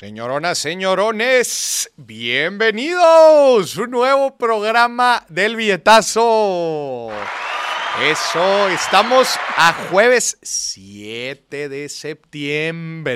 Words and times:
Señoronas, 0.00 0.56
señorones, 0.56 1.90
bienvenidos 1.98 3.76
a 3.76 3.82
un 3.82 3.90
nuevo 3.90 4.34
programa 4.38 5.26
del 5.28 5.56
billetazo. 5.56 7.10
Eso, 8.02 8.68
estamos 8.70 9.38
a 9.58 9.74
jueves 9.90 10.38
7 10.40 11.68
de 11.68 11.90
septiembre. 11.90 13.14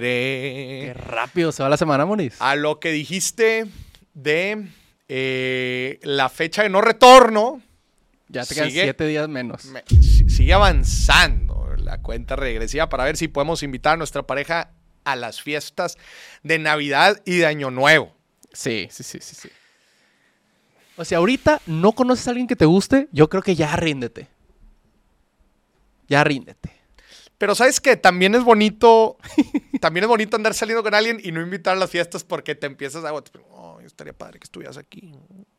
Qué 0.89 0.93
rápido 0.95 1.53
se 1.53 1.63
va 1.63 1.71
la 1.71 1.79
semana, 1.79 2.05
Moris. 2.05 2.35
A 2.39 2.55
lo 2.55 2.79
que 2.81 2.93
dijiste 2.93 3.65
de 4.13 4.67
eh, 5.09 6.01
la 6.03 6.29
fecha 6.29 6.65
de 6.65 6.69
no 6.69 6.83
retorno, 6.83 7.63
Ya 8.29 8.45
te 8.45 8.55
quedan 8.57 8.69
sigue- 8.69 8.83
siete 8.83 9.07
días 9.07 9.27
menos. 9.31 9.65
me- 9.65 9.85
si- 9.89 10.29
sigue 10.29 10.53
avanzando 10.53 11.67
la 11.79 12.03
cuenta 12.03 12.37
regresiva 12.37 12.91
para 12.91 13.05
ver 13.05 13.17
si 13.17 13.29
podemos 13.29 13.63
invitar 13.63 13.95
a 13.95 13.97
nuestra 13.97 14.25
pareja 14.25 14.71
a 15.05 15.17
las 15.17 15.43
fiestas 15.43 15.97
de 16.43 16.59
Navidad 16.59 17.21
y 17.25 17.37
de 17.39 17.47
Año 17.47 17.71
Nuevo. 17.71 18.15
Sí, 18.53 18.89
sí, 18.91 19.03
sí, 19.03 19.19
sí, 19.21 19.35
sí. 19.35 19.49
O 20.97 21.05
sea, 21.05 21.19
ahorita 21.19 21.61
no 21.67 21.93
conoces 21.93 22.27
a 22.29 22.31
alguien 22.31 22.47
que 22.47 22.57
te 22.57 22.67
guste, 22.67 23.09
yo 23.13 23.29
creo 23.29 23.43
que 23.43 23.57
ya 23.57 23.75
ríndete. 23.77 24.29
Ya 26.09 26.23
ríndete. 26.23 26.71
Pero 27.37 27.55
sabes 27.55 27.81
que 27.81 27.97
también 27.97 28.35
es 28.35 28.45
bonito, 28.45 29.19
también 29.81 30.05
es 30.05 30.09
bonito 30.09 30.37
andar 30.37 30.55
saliendo 30.55 30.83
con 30.83 30.95
alguien 30.95 31.21
y 31.23 31.33
no 31.33 31.41
invitar 31.41 31.77
a 31.77 31.81
las 31.81 31.91
fiestas 31.91 32.23
porque 32.23 32.55
te 32.55 32.67
empiezas 32.67 33.05
a, 33.05 33.13
oh, 33.13 33.81
estaría 33.81 34.13
padre 34.13 34.39
que 34.39 34.45
estuvieras 34.45 34.77
aquí. 34.77 35.13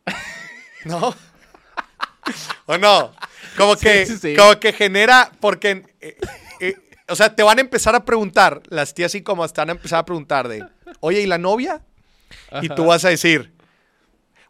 ¿No? 0.85 1.13
¿O 2.65 2.77
no? 2.77 3.13
Como 3.57 3.75
Sí, 3.75 3.85
que, 3.85 4.05
sí, 4.05 4.17
sí. 4.17 4.35
como 4.35 4.57
que 4.59 4.71
genera, 4.73 5.31
porque, 5.39 5.85
eh, 5.99 6.17
eh, 6.61 6.75
o 7.07 7.15
sea, 7.15 7.35
te 7.35 7.43
van 7.43 7.57
a 7.57 7.61
empezar 7.61 7.95
a 7.95 8.03
preguntar, 8.05 8.61
las 8.67 8.93
tías 8.93 9.13
y 9.15 9.21
como 9.21 9.47
te 9.47 9.61
van 9.61 9.69
a 9.69 9.73
empezar 9.73 9.99
a 9.99 10.05
preguntar 10.05 10.47
de, 10.47 10.65
oye, 10.99 11.21
¿y 11.21 11.25
la 11.27 11.37
novia? 11.37 11.81
Y 12.61 12.67
tú 12.69 12.83
Ajá. 12.83 12.89
vas 12.89 13.05
a 13.05 13.09
decir, 13.09 13.53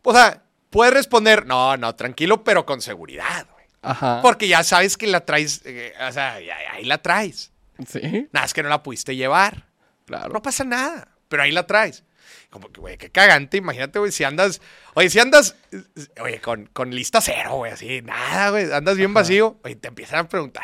o 0.03 0.13
sea, 0.13 0.43
puedes 0.69 0.93
responder, 0.93 1.45
no, 1.45 1.75
no, 1.77 1.95
tranquilo, 1.95 2.43
pero 2.43 2.65
con 2.65 2.81
seguridad, 2.81 3.45
güey. 3.51 3.65
Ajá. 3.81 4.19
Porque 4.21 4.47
ya 4.47 4.63
sabes 4.63 4.97
que 4.97 5.07
la 5.07 5.21
traes, 5.25 5.61
eh, 5.65 5.93
o 6.07 6.11
sea, 6.11 6.35
ahí 6.71 6.85
la 6.85 6.97
traes. 6.99 7.51
Sí, 7.87 8.27
Nada, 8.31 8.45
es 8.45 8.53
que 8.53 8.63
no 8.63 8.69
la 8.69 8.81
pudiste 8.83 9.15
llevar. 9.15 9.65
claro. 10.05 10.33
No 10.33 10.41
pasa 10.41 10.63
nada, 10.63 11.09
pero 11.27 11.43
ahí 11.43 11.51
la 11.51 11.67
traes. 11.67 12.03
Como 12.49 12.71
que, 12.71 12.79
güey, 12.79 12.97
qué 12.97 13.09
cagante. 13.11 13.57
Imagínate, 13.57 13.99
güey, 13.99 14.13
si 14.13 14.23
andas, 14.23 14.61
oye, 14.93 15.09
si 15.09 15.19
andas, 15.19 15.57
eh, 15.73 15.81
oye, 16.21 16.39
con, 16.39 16.67
con 16.67 16.91
lista 16.95 17.19
cero, 17.19 17.55
güey, 17.57 17.73
así, 17.73 18.01
nada, 18.01 18.51
güey, 18.51 18.71
andas 18.71 18.95
bien 18.95 19.09
Ajá. 19.11 19.19
vacío, 19.19 19.59
oye, 19.63 19.75
te 19.75 19.89
empiezan 19.89 20.19
a 20.19 20.29
preguntar. 20.29 20.63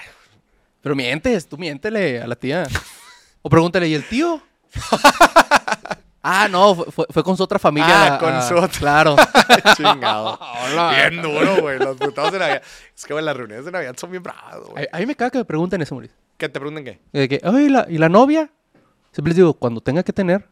Pero 0.82 0.96
mientes, 0.96 1.48
tú 1.48 1.58
miéntele 1.58 2.22
a 2.22 2.28
la 2.28 2.36
tía. 2.36 2.68
O 3.42 3.50
pregúntale, 3.50 3.88
¿y 3.88 3.94
el 3.94 4.08
tío? 4.08 4.42
ah, 6.24 6.48
no, 6.50 6.76
fue, 6.76 7.06
fue- 7.10 7.24
con 7.24 7.36
su 7.38 7.44
otra 7.44 7.60
familia. 7.60 7.90
Ah, 8.06 8.10
la- 8.12 8.20
con 8.20 8.34
ah, 8.34 8.42
su 8.42 8.56
otra. 8.56 8.80
Claro. 8.80 9.16
Chingado. 9.78 10.40
Hola. 10.64 10.92
Bien 11.10 11.22
duro, 11.22 11.62
güey, 11.62 11.80
los 11.80 11.98
putados 11.98 12.32
de 12.32 12.40
Navidad. 12.40 12.62
Es 12.96 13.06
que, 13.06 13.14
güey, 13.14 13.24
las 13.26 13.36
reuniones 13.36 13.66
de 13.66 13.72
Navidad 13.72 13.96
son 13.98 14.12
bien 14.12 14.24
bravas, 14.24 14.60
güey. 14.70 14.88
A, 14.92 14.98
a 14.98 15.00
mí 15.00 15.06
me 15.06 15.16
caga 15.16 15.32
que 15.32 15.38
me 15.40 15.46
pregunten 15.46 15.82
eso, 15.82 15.96
Moris. 15.96 16.12
¿Qué 16.38 16.50
te 16.50 16.60
pregunten 16.60 16.84
qué? 16.86 17.00
De 17.12 17.30
que, 17.30 17.42
oye, 17.48 17.64
¿y 17.66 17.70
la, 17.70 17.86
¿y 17.90 17.98
la 17.98 18.10
novia? 18.10 18.50
Siempre 19.12 19.30
les 19.32 19.38
digo, 19.38 19.54
cuando 19.54 19.82
tenga 19.82 20.04
que 20.04 20.14
tener. 20.14 20.48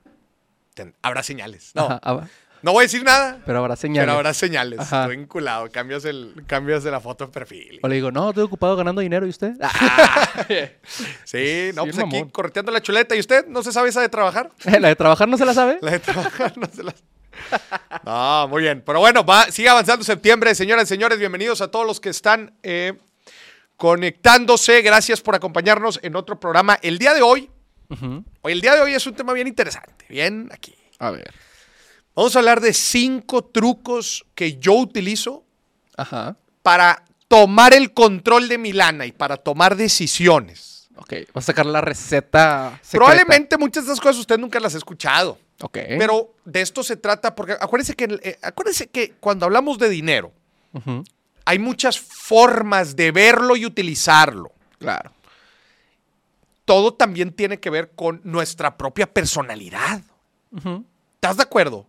Ten- 0.73 0.95
habrá 1.01 1.23
señales. 1.23 1.71
No, 1.75 1.85
Ajá, 1.85 2.27
no 2.61 2.71
voy 2.73 2.81
a 2.81 2.85
decir 2.85 3.03
nada, 3.03 3.39
pero 3.45 3.59
habrá 3.59 3.75
señales. 3.75 4.05
pero 4.05 4.17
habrá 4.17 4.33
señales. 4.33 4.79
Ajá. 4.79 5.03
Estoy 5.03 5.17
vinculado. 5.17 5.69
Cambias, 5.71 6.05
el, 6.05 6.43
cambias 6.47 6.83
de 6.83 6.91
la 6.91 6.99
foto 6.99 7.25
de 7.27 7.31
perfil. 7.31 7.79
O 7.83 7.87
le 7.87 7.95
digo, 7.95 8.11
no, 8.11 8.29
estoy 8.29 8.43
ocupado 8.43 8.75
ganando 8.75 9.01
dinero, 9.01 9.25
¿y 9.25 9.29
usted? 9.29 9.53
Sí, 11.25 11.71
no, 11.73 11.83
Sí, 11.85 11.91
pues 11.91 11.99
aquí 11.99 12.15
mamón. 12.15 12.29
correteando 12.29 12.71
la 12.71 12.81
chuleta. 12.81 13.15
¿Y 13.15 13.19
usted 13.19 13.45
no 13.47 13.63
se 13.63 13.71
sabe 13.71 13.89
esa 13.89 14.01
de 14.01 14.09
trabajar? 14.09 14.51
¿La 14.79 14.87
de 14.87 14.95
trabajar 14.95 15.27
no 15.27 15.37
se 15.37 15.45
la 15.45 15.53
sabe? 15.53 15.77
La 15.81 15.91
de 15.91 15.99
trabajar 15.99 16.57
no 16.57 16.67
se 16.73 16.83
la... 16.83 16.93
No, 18.03 18.47
muy 18.49 18.63
bien. 18.63 18.83
Pero 18.85 18.99
bueno, 18.99 19.23
va, 19.23 19.45
sigue 19.51 19.69
avanzando 19.69 20.03
septiembre. 20.03 20.53
Señoras 20.55 20.85
y 20.85 20.87
señores, 20.87 21.19
bienvenidos 21.19 21.61
a 21.61 21.69
todos 21.71 21.85
los 21.85 21.99
que 21.99 22.09
están 22.09 22.53
eh, 22.63 22.93
conectándose. 23.77 24.81
Gracias 24.81 25.21
por 25.21 25.35
acompañarnos 25.35 25.99
en 26.03 26.15
otro 26.15 26.39
programa. 26.39 26.77
El 26.81 26.97
día 26.97 27.13
de 27.13 27.21
hoy, 27.21 27.49
hoy, 28.41 28.51
el 28.53 28.61
día 28.61 28.75
de 28.75 28.81
hoy 28.81 28.93
es 28.93 29.05
un 29.07 29.13
tema 29.15 29.31
bien 29.33 29.47
interesante. 29.47 30.05
Bien 30.09 30.49
aquí. 30.51 30.75
A 30.99 31.11
ver. 31.11 31.33
Vamos 32.15 32.35
a 32.35 32.39
hablar 32.39 32.59
de 32.61 32.73
cinco 32.73 33.43
trucos 33.45 34.25
que 34.35 34.57
yo 34.57 34.73
utilizo 34.73 35.45
Ajá. 35.95 36.35
para 36.61 37.03
tomar 37.27 37.73
el 37.73 37.93
control 37.93 38.49
de 38.49 38.57
mi 38.57 38.73
lana 38.73 39.05
y 39.05 39.11
para 39.11 39.37
tomar 39.37 39.75
decisiones. 39.75 40.89
Ok, 40.97 41.13
vas 41.33 41.45
a 41.45 41.47
sacar 41.47 41.65
la 41.65 41.79
receta 41.79 42.71
secreta. 42.81 42.89
Probablemente 42.91 43.57
muchas 43.57 43.85
de 43.85 43.93
esas 43.93 44.01
cosas 44.01 44.17
usted 44.17 44.37
nunca 44.37 44.59
las 44.59 44.75
ha 44.75 44.77
escuchado. 44.77 45.37
Ok. 45.61 45.77
Pero 45.97 46.33
de 46.43 46.61
esto 46.61 46.83
se 46.83 46.97
trata, 46.97 47.35
porque 47.35 47.53
acuérdense 47.53 47.95
que, 47.95 48.19
eh, 48.21 48.39
acuérdense 48.41 48.87
que 48.87 49.13
cuando 49.19 49.45
hablamos 49.45 49.77
de 49.77 49.89
dinero, 49.89 50.33
hay 51.45 51.59
muchas 51.59 51.99
formas 51.99 52.95
de 52.95 53.11
verlo 53.11 53.55
y 53.55 53.65
utilizarlo. 53.65 54.51
Claro. 54.77 55.11
Todo 56.65 56.93
también 56.93 57.33
tiene 57.33 57.59
que 57.59 57.69
ver 57.69 57.91
con 57.91 58.21
nuestra 58.23 58.77
propia 58.77 59.11
personalidad. 59.11 60.01
¿Estás 61.15 61.37
de 61.37 61.43
acuerdo? 61.43 61.87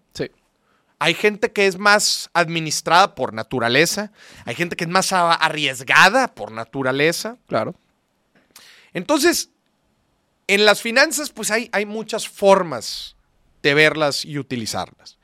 Hay 1.02 1.14
gente 1.14 1.50
que 1.50 1.66
es 1.66 1.78
más 1.78 2.28
administrada 2.34 3.14
por 3.14 3.32
naturaleza, 3.32 4.12
hay 4.44 4.54
gente 4.54 4.76
que 4.76 4.84
es 4.84 4.90
más 4.90 5.12
arriesgada 5.12 6.34
por 6.34 6.52
naturaleza. 6.52 7.38
Claro. 7.46 7.74
Entonces, 8.92 9.48
en 10.46 10.66
las 10.66 10.82
finanzas, 10.82 11.30
pues 11.30 11.50
hay, 11.50 11.70
hay 11.72 11.86
muchas 11.86 12.28
formas 12.28 13.16
de 13.62 13.72
verlas 13.72 14.26
y 14.26 14.38
utilizarlas. 14.38 15.16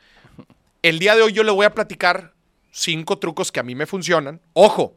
El 0.80 0.98
día 0.98 1.14
de 1.14 1.20
hoy 1.20 1.34
yo 1.34 1.42
le 1.42 1.52
voy 1.52 1.66
a 1.66 1.74
platicar 1.74 2.32
cinco 2.70 3.18
trucos 3.18 3.52
que 3.52 3.60
a 3.60 3.62
mí 3.62 3.74
me 3.74 3.84
funcionan. 3.84 4.40
Ojo, 4.54 4.96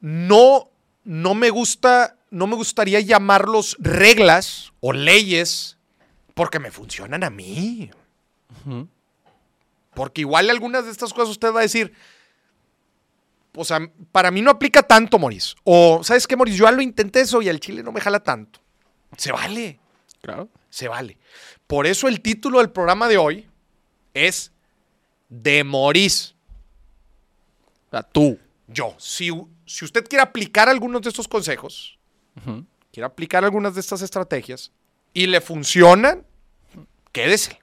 no, 0.00 0.70
no 1.04 1.34
me 1.34 1.50
gusta, 1.50 2.16
no 2.30 2.48
me 2.48 2.56
gustaría 2.56 2.98
llamarlos 2.98 3.76
reglas 3.78 4.72
o 4.80 4.92
leyes 4.92 5.78
porque 6.34 6.58
me 6.58 6.72
funcionan 6.72 7.22
a 7.22 7.30
mí. 7.30 7.92
Porque 9.94 10.22
igual 10.22 10.50
algunas 10.50 10.84
de 10.84 10.90
estas 10.90 11.12
cosas 11.12 11.30
usted 11.30 11.52
va 11.52 11.60
a 11.60 11.62
decir, 11.62 11.92
o 13.54 13.64
sea, 13.64 13.78
para 14.12 14.30
mí 14.30 14.42
no 14.42 14.50
aplica 14.50 14.82
tanto, 14.82 15.18
Moris. 15.18 15.54
O, 15.64 16.02
¿sabes 16.02 16.26
qué, 16.26 16.36
Moris? 16.36 16.56
Yo 16.56 16.64
ya 16.64 16.72
lo 16.72 16.82
intenté 16.82 17.20
eso 17.20 17.40
y 17.42 17.48
al 17.48 17.60
chile 17.60 17.82
no 17.82 17.92
me 17.92 18.00
jala 18.00 18.20
tanto. 18.20 18.60
Se 19.16 19.30
vale, 19.32 19.78
Claro. 20.20 20.48
se 20.70 20.88
vale. 20.88 21.16
Por 21.66 21.86
eso 21.86 22.08
el 22.08 22.20
título 22.20 22.58
del 22.58 22.70
programa 22.70 23.08
de 23.08 23.16
hoy 23.16 23.48
es 24.12 24.52
De 25.28 25.62
Moris. 25.64 26.34
O 27.86 27.90
sea, 27.90 28.02
tú. 28.02 28.38
Yo. 28.66 28.94
Si, 28.98 29.30
si 29.66 29.84
usted 29.84 30.04
quiere 30.06 30.22
aplicar 30.22 30.68
algunos 30.68 31.02
de 31.02 31.10
estos 31.10 31.28
consejos, 31.28 31.98
quiere 32.92 33.06
aplicar 33.06 33.44
algunas 33.44 33.74
de 33.74 33.80
estas 33.80 34.02
estrategias 34.02 34.72
y 35.12 35.26
le 35.26 35.40
funcionan, 35.40 36.26
quédese. 37.12 37.60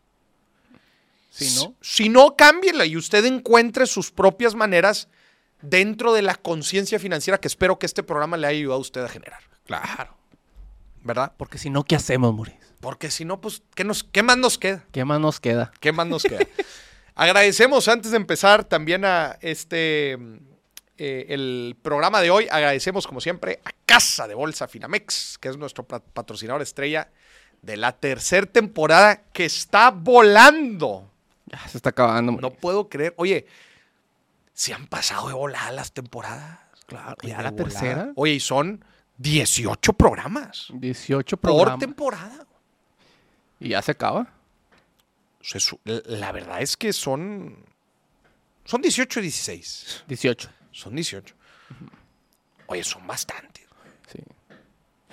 Si 1.31 1.55
no, 1.55 1.73
Si 1.81 2.09
no, 2.09 2.35
cámbiela 2.35 2.85
y 2.85 2.97
usted 2.97 3.23
encuentre 3.25 3.85
sus 3.87 4.11
propias 4.11 4.53
maneras 4.53 5.07
dentro 5.61 6.13
de 6.13 6.21
la 6.21 6.35
conciencia 6.35 6.99
financiera 6.99 7.39
que 7.39 7.47
espero 7.47 7.79
que 7.79 7.85
este 7.85 8.03
programa 8.03 8.35
le 8.37 8.47
haya 8.47 8.57
ayudado 8.59 8.77
a 8.77 8.81
usted 8.81 9.03
a 9.03 9.09
generar. 9.09 9.39
claro. 9.65 10.17
¿Verdad? 11.03 11.33
Porque 11.35 11.57
si 11.57 11.71
no, 11.71 11.83
¿qué 11.83 11.95
hacemos, 11.95 12.31
Muris? 12.31 12.53
Porque 12.79 13.09
si 13.09 13.25
no, 13.25 13.41
pues, 13.41 13.63
¿qué, 13.73 13.83
nos, 13.83 14.03
¿qué 14.03 14.21
más 14.21 14.37
nos 14.37 14.59
queda? 14.59 14.85
¿Qué 14.91 15.03
más 15.03 15.19
nos 15.19 15.39
queda? 15.39 15.71
¿Qué 15.79 15.91
más 15.91 16.05
nos 16.05 16.21
queda? 16.21 16.45
Agradecemos 17.15 17.87
antes 17.87 18.11
de 18.11 18.17
empezar 18.17 18.63
también 18.65 19.03
a 19.05 19.37
este 19.41 20.13
eh, 20.99 21.25
el 21.29 21.75
programa 21.81 22.21
de 22.21 22.29
hoy. 22.29 22.47
Agradecemos 22.51 23.07
como 23.07 23.19
siempre 23.19 23.59
a 23.65 23.71
Casa 23.85 24.27
de 24.27 24.35
Bolsa 24.35 24.67
Finamex, 24.67 25.37
que 25.39 25.49
es 25.49 25.57
nuestro 25.57 25.83
pa- 25.87 26.01
patrocinador 26.01 26.61
estrella 26.61 27.09
de 27.63 27.77
la 27.77 27.93
tercera 27.93 28.45
temporada 28.45 29.23
que 29.33 29.45
está 29.45 29.89
volando. 29.89 31.10
Ya 31.51 31.67
se 31.67 31.77
está 31.77 31.89
acabando, 31.89 32.31
No 32.33 32.51
puedo 32.51 32.87
creer. 32.89 33.13
Oye, 33.17 33.45
se 34.53 34.73
han 34.73 34.87
pasado 34.87 35.27
de 35.27 35.33
volada 35.33 35.71
las 35.71 35.91
temporadas. 35.91 36.59
Claro. 36.85 37.15
¿Ya 37.23 37.41
la 37.41 37.51
volada. 37.51 37.55
tercera? 37.55 38.11
Oye, 38.15 38.33
y 38.33 38.39
son 38.39 38.83
18 39.17 39.93
programas 39.93 40.67
18 40.73 41.37
por 41.37 41.51
programas. 41.51 41.79
temporada. 41.79 42.47
Y 43.59 43.69
ya 43.69 43.81
se 43.81 43.91
acaba. 43.91 44.27
La 46.05 46.31
verdad 46.31 46.61
es 46.61 46.77
que 46.77 46.93
son. 46.93 47.65
Son 48.65 48.81
18 48.81 49.19
y 49.19 49.23
16. 49.23 50.03
18. 50.07 50.49
Son 50.71 50.95
18. 50.95 51.35
Oye, 52.67 52.83
son 52.83 53.05
bastantes. 53.07 53.65
Sí. 54.11 54.19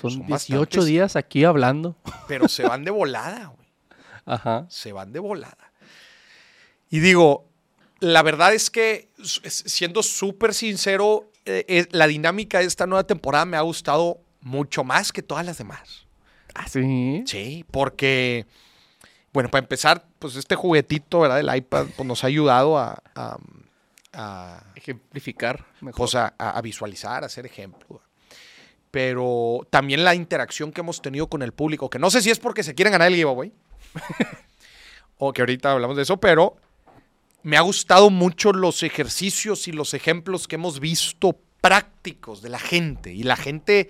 Son, 0.00 0.10
Son 0.12 0.26
18 0.26 0.30
bastantes. 0.60 0.84
días 0.86 1.16
aquí 1.16 1.44
hablando. 1.44 1.96
Pero 2.28 2.46
se 2.48 2.62
van 2.62 2.84
de 2.84 2.90
volada, 2.90 3.46
güey. 3.46 3.68
Ajá. 4.26 4.66
Se 4.68 4.92
van 4.92 5.12
de 5.12 5.18
volada. 5.18 5.67
Y 6.90 7.00
digo, 7.00 7.44
la 8.00 8.22
verdad 8.22 8.54
es 8.54 8.70
que, 8.70 9.08
siendo 9.22 10.02
súper 10.02 10.54
sincero, 10.54 11.30
eh, 11.44 11.64
eh, 11.68 11.86
la 11.90 12.06
dinámica 12.06 12.58
de 12.60 12.64
esta 12.66 12.86
nueva 12.86 13.04
temporada 13.04 13.44
me 13.44 13.56
ha 13.56 13.60
gustado 13.62 14.20
mucho 14.40 14.84
más 14.84 15.12
que 15.12 15.22
todas 15.22 15.44
las 15.44 15.58
demás. 15.58 16.06
Ah, 16.54 16.66
sí. 16.68 17.22
Sí, 17.26 17.64
porque 17.70 18.46
Bueno, 19.32 19.50
para 19.50 19.62
empezar, 19.62 20.04
pues 20.18 20.36
este 20.36 20.54
juguetito, 20.56 21.20
¿verdad? 21.20 21.36
Del 21.36 21.54
iPad, 21.54 21.86
pues 21.96 22.06
nos 22.08 22.24
ha 22.24 22.28
ayudado 22.28 22.78
a, 22.78 23.02
a- 23.14 23.36
a, 24.14 24.64
Ejemplificar 24.74 25.66
mejor. 25.82 25.98
pues, 25.98 26.14
a- 26.14 26.34
a- 26.38 26.56
a 26.58 26.62
visualizar, 26.62 27.22
a 27.22 27.26
hacer 27.26 27.44
ejemplo. 27.44 28.00
Pero 28.90 29.66
también 29.70 30.02
la 30.02 30.14
interacción 30.14 30.72
que 30.72 30.80
hemos 30.80 31.02
tenido 31.02 31.28
con 31.28 31.42
el 31.42 31.52
público, 31.52 31.90
que 31.90 31.98
no 31.98 32.10
sé 32.10 32.22
si 32.22 32.30
es 32.30 32.38
porque 32.38 32.62
se 32.62 32.74
quieren 32.74 32.92
ganar 32.92 33.08
el 33.08 33.16
giveaway, 33.16 33.52
o 35.18 35.32
que 35.32 35.42
ahorita 35.42 35.72
hablamos 35.72 35.96
de 35.96 36.02
eso, 36.04 36.16
pero 36.18 36.56
me 37.48 37.56
ha 37.56 37.62
gustado 37.62 38.10
mucho 38.10 38.52
los 38.52 38.82
ejercicios 38.82 39.68
y 39.68 39.72
los 39.72 39.94
ejemplos 39.94 40.46
que 40.46 40.56
hemos 40.56 40.80
visto 40.80 41.34
prácticos 41.62 42.42
de 42.42 42.50
la 42.50 42.58
gente. 42.58 43.14
Y 43.14 43.22
la 43.22 43.36
gente 43.36 43.88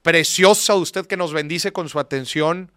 preciosa 0.00 0.72
de 0.72 0.78
usted 0.78 1.06
que 1.06 1.18
nos 1.18 1.34
bendice 1.34 1.74
con 1.74 1.90
su 1.90 1.98
atención, 1.98 2.72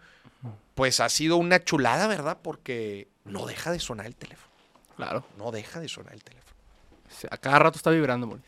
pues 0.75 0.99
ha 0.99 1.07
sido 1.07 1.37
una 1.37 1.63
chulada, 1.63 2.07
¿verdad? 2.07 2.39
Porque 2.43 3.07
no 3.23 3.45
deja 3.45 3.71
de 3.71 3.79
sonar 3.79 4.05
el 4.05 4.15
teléfono. 4.17 4.51
claro. 4.97 5.25
No 5.37 5.51
deja 5.51 5.79
de 5.79 5.87
sonar 5.87 6.13
el 6.13 6.21
teléfono. 6.21 6.51
A 7.31 7.37
cada 7.37 7.59
rato 7.59 7.77
está 7.77 7.89
vibrando, 7.89 8.27
Mori. 8.27 8.41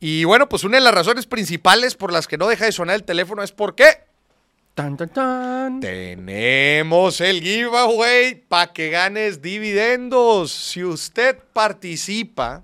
Y 0.00 0.24
bueno, 0.24 0.48
pues 0.48 0.64
una 0.64 0.78
de 0.78 0.84
las 0.84 0.94
razones 0.94 1.26
principales 1.26 1.94
por 1.94 2.10
las 2.10 2.26
que 2.26 2.38
no 2.38 2.48
deja 2.48 2.64
de 2.64 2.72
sonar 2.72 2.96
el 2.96 3.04
teléfono 3.04 3.42
es 3.42 3.52
porque 3.52 3.98
Tan, 4.80 4.96
tan, 4.96 5.08
tan. 5.10 5.80
tenemos 5.80 7.20
el 7.20 7.42
giveaway 7.42 8.34
para 8.34 8.72
que 8.72 8.88
ganes 8.88 9.42
dividendos. 9.42 10.50
Si 10.52 10.82
usted 10.82 11.38
participa, 11.52 12.62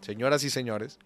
señoras 0.00 0.42
y 0.44 0.50
señores, 0.50 0.98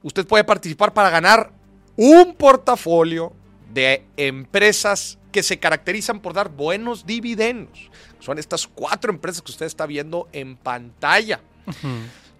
usted 0.00 0.26
puede 0.28 0.44
participar 0.44 0.94
para 0.94 1.10
ganar 1.10 1.50
un 1.96 2.36
portafolio 2.36 3.32
de 3.72 4.04
empresas 4.16 5.18
que 5.32 5.42
se 5.42 5.58
caracterizan 5.58 6.20
por 6.20 6.34
dar 6.34 6.48
buenos 6.48 7.04
dividendos. 7.04 7.90
Son 8.20 8.38
estas 8.38 8.68
cuatro 8.68 9.10
empresas 9.10 9.42
que 9.42 9.50
usted 9.50 9.66
está 9.66 9.86
viendo 9.86 10.28
en 10.32 10.56
pantalla. 10.56 11.40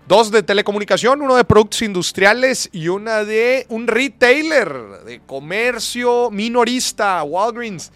Dos 0.09 0.33
de 0.33 0.43
telecomunicación, 0.43 1.23
uno 1.23 1.37
de 1.37 1.45
productos 1.45 1.81
industriales 1.83 2.69
y 2.73 2.89
una 2.89 3.25
de 3.25 3.67
un 3.69 3.87
retailer 3.87 4.69
de 5.05 5.21
comercio 5.21 6.29
minorista, 6.31 7.23
Walgreens. 7.23 7.93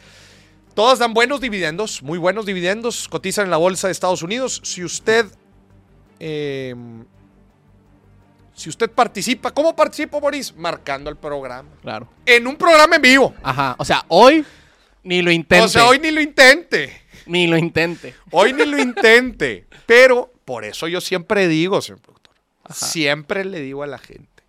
Todas 0.74 1.00
dan 1.00 1.14
buenos 1.14 1.40
dividendos, 1.40 2.02
muy 2.02 2.18
buenos 2.18 2.46
dividendos, 2.46 3.08
cotizan 3.08 3.46
en 3.46 3.50
la 3.50 3.56
bolsa 3.56 3.88
de 3.88 3.92
Estados 3.92 4.22
Unidos. 4.22 4.60
Si 4.62 4.84
usted, 4.84 5.26
eh, 6.20 6.74
si 8.54 8.68
usted 8.68 8.88
participa, 8.90 9.50
¿cómo 9.52 9.74
participo, 9.74 10.20
Boris? 10.20 10.54
Marcando 10.54 11.10
el 11.10 11.16
programa. 11.16 11.68
Claro. 11.82 12.08
En 12.24 12.46
un 12.46 12.56
programa 12.56 12.96
en 12.96 13.02
vivo. 13.02 13.34
Aja. 13.42 13.74
O 13.78 13.84
sea, 13.84 14.04
hoy 14.08 14.44
ni 15.02 15.22
lo 15.22 15.32
intente. 15.32 15.64
O 15.64 15.68
sea, 15.68 15.86
hoy 15.86 15.98
ni 15.98 16.12
lo 16.12 16.20
intente. 16.20 17.02
Ni 17.26 17.48
lo 17.48 17.56
intente. 17.56 18.14
Hoy 18.30 18.52
ni 18.52 18.64
lo 18.64 18.78
intente. 18.78 19.66
Pero 19.86 20.35
por 20.46 20.64
eso 20.64 20.88
yo 20.88 21.02
siempre 21.02 21.46
digo, 21.48 21.82
señor 21.82 22.00
productor, 22.00 22.34
siempre 22.72 23.44
le 23.44 23.60
digo 23.60 23.82
a 23.82 23.86
la 23.86 23.98
gente, 23.98 24.42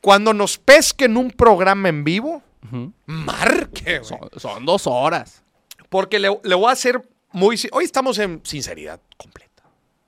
cuando 0.00 0.34
nos 0.34 0.58
pesque 0.58 1.04
en 1.04 1.16
un 1.16 1.30
programa 1.30 1.88
en 1.88 2.02
vivo, 2.02 2.42
Ujú. 2.66 2.92
marque. 3.06 4.00
son, 4.02 4.18
son 4.36 4.66
dos 4.66 4.86
horas. 4.88 5.42
Porque 5.88 6.18
le, 6.18 6.28
le 6.42 6.54
voy 6.56 6.68
a 6.68 6.72
hacer 6.72 7.08
muy... 7.30 7.56
Hoy 7.72 7.84
estamos 7.84 8.18
en 8.18 8.40
sinceridad 8.44 9.00
completa. 9.16 9.62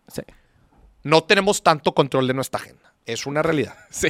Sí. 0.08 0.22
No 1.02 1.22
tenemos 1.22 1.62
tanto 1.62 1.94
control 1.94 2.26
de 2.26 2.34
nuestra 2.34 2.60
agenda. 2.60 2.92
Es 3.04 3.24
una 3.26 3.42
realidad. 3.42 3.76
Sí. 3.90 4.08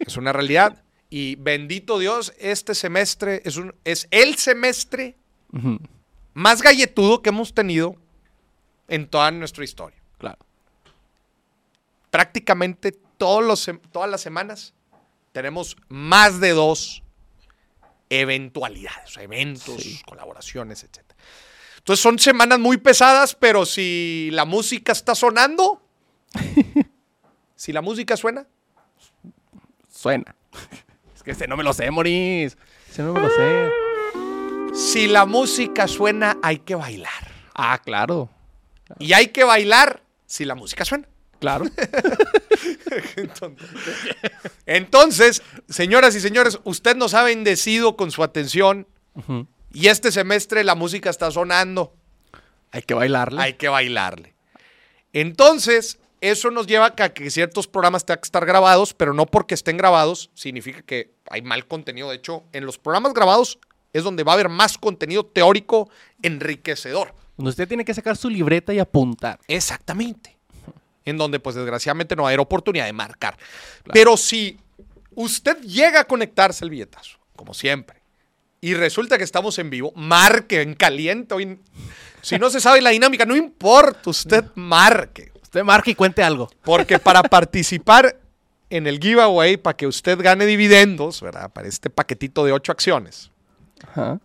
Es 0.00 0.16
una 0.16 0.32
realidad. 0.32 0.82
Y 1.10 1.34
bendito 1.36 1.98
Dios, 1.98 2.32
este 2.38 2.74
semestre 2.74 3.42
es, 3.44 3.56
un, 3.56 3.74
es 3.84 4.08
el 4.10 4.36
semestre 4.36 5.16
más 6.34 6.62
galletudo 6.62 7.20
que 7.22 7.30
hemos 7.30 7.52
tenido 7.54 7.96
en 8.88 9.06
toda 9.08 9.30
nuestra 9.30 9.64
historia. 9.64 9.98
Claro. 10.18 10.38
Prácticamente 12.10 12.92
todos 12.92 13.44
los, 13.44 13.66
sem- 13.68 13.80
todas 13.92 14.10
las 14.10 14.20
semanas 14.20 14.74
tenemos 15.32 15.76
más 15.88 16.40
de 16.40 16.50
dos 16.50 17.02
eventualidades, 18.10 19.16
eventos, 19.18 19.82
Sí. 19.82 20.00
colaboraciones, 20.06 20.82
etc. 20.84 21.00
Entonces 21.78 22.02
son 22.02 22.18
semanas 22.18 22.58
muy 22.58 22.76
pesadas, 22.78 23.34
pero 23.34 23.66
si 23.66 24.30
la 24.32 24.44
música 24.44 24.92
está 24.92 25.14
sonando, 25.14 25.82
si 27.54 27.72
la 27.72 27.80
música 27.82 28.16
suena, 28.16 28.46
Suena. 29.90 30.34
Es 31.16 31.22
que 31.24 31.32
ese 31.32 31.48
no 31.48 31.56
me 31.56 31.64
lo 31.64 31.72
sé, 31.72 31.90
Moris. 31.90 32.56
Ese 32.88 33.02
no 33.02 33.12
me 33.12 33.20
lo 33.20 33.28
sé. 33.30 33.70
si 34.74 35.08
la 35.08 35.26
música 35.26 35.88
suena, 35.88 36.38
hay 36.42 36.60
que 36.60 36.76
bailar. 36.76 37.32
Ah, 37.54 37.80
claro. 37.84 38.30
Y 39.00 39.12
hay 39.12 39.28
que 39.28 39.42
bailar 39.42 40.02
si 40.26 40.44
la 40.44 40.54
música 40.54 40.84
suena. 40.84 41.08
Claro. 41.40 41.64
Entonces, 44.66 45.42
señoras 45.68 46.14
y 46.14 46.20
señores, 46.20 46.58
usted 46.64 46.96
nos 46.96 47.14
ha 47.14 47.22
bendecido 47.22 47.96
con 47.96 48.10
su 48.10 48.22
atención 48.22 48.86
y 49.72 49.88
este 49.88 50.12
semestre 50.12 50.64
la 50.64 50.74
música 50.74 51.10
está 51.10 51.30
sonando. 51.30 51.94
Hay 52.70 52.82
que 52.82 52.94
bailarle. 52.94 53.40
Hay 53.42 53.54
que 53.54 53.68
bailarle. 53.68 54.34
Entonces, 55.12 55.98
eso 56.20 56.50
nos 56.50 56.66
lleva 56.66 56.86
a 56.86 56.94
que- 56.94 57.02
a 57.02 57.12
que 57.14 57.30
ciertos 57.30 57.66
programas 57.66 58.04
tengan 58.04 58.20
que 58.20 58.26
estar 58.26 58.44
grabados, 58.44 58.92
pero 58.94 59.14
no 59.14 59.26
porque 59.26 59.54
estén 59.54 59.76
grabados 59.76 60.30
significa 60.34 60.82
que 60.82 61.12
hay 61.30 61.42
mal 61.42 61.66
contenido. 61.66 62.10
De 62.10 62.16
hecho, 62.16 62.44
en 62.52 62.66
los 62.66 62.78
programas 62.78 63.14
grabados 63.14 63.58
es 63.92 64.04
donde 64.04 64.22
va 64.22 64.32
a 64.32 64.34
haber 64.34 64.48
más 64.48 64.76
contenido 64.78 65.24
teórico 65.24 65.88
enriquecedor. 66.22 67.14
Donde 67.36 67.50
usted 67.50 67.68
tiene 67.68 67.84
que 67.84 67.94
sacar 67.94 68.16
su 68.16 68.28
libreta 68.28 68.74
y 68.74 68.78
apuntar. 68.80 69.38
Exactamente. 69.48 70.36
En 71.08 71.16
donde, 71.16 71.40
pues, 71.40 71.56
desgraciadamente 71.56 72.14
no 72.14 72.22
va 72.22 72.28
a 72.28 72.30
haber 72.30 72.40
oportunidad 72.40 72.84
de 72.84 72.92
marcar. 72.92 73.36
Pero 73.92 74.16
si 74.16 74.58
usted 75.14 75.60
llega 75.62 76.00
a 76.00 76.04
conectarse 76.04 76.64
al 76.64 76.70
billetazo, 76.70 77.18
como 77.34 77.54
siempre, 77.54 78.02
y 78.60 78.74
resulta 78.74 79.18
que 79.18 79.24
estamos 79.24 79.58
en 79.58 79.70
vivo, 79.70 79.92
marque 79.94 80.62
en 80.62 80.74
caliente. 80.74 81.34
Si 82.22 82.38
no 82.38 82.50
se 82.50 82.60
sabe 82.60 82.80
la 82.80 82.90
dinámica, 82.90 83.24
no 83.24 83.36
importa, 83.36 84.10
usted 84.10 84.44
marque. 84.54 85.32
Usted 85.42 85.62
marque 85.62 85.92
y 85.92 85.94
cuente 85.94 86.22
algo. 86.22 86.50
Porque 86.62 86.98
para 86.98 87.22
participar 87.22 88.20
en 88.68 88.86
el 88.86 88.98
giveaway, 88.98 89.56
para 89.56 89.76
que 89.76 89.86
usted 89.86 90.20
gane 90.20 90.44
dividendos, 90.44 91.22
¿verdad? 91.22 91.50
Para 91.50 91.68
este 91.68 91.88
paquetito 91.88 92.44
de 92.44 92.52
ocho 92.52 92.72
acciones, 92.72 93.30
Ajá. 93.86 94.20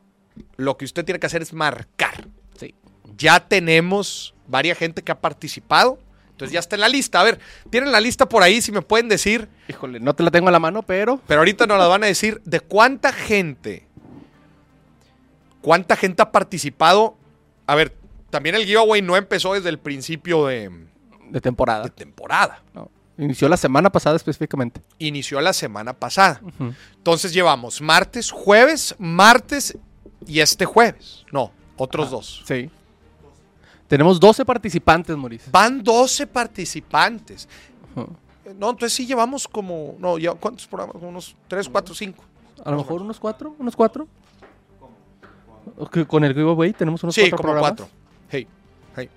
lo 0.57 0.77
que 0.77 0.85
usted 0.85 1.05
tiene 1.05 1.19
que 1.19 1.27
hacer 1.27 1.41
es 1.41 1.53
marcar. 1.53 2.27
Sí. 2.59 2.75
Ya 3.15 3.39
tenemos 3.39 4.33
varias 4.47 4.77
gente 4.77 5.01
que 5.01 5.11
ha 5.11 5.21
participado. 5.21 5.99
Entonces 6.33 6.51
ya 6.53 6.59
está 6.59 6.75
en 6.75 6.81
la 6.81 6.89
lista. 6.89 7.19
A 7.21 7.23
ver, 7.23 7.39
tienen 7.69 7.91
la 7.91 8.01
lista 8.01 8.27
por 8.27 8.43
ahí, 8.43 8.61
si 8.61 8.71
me 8.71 8.81
pueden 8.81 9.07
decir. 9.07 9.47
Híjole, 9.67 9.99
no 9.99 10.13
te 10.15 10.23
la 10.23 10.31
tengo 10.31 10.49
a 10.49 10.51
la 10.51 10.59
mano, 10.59 10.83
pero. 10.83 11.21
Pero 11.27 11.41
ahorita 11.41 11.65
nos 11.67 11.77
la 11.77 11.87
van 11.87 12.03
a 12.03 12.07
decir 12.07 12.41
de 12.43 12.59
cuánta 12.59 13.13
gente. 13.13 13.87
¿Cuánta 15.61 15.95
gente 15.95 16.21
ha 16.21 16.31
participado? 16.31 17.15
A 17.67 17.75
ver, 17.75 17.95
también 18.29 18.55
el 18.55 18.65
giveaway 18.65 19.01
no 19.01 19.15
empezó 19.15 19.53
desde 19.53 19.69
el 19.69 19.79
principio 19.79 20.47
de, 20.47 20.69
De 21.29 21.39
temporada. 21.41 21.83
de 21.83 21.89
temporada. 21.89 22.61
No. 22.73 22.89
Inició 23.17 23.47
la 23.47 23.57
semana 23.57 23.91
pasada 23.91 24.15
específicamente. 24.15 24.81
Inició 24.97 25.39
la 25.39 25.53
semana 25.53 25.93
pasada. 25.93 26.41
Entonces 26.97 27.31
llevamos 27.31 27.79
martes, 27.79 28.31
jueves, 28.31 28.95
martes 28.97 29.77
y 30.25 30.39
este 30.39 30.65
jueves. 30.65 31.23
No, 31.31 31.51
otros 31.77 32.09
dos. 32.09 32.41
Sí. 32.47 32.71
Tenemos 33.93 34.19
12 34.19 34.43
participantes, 34.43 35.15
Mauricio. 35.15 35.51
Van 35.51 35.83
12 35.83 36.25
participantes. 36.25 37.47
Ajá. 37.95 38.07
Eh, 38.43 38.55
No, 38.57 38.71
entonces 38.71 38.91
sí 38.91 39.05
llevamos 39.05 39.47
como. 39.47 39.95
No, 39.99 40.17
ya, 40.17 40.33
¿cuántos 40.33 40.65
programas? 40.65 40.95
Unos 40.99 41.35
3, 41.47 41.69
4, 41.69 41.93
5. 41.93 42.23
A 42.65 42.71
lo 42.71 42.77
mejor 42.77 43.03
unos 43.03 43.19
cuatro, 43.19 43.55
unos 43.59 43.75
cuatro. 43.75 44.07
Ok, 45.77 46.07
Con 46.07 46.23
el 46.23 46.33
giveaway 46.33 46.73
tenemos 46.73 47.03
unos 47.03 47.13
Sí, 47.13 47.21
cuatro 47.21 47.37
como 47.37 47.49
programas. 47.51 47.71
4. 47.81 47.87
Hey, 48.31 48.47
hey. 48.95 49.09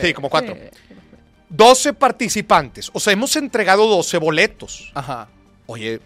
Sí, 0.00 0.14
como 0.14 0.30
cuatro. 0.30 0.54
Sí. 0.54 0.94
12 1.50 1.92
participantes. 1.92 2.90
O 2.94 3.00
sea, 3.00 3.12
hemos 3.12 3.36
entregado 3.36 3.86
12 3.86 4.16
boletos. 4.16 4.92
Ajá. 4.94 5.28
Oye, 5.66 6.00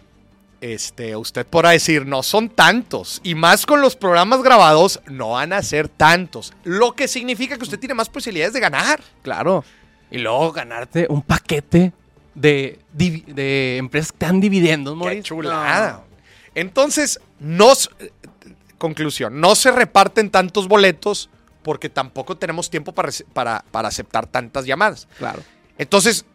este, 0.73 1.15
usted 1.15 1.45
podrá 1.45 1.71
decir, 1.71 2.05
no 2.05 2.23
son 2.23 2.49
tantos. 2.49 3.21
Y 3.23 3.35
más 3.35 3.65
con 3.65 3.81
los 3.81 3.95
programas 3.95 4.41
grabados, 4.41 4.99
no 5.05 5.31
van 5.31 5.53
a 5.53 5.61
ser 5.61 5.87
tantos. 5.89 6.53
Lo 6.63 6.93
que 6.93 7.07
significa 7.07 7.57
que 7.57 7.63
usted 7.63 7.79
tiene 7.79 7.93
más 7.93 8.09
posibilidades 8.09 8.53
de 8.53 8.59
ganar. 8.59 8.99
Claro. 9.21 9.63
Y 10.09 10.17
luego 10.17 10.51
ganarte 10.51 11.05
un 11.09 11.21
paquete 11.21 11.93
de, 12.33 12.79
de 12.93 13.77
empresas 13.77 14.11
que 14.11 14.17
te 14.19 14.25
dan 14.25 14.41
dividendos, 14.41 14.93
¡Qué 14.95 14.99
Mauricio. 14.99 15.23
chulada! 15.23 16.03
Entonces, 16.55 17.19
no, 17.39 17.71
conclusión, 18.77 19.39
no 19.39 19.55
se 19.55 19.71
reparten 19.71 20.31
tantos 20.31 20.67
boletos 20.67 21.29
porque 21.61 21.89
tampoco 21.89 22.37
tenemos 22.37 22.69
tiempo 22.69 22.91
para, 22.91 23.11
para, 23.33 23.63
para 23.71 23.87
aceptar 23.87 24.25
tantas 24.25 24.65
llamadas. 24.65 25.07
Claro. 25.17 25.43
Entonces, 25.77 26.25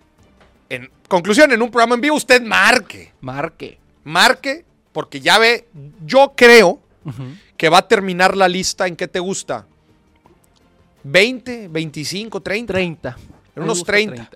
en 0.69 0.91
conclusión, 1.09 1.51
en 1.53 1.63
un 1.63 1.71
programa 1.71 1.97
en 1.97 2.01
vivo 2.01 2.17
usted 2.17 2.43
marque. 2.43 3.13
Marque. 3.21 3.79
Marque 4.05 4.65
porque 4.93 5.21
ya 5.21 5.39
ve, 5.39 5.69
yo 6.05 6.33
creo 6.37 6.81
que 7.57 7.69
va 7.69 7.79
a 7.79 7.89
terminar 7.89 8.37
la 8.37 8.49
lista 8.49 8.87
en 8.87 8.97
qué 8.97 9.09
te 9.09 9.21
gusta. 9.21 9.67
20, 11.05 11.69
25, 11.69 12.41
30. 12.41 12.73
30. 12.73 13.17
En 13.57 13.63
unos 13.63 13.79
gusta 13.79 13.93
30. 13.93 14.31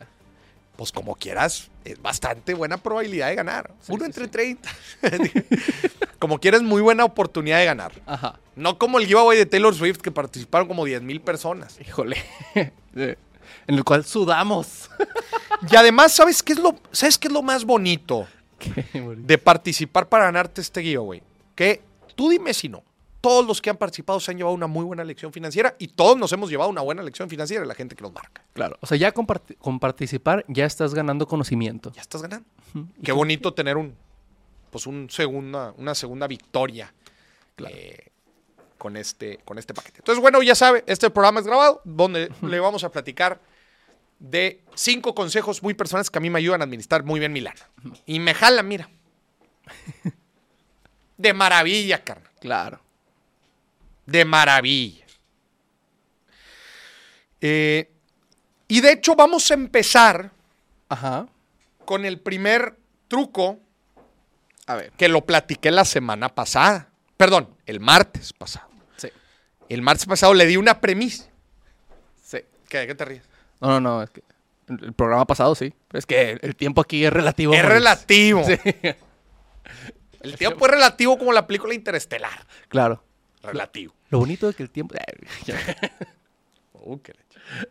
Pues 0.76 0.90
como 0.90 1.14
quieras, 1.14 1.70
es 1.84 2.00
bastante 2.00 2.54
buena 2.54 2.78
probabilidad 2.78 3.28
de 3.28 3.34
ganar. 3.36 3.70
Sí, 3.80 3.92
Uno 3.92 4.04
sí, 4.04 4.06
entre 4.06 4.24
sí. 4.24 4.30
30. 4.30 4.70
como 6.18 6.40
quieres, 6.40 6.62
muy 6.62 6.82
buena 6.82 7.04
oportunidad 7.04 7.58
de 7.58 7.64
ganar. 7.64 7.92
Ajá. 8.06 8.40
No 8.56 8.78
como 8.78 8.98
el 8.98 9.06
giveaway 9.06 9.38
de 9.38 9.46
Taylor 9.46 9.74
Swift, 9.74 9.98
que 9.98 10.10
participaron 10.10 10.66
como 10.66 10.84
10 10.84 11.02
mil 11.02 11.20
personas. 11.20 11.78
Híjole. 11.80 12.16
En 13.66 13.76
el 13.76 13.84
cual 13.84 14.04
sudamos. 14.04 14.90
Y 15.70 15.76
además, 15.76 16.12
¿sabes 16.12 16.42
qué 16.42 16.52
es 16.52 16.58
lo, 16.58 16.76
¿sabes 16.92 17.18
qué 17.18 17.28
es 17.28 17.32
lo 17.32 17.42
más 17.42 17.64
bonito. 17.64 18.26
de 19.16 19.38
participar 19.38 20.08
para 20.08 20.24
ganarte 20.24 20.60
este 20.60 20.82
giveaway? 20.82 21.22
Que 21.54 21.82
tú 22.14 22.28
dime 22.30 22.54
si 22.54 22.68
no. 22.68 22.82
Todos 23.20 23.46
los 23.46 23.62
que 23.62 23.70
han 23.70 23.78
participado 23.78 24.20
se 24.20 24.30
han 24.32 24.36
llevado 24.36 24.54
una 24.54 24.66
muy 24.66 24.84
buena 24.84 25.02
lección 25.02 25.32
financiera 25.32 25.74
y 25.78 25.88
todos 25.88 26.16
nos 26.18 26.30
hemos 26.34 26.50
llevado 26.50 26.68
una 26.68 26.82
buena 26.82 27.02
lección 27.02 27.30
financiera, 27.30 27.64
la 27.64 27.74
gente 27.74 27.96
que 27.96 28.02
nos 28.02 28.12
marca. 28.12 28.44
Claro. 28.52 28.76
O 28.82 28.86
sea, 28.86 28.98
ya 28.98 29.12
con, 29.12 29.26
part- 29.26 29.56
con 29.58 29.80
participar 29.80 30.44
ya 30.46 30.66
estás 30.66 30.92
ganando 30.92 31.26
conocimiento. 31.26 31.90
Ya 31.94 32.02
estás 32.02 32.20
ganando. 32.20 32.46
Qué 33.02 33.12
bonito 33.12 33.54
tener 33.54 33.78
un, 33.78 33.94
pues 34.70 34.86
un 34.86 35.08
segunda, 35.08 35.72
una 35.78 35.94
segunda 35.94 36.26
victoria 36.26 36.92
Claro. 37.56 37.74
eh, 37.74 38.08
con, 38.76 38.98
este, 38.98 39.38
con 39.46 39.56
este 39.58 39.72
paquete. 39.72 40.00
Entonces, 40.00 40.20
bueno, 40.20 40.42
ya 40.42 40.54
sabe, 40.54 40.84
este 40.86 41.08
programa 41.08 41.40
es 41.40 41.46
grabado, 41.46 41.80
donde 41.84 42.30
le 42.42 42.60
vamos 42.60 42.84
a 42.84 42.90
platicar 42.92 43.40
de 44.18 44.62
cinco 44.74 45.14
consejos 45.14 45.62
muy 45.62 45.74
personales 45.74 46.10
que 46.10 46.18
a 46.18 46.20
mí 46.20 46.30
me 46.30 46.38
ayudan 46.38 46.60
a 46.60 46.64
administrar 46.64 47.04
muy 47.04 47.20
bien 47.20 47.32
mi 47.32 47.40
lana. 47.40 47.60
Y 48.06 48.18
me 48.20 48.34
jala, 48.34 48.62
mira. 48.62 48.88
De 51.16 51.32
maravilla, 51.32 52.02
carnal. 52.02 52.30
Claro. 52.40 52.80
De 54.06 54.24
maravilla. 54.24 55.04
Eh, 57.40 57.90
y 58.68 58.80
de 58.80 58.92
hecho, 58.92 59.14
vamos 59.14 59.50
a 59.50 59.54
empezar 59.54 60.30
Ajá. 60.88 61.26
con 61.84 62.04
el 62.04 62.18
primer 62.20 62.76
truco 63.08 63.60
A 64.66 64.74
ver. 64.76 64.92
que 64.92 65.08
lo 65.08 65.24
platiqué 65.24 65.70
la 65.70 65.84
semana 65.84 66.28
pasada. 66.34 66.88
Perdón, 67.16 67.54
el 67.66 67.80
martes 67.80 68.32
pasado. 68.32 68.68
Sí. 68.96 69.08
El 69.68 69.82
martes 69.82 70.06
pasado 70.06 70.34
le 70.34 70.46
di 70.46 70.56
una 70.56 70.80
premisa. 70.80 71.26
Sí. 72.22 72.38
¿Qué, 72.68 72.78
¿De 72.78 72.86
qué 72.88 72.94
te 72.94 73.04
ríes? 73.04 73.22
No, 73.64 73.80
no, 73.80 73.80
no. 73.80 74.02
Es 74.02 74.10
que 74.10 74.22
el 74.68 74.92
programa 74.92 75.26
pasado 75.26 75.54
sí. 75.54 75.72
Es 75.92 76.04
que 76.06 76.38
el 76.42 76.54
tiempo 76.54 76.80
aquí 76.80 77.04
es 77.04 77.12
relativo. 77.12 77.54
Es 77.54 77.60
Maurice. 77.62 77.78
relativo. 77.78 78.44
Sí. 78.44 78.58
El 80.20 80.36
tiempo 80.36 80.64
es 80.64 80.70
relativo 80.70 81.18
como 81.18 81.34
la 81.34 81.46
película 81.46 81.74
Interestelar. 81.74 82.46
Claro. 82.68 83.04
Relativo. 83.42 83.94
Lo 84.08 84.20
bonito 84.20 84.46
de 84.46 84.54
que 84.54 84.62
el 84.62 84.70
tiempo. 84.70 84.94
Uh, 86.86 86.98
qué 87.00 87.12
leche. 87.12 87.68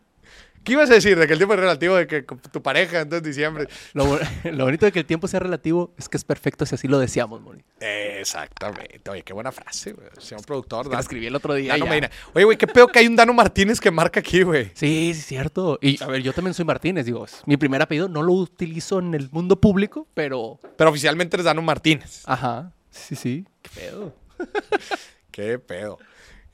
¿Qué 0.64 0.72
ibas 0.72 0.90
a 0.90 0.94
decir? 0.94 1.18
De 1.18 1.26
que 1.26 1.34
el 1.34 1.38
tiempo 1.38 1.54
es 1.54 1.60
relativo, 1.60 1.94
de 1.96 2.06
que 2.06 2.22
tu 2.22 2.62
pareja 2.62 3.00
entonces 3.02 3.22
diciembre. 3.22 3.68
Lo, 3.92 4.06
bo- 4.06 4.18
lo 4.50 4.64
bonito 4.64 4.86
de 4.86 4.92
que 4.92 5.00
el 5.00 5.04
tiempo 5.06 5.28
sea 5.28 5.40
relativo 5.40 5.92
es 5.98 6.08
que 6.08 6.16
es 6.16 6.24
perfecto 6.24 6.64
si 6.66 6.74
así 6.74 6.88
lo 6.88 6.98
deseamos, 6.98 7.40
Moni. 7.42 7.62
Exactamente. 7.80 9.10
Oye, 9.10 9.22
qué 9.22 9.32
buena 9.32 9.52
frase, 9.52 9.92
güey. 9.92 10.08
Señor 10.18 10.44
productor. 10.44 10.86
La 10.90 11.00
escribí 11.00 11.26
el 11.26 11.36
otro 11.36 11.54
día. 11.54 11.72
Dano 11.72 11.84
ya. 11.84 11.90
Medina. 11.90 12.10
Oye, 12.34 12.44
güey, 12.44 12.56
qué 12.56 12.66
pedo 12.66 12.88
que 12.88 12.98
hay 13.00 13.06
un 13.06 13.16
Dano 13.16 13.34
Martínez 13.34 13.80
que 13.80 13.90
marca 13.90 14.20
aquí, 14.20 14.42
güey. 14.42 14.66
Sí, 14.74 14.84
sí, 14.84 15.10
es 15.10 15.26
cierto. 15.26 15.78
Y 15.82 16.02
a 16.02 16.06
ver, 16.06 16.22
yo 16.22 16.32
también 16.32 16.54
soy 16.54 16.64
Martínez, 16.64 17.04
digo, 17.06 17.24
es 17.24 17.42
mi 17.46 17.56
primer 17.56 17.82
apellido 17.82 18.08
no 18.08 18.22
lo 18.22 18.32
utilizo 18.32 18.98
en 18.98 19.14
el 19.14 19.28
mundo 19.30 19.60
público, 19.60 20.08
pero. 20.14 20.58
Pero 20.76 20.90
oficialmente 20.90 21.36
eres 21.36 21.44
Dano 21.44 21.62
Martínez. 21.62 22.22
Ajá. 22.24 22.72
Sí, 22.90 23.14
sí. 23.16 23.44
Qué 23.62 23.70
pedo. 23.80 24.14
Qué 25.30 25.58
pedo. 25.58 25.98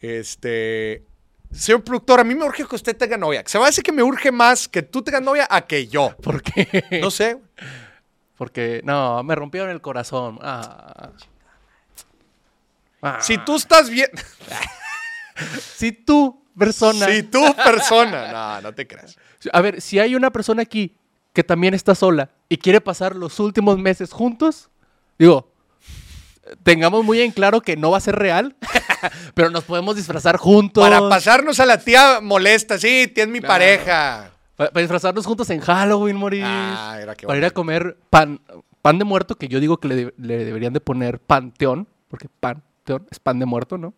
Este. 0.00 1.04
Señor 1.52 1.82
productor, 1.82 2.20
a 2.20 2.24
mí 2.24 2.34
me 2.34 2.44
urge 2.44 2.64
que 2.64 2.76
usted 2.76 2.96
tenga 2.96 3.16
novia. 3.16 3.42
Se 3.46 3.58
me 3.58 3.66
hace 3.66 3.82
que 3.82 3.92
me 3.92 4.02
urge 4.02 4.30
más 4.30 4.68
que 4.68 4.82
tú 4.82 5.02
tengas 5.02 5.22
novia 5.22 5.46
a 5.50 5.62
que 5.62 5.88
yo. 5.88 6.16
¿Por 6.22 6.42
qué? 6.42 7.00
No 7.02 7.10
sé. 7.10 7.38
Porque, 8.36 8.80
no, 8.84 9.22
me 9.22 9.34
rompieron 9.34 9.70
el 9.70 9.80
corazón. 9.80 10.38
Ah. 10.42 11.10
Ah. 13.02 13.18
Si 13.20 13.36
tú 13.38 13.56
estás 13.56 13.90
bien. 13.90 14.10
Si 15.74 15.92
tú, 15.92 16.44
persona. 16.58 17.06
Si 17.06 17.22
tú, 17.22 17.40
persona. 17.56 18.30
No, 18.30 18.60
no 18.60 18.74
te 18.74 18.86
creas. 18.86 19.16
A 19.50 19.62
ver, 19.62 19.80
si 19.80 19.98
hay 19.98 20.14
una 20.14 20.30
persona 20.30 20.60
aquí 20.60 20.94
que 21.32 21.42
también 21.42 21.72
está 21.72 21.94
sola 21.94 22.30
y 22.50 22.58
quiere 22.58 22.82
pasar 22.82 23.16
los 23.16 23.40
últimos 23.40 23.78
meses 23.78 24.12
juntos, 24.12 24.68
digo, 25.18 25.49
tengamos 26.62 27.04
muy 27.04 27.20
en 27.20 27.30
claro 27.32 27.60
que 27.60 27.76
no 27.76 27.90
va 27.90 27.98
a 27.98 28.00
ser 28.00 28.16
real, 28.16 28.56
pero 29.34 29.50
nos 29.50 29.64
podemos 29.64 29.96
disfrazar 29.96 30.36
juntos. 30.36 30.82
Para 30.82 31.08
pasarnos 31.08 31.60
a 31.60 31.66
la 31.66 31.78
tía 31.78 32.20
molesta. 32.20 32.78
Sí, 32.78 33.08
tía 33.14 33.24
es 33.24 33.30
mi 33.30 33.40
Claro. 33.40 33.54
pareja. 33.54 34.30
Pa- 34.56 34.70
Para, 34.70 34.80
disfrazarnos 34.82 35.26
juntos 35.26 35.48
en 35.50 35.60
Halloween, 35.60 36.16
Moris. 36.16 36.42
Ah, 36.44 36.98
era 37.00 37.14
que 37.14 37.26
para 37.26 37.38
ir 37.38 37.44
a 37.44 37.50
comer 37.50 37.96
pan, 38.10 38.40
pan 38.82 38.98
de 38.98 39.04
muerto, 39.04 39.36
que 39.36 39.48
yo 39.48 39.58
digo 39.60 39.78
que 39.78 39.88
le, 39.88 39.96
de- 39.96 40.14
le 40.18 40.44
deberían 40.44 40.72
de 40.72 40.80
poner 40.80 41.18
panteón, 41.20 41.88
porque 42.08 42.28
panteón 42.40 43.06
es 43.10 43.18
pan 43.20 43.38
de 43.38 43.46
muerto, 43.46 43.78
¿no? 43.78 43.94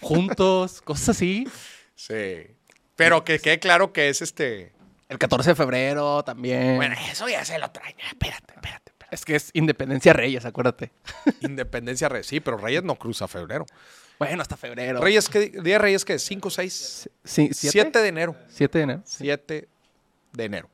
Juntos, 0.00 0.80
cosas 0.84 1.10
así. 1.10 1.46
Sí. 1.94 2.46
Pero 2.96 3.24
que 3.24 3.38
quede 3.38 3.58
claro 3.58 3.92
que 3.92 4.08
es 4.08 4.20
este. 4.22 4.72
El 5.08 5.18
14 5.18 5.50
de 5.50 5.54
febrero 5.54 6.22
también. 6.24 6.76
Bueno, 6.76 6.94
eso 7.10 7.28
ya 7.28 7.44
se 7.44 7.58
lo 7.58 7.70
trae. 7.70 7.90
Espérate, 7.90 8.54
espérate, 8.54 8.54
espérate. 8.54 8.81
Es 9.12 9.24
que 9.24 9.36
es 9.36 9.50
Independencia 9.52 10.12
Reyes, 10.12 10.44
acuérdate. 10.44 10.90
Independencia 11.40 12.08
Reyes. 12.08 12.26
Sí, 12.26 12.40
pero 12.40 12.56
Reyes 12.56 12.82
no 12.82 12.96
cruza 12.96 13.28
febrero. 13.28 13.66
Bueno, 14.18 14.42
hasta 14.42 14.56
febrero. 14.56 15.00
Reyes, 15.00 15.28
¿qué? 15.28 15.50
¿Día 15.50 15.74
de 15.74 15.78
Reyes 15.78 16.04
qué? 16.04 16.14
¿5, 16.14 16.50
6? 16.50 17.10
Sí, 17.24 17.50
7 17.52 17.98
de 18.00 18.08
enero. 18.08 18.36
7 18.48 18.78
de 18.78 18.84
enero. 18.84 19.02
7 19.04 19.68
de 20.32 20.44
enero. 20.44 20.68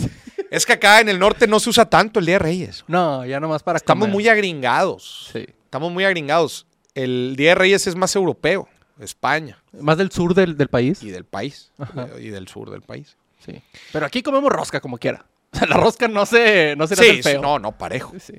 es 0.50 0.64
que 0.64 0.72
acá 0.72 1.00
en 1.00 1.08
el 1.08 1.18
norte 1.18 1.46
no 1.46 1.60
se 1.60 1.70
usa 1.70 1.88
tanto 1.88 2.20
el 2.20 2.26
Día 2.26 2.36
de 2.36 2.38
Reyes. 2.40 2.84
No, 2.88 3.24
ya 3.26 3.40
nomás 3.40 3.62
para 3.62 3.76
Estamos 3.76 4.04
comer. 4.04 4.14
muy 4.14 4.28
agringados. 4.28 5.30
Sí. 5.32 5.46
Estamos 5.64 5.92
muy 5.92 6.04
agringados. 6.04 6.66
El 6.94 7.34
Día 7.36 7.50
de 7.50 7.54
Reyes 7.56 7.86
es 7.86 7.96
más 7.96 8.14
europeo. 8.16 8.68
España 9.00 9.60
Más 9.72 9.98
del 9.98 10.12
sur 10.12 10.34
del, 10.34 10.56
del 10.56 10.68
país. 10.68 11.02
y 11.02 11.10
del 11.10 11.24
país. 11.24 11.72
Ajá. 11.78 12.08
Y 12.20 12.28
del 12.28 12.46
sur 12.46 12.70
del 12.70 12.82
país. 12.82 13.16
Sí. 13.44 13.60
Pero 13.92 14.06
aquí 14.06 14.22
comemos 14.22 14.50
rosca 14.52 14.80
como 14.80 14.98
quiera. 14.98 15.26
O 15.54 15.58
sea, 15.58 15.68
la 15.68 15.76
rosca 15.76 16.08
no 16.08 16.26
se, 16.26 16.74
no 16.76 16.86
se 16.86 16.96
le 16.96 17.02
Sí, 17.02 17.08
hace 17.10 17.16
el 17.18 17.22
feo. 17.22 17.42
no, 17.42 17.58
no, 17.58 17.72
parejo. 17.78 18.12
Sí. 18.18 18.34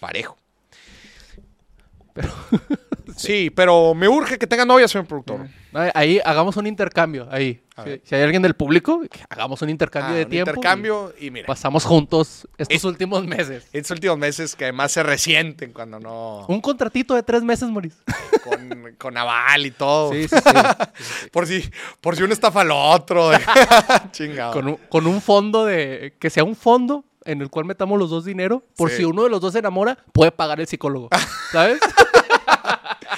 Parejo. 0.00 0.36
Pero 2.12 2.30
Sí, 3.16 3.50
pero 3.50 3.94
me 3.94 4.08
urge 4.08 4.38
que 4.38 4.46
tenga 4.46 4.64
novia, 4.64 4.88
señor 4.88 5.06
productor. 5.06 5.48
ahí 5.94 6.20
hagamos 6.24 6.56
un 6.56 6.66
intercambio. 6.66 7.28
Ahí. 7.30 7.62
Si, 8.04 8.14
hay 8.14 8.22
alguien 8.22 8.40
del 8.42 8.54
público, 8.54 9.02
hagamos 9.28 9.60
un 9.62 9.68
intercambio 9.68 10.12
Ah, 10.14 10.16
de 10.18 10.24
un 10.24 10.30
tiempo. 10.30 10.50
intercambio 10.50 11.14
y 11.20 11.26
y 11.26 11.30
mira. 11.30 11.46
Pasamos 11.46 11.84
juntos 11.84 12.48
estos 12.56 12.76
Es- 12.76 12.84
últimos 12.84 13.26
meses. 13.26 13.66
Estos 13.72 13.90
últimos 13.92 14.16
meses 14.18 14.56
que 14.56 14.64
además 14.64 14.92
se 14.92 15.02
resienten 15.02 15.72
cuando 15.72 16.00
no. 16.00 16.46
Un 16.48 16.60
contratito 16.60 17.14
de 17.14 17.22
tres 17.22 17.42
meses, 17.42 17.68
Moris. 17.68 17.94
Con, 18.44 18.94
con 18.98 19.16
aval 19.18 19.66
y 19.66 19.70
todo. 19.72 20.12
Sí, 20.12 20.26
sí, 20.28 20.36
sí. 20.36 20.42
Por 21.32 21.46
si, 21.46 21.68
por 22.00 22.16
si 22.16 22.22
uno 22.22 22.32
estafa 22.32 22.60
al 22.62 22.70
otro. 22.70 23.30
Chingado. 24.12 24.52
con, 24.52 24.68
un, 24.68 24.76
con 24.88 25.06
un 25.06 25.20
fondo 25.20 25.64
de. 25.66 26.14
Que 26.18 26.30
sea 26.30 26.44
un 26.44 26.54
fondo 26.56 27.04
en 27.24 27.42
el 27.42 27.50
cual 27.50 27.64
metamos 27.64 27.98
los 27.98 28.08
dos 28.08 28.24
dinero. 28.24 28.62
Por 28.76 28.90
si 28.90 29.04
uno 29.04 29.24
de 29.24 29.30
los 29.30 29.40
dos 29.40 29.52
se 29.52 29.58
enamora, 29.58 29.98
puede 30.12 30.30
pagar 30.32 30.60
el 30.60 30.66
psicólogo. 30.66 31.08
¿Sabes? 31.52 31.80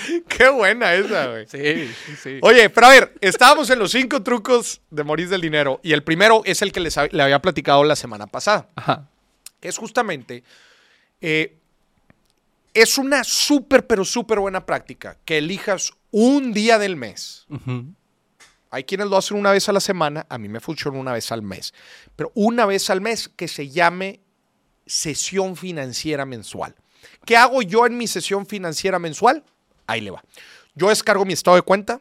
Qué 0.28 0.48
buena 0.48 0.94
esa, 0.94 1.28
güey. 1.28 1.46
sí, 1.46 1.90
sí. 2.22 2.38
Oye, 2.42 2.70
pero 2.70 2.86
a 2.88 2.90
ver, 2.90 3.14
estábamos 3.20 3.70
en 3.70 3.78
los 3.78 3.90
cinco 3.90 4.22
trucos 4.22 4.80
de 4.90 5.04
morir 5.04 5.28
del 5.28 5.40
dinero. 5.40 5.80
Y 5.82 5.92
el 5.92 6.02
primero 6.02 6.42
es 6.44 6.62
el 6.62 6.72
que 6.72 6.80
les 6.80 6.96
le 7.10 7.22
había 7.22 7.40
platicado 7.40 7.84
la 7.84 7.96
semana 7.96 8.26
pasada. 8.26 8.68
Ajá. 8.76 9.08
que 9.60 9.68
es 9.68 9.76
justamente, 9.76 10.44
eh, 11.20 11.58
es 12.74 12.98
una 12.98 13.24
súper, 13.24 13.86
pero 13.86 14.04
súper 14.04 14.38
buena 14.38 14.64
práctica 14.64 15.16
que 15.24 15.38
elijas 15.38 15.92
un 16.10 16.52
día 16.52 16.78
del 16.78 16.96
mes. 16.96 17.46
Hay 18.70 18.84
quienes 18.84 19.08
lo 19.08 19.16
hacen 19.16 19.36
una 19.36 19.50
vez 19.50 19.68
a 19.68 19.72
la 19.72 19.80
semana, 19.80 20.26
a 20.28 20.38
mí 20.38 20.48
me 20.48 20.60
funciona 20.60 20.98
una 20.98 21.12
vez 21.12 21.32
al 21.32 21.42
mes, 21.42 21.72
pero 22.14 22.30
una 22.34 22.66
vez 22.66 22.90
al 22.90 23.00
mes 23.00 23.28
que 23.28 23.48
se 23.48 23.68
llame 23.68 24.20
sesión 24.86 25.56
financiera 25.56 26.24
mensual. 26.24 26.74
¿Qué 27.24 27.36
hago 27.36 27.62
yo 27.62 27.86
en 27.86 27.96
mi 27.96 28.06
sesión 28.06 28.46
financiera 28.46 28.98
mensual? 28.98 29.44
Ahí 29.88 30.00
le 30.00 30.12
va. 30.12 30.22
Yo 30.74 30.88
descargo 30.90 31.24
mi 31.24 31.32
estado 31.32 31.56
de 31.56 31.62
cuenta 31.62 32.00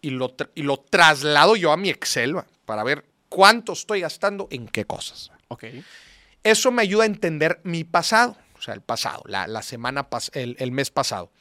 y 0.00 0.10
lo, 0.10 0.34
y 0.54 0.62
lo 0.62 0.76
traslado 0.78 1.56
yo 1.56 1.72
a 1.72 1.76
mi 1.76 1.90
Excel 1.90 2.36
va, 2.36 2.46
para 2.64 2.84
ver 2.84 3.04
cuánto 3.28 3.72
estoy 3.72 4.00
gastando 4.02 4.46
en 4.52 4.68
qué 4.68 4.84
cosas. 4.84 5.32
Ok. 5.48 5.64
Eso 6.44 6.70
me 6.70 6.82
ayuda 6.82 7.02
a 7.02 7.06
entender 7.06 7.60
mi 7.64 7.82
pasado, 7.84 8.36
o 8.56 8.62
sea, 8.62 8.74
el 8.74 8.80
pasado, 8.82 9.22
la, 9.26 9.46
la 9.48 9.62
semana, 9.62 10.08
pas- 10.10 10.30
el, 10.34 10.54
el 10.60 10.70
mes 10.70 10.90
pasado. 10.90 11.32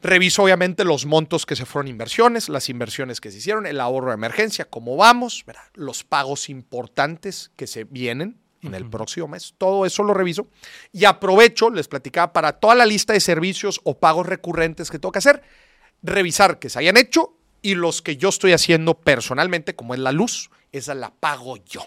Reviso 0.00 0.44
obviamente 0.44 0.84
los 0.84 1.06
montos 1.06 1.44
que 1.44 1.56
se 1.56 1.66
fueron 1.66 1.88
inversiones, 1.88 2.48
las 2.48 2.68
inversiones 2.68 3.20
que 3.20 3.30
se 3.32 3.38
hicieron, 3.38 3.66
el 3.66 3.80
ahorro 3.80 4.08
de 4.08 4.14
emergencia, 4.14 4.64
cómo 4.64 4.96
vamos, 4.96 5.42
¿verdad? 5.44 5.62
los 5.74 6.04
pagos 6.04 6.48
importantes 6.48 7.50
que 7.56 7.66
se 7.66 7.82
vienen 7.84 8.38
en 8.62 8.74
el 8.74 8.88
próximo 8.88 9.28
mes. 9.28 9.54
Todo 9.58 9.86
eso 9.86 10.02
lo 10.02 10.14
reviso 10.14 10.46
y 10.92 11.04
aprovecho, 11.04 11.70
les 11.70 11.88
platicaba, 11.88 12.32
para 12.32 12.52
toda 12.52 12.74
la 12.74 12.86
lista 12.86 13.12
de 13.12 13.20
servicios 13.20 13.80
o 13.84 13.98
pagos 13.98 14.26
recurrentes 14.26 14.90
que 14.90 14.98
tengo 14.98 15.12
que 15.12 15.18
hacer, 15.18 15.42
revisar 16.02 16.58
que 16.58 16.70
se 16.70 16.78
hayan 16.78 16.96
hecho 16.96 17.34
Y 17.60 17.74
los 17.74 18.02
que 18.02 18.16
yo 18.16 18.28
estoy 18.28 18.52
haciendo 18.52 18.94
personalmente, 18.94 19.74
como 19.74 19.94
es 19.94 20.00
la 20.00 20.12
luz, 20.12 20.50
esa 20.70 20.94
la 20.94 21.10
pago 21.10 21.56
yo. 21.56 21.82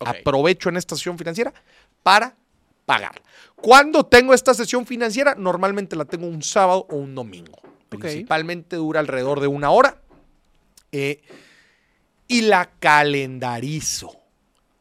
Aprovecho 0.00 0.68
en 0.68 0.76
esta 0.76 0.96
sesión 0.96 1.16
financiera 1.16 1.54
para 2.02 2.34
pagar. 2.86 3.22
¿Cuándo 3.54 4.04
tengo 4.04 4.34
esta 4.34 4.52
sesión 4.52 4.84
financiera? 4.84 5.36
Normalmente 5.36 5.94
la 5.94 6.06
tengo 6.06 6.26
un 6.26 6.42
sábado 6.42 6.86
o 6.90 6.96
un 6.96 7.14
domingo. 7.14 7.60
Principalmente 7.88 8.76
dura 8.76 8.98
alrededor 8.98 9.40
de 9.40 9.46
una 9.46 9.70
hora. 9.70 10.00
Eh, 10.90 11.22
y 12.26 12.42
la 12.42 12.68
calendarizo 12.80 14.21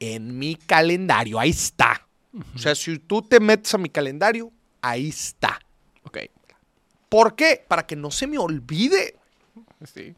en 0.02 0.38
mi 0.38 0.56
calendario. 0.56 1.40
Ahí 1.40 1.52
está. 1.52 2.08
O 2.56 2.58
sea, 2.58 2.74
si 2.76 2.98
tú 3.00 3.22
te 3.22 3.40
metes 3.40 3.74
a 3.74 3.78
mi 3.78 3.90
calendario, 3.90 4.52
ahí 4.82 5.10
está. 5.10 5.60
Ok. 6.04 6.18
¿Por 7.08 7.36
qué? 7.36 7.64
Para 7.68 7.86
que 7.86 7.96
no 7.96 8.10
se 8.10 8.26
me 8.26 8.38
olvide. 8.38 9.16
Sí. 9.94 10.16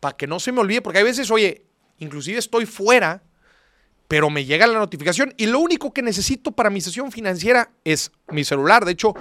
Para 0.00 0.16
que 0.16 0.26
no 0.26 0.38
se 0.38 0.52
me 0.52 0.60
olvide. 0.60 0.82
Porque 0.82 0.98
hay 0.98 1.04
veces, 1.04 1.30
oye, 1.30 1.62
inclusive 1.98 2.38
estoy 2.38 2.66
fuera, 2.66 3.22
pero 4.08 4.28
me 4.28 4.44
llega 4.44 4.66
la 4.66 4.78
notificación 4.78 5.32
y 5.36 5.46
lo 5.46 5.60
único 5.60 5.92
que 5.94 6.02
necesito 6.02 6.52
para 6.52 6.68
mi 6.68 6.80
sesión 6.80 7.10
financiera 7.10 7.70
es 7.84 8.12
mi 8.28 8.44
celular. 8.44 8.84
De 8.84 8.92
hecho, 8.92 9.14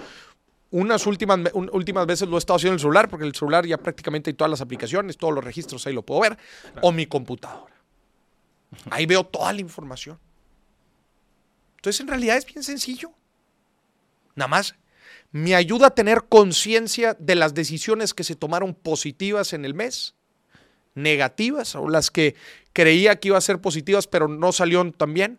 unas 0.71 1.05
últimas, 1.07 1.39
un- 1.53 1.69
últimas 1.71 2.05
veces 2.05 2.27
lo 2.27 2.35
he 2.35 2.39
estado 2.39 2.57
haciendo 2.57 2.73
en 2.73 2.77
el 2.77 2.81
celular, 2.81 3.07
porque 3.07 3.25
el 3.25 3.33
celular 3.33 3.65
ya 3.65 3.77
prácticamente 3.77 4.29
hay 4.31 4.33
todas 4.33 4.51
las 4.51 4.61
aplicaciones, 4.61 5.15
todos 5.17 5.33
los 5.33 5.43
registros 5.43 5.85
ahí 5.87 5.93
lo 5.93 6.01
puedo 6.01 6.21
ver, 6.21 6.37
o 6.81 6.91
mi 6.91 7.05
computadora. 7.05 7.73
Ahí 8.89 9.05
veo 9.05 9.23
toda 9.23 9.51
la 9.53 9.61
información. 9.61 10.19
Entonces, 11.77 12.01
en 12.01 12.07
realidad 12.07 12.37
es 12.37 12.45
bien 12.45 12.63
sencillo. 12.63 13.11
Nada 14.35 14.47
más 14.47 14.75
me 15.35 15.53
ayuda 15.53 15.87
a 15.87 15.89
tener 15.89 16.23
conciencia 16.29 17.13
de 17.19 17.35
las 17.35 17.53
decisiones 17.53 18.13
que 18.13 18.23
se 18.23 18.37
tomaron 18.37 18.73
positivas 18.73 19.51
en 19.51 19.65
el 19.65 19.73
mes, 19.73 20.15
negativas, 20.93 21.75
o 21.75 21.89
las 21.89 22.09
que 22.09 22.35
creía 22.71 23.19
que 23.19 23.27
iba 23.27 23.37
a 23.37 23.41
ser 23.41 23.59
positivas, 23.59 24.07
pero 24.07 24.29
no 24.29 24.53
salieron 24.53 24.93
tan 24.93 25.13
bien. 25.13 25.37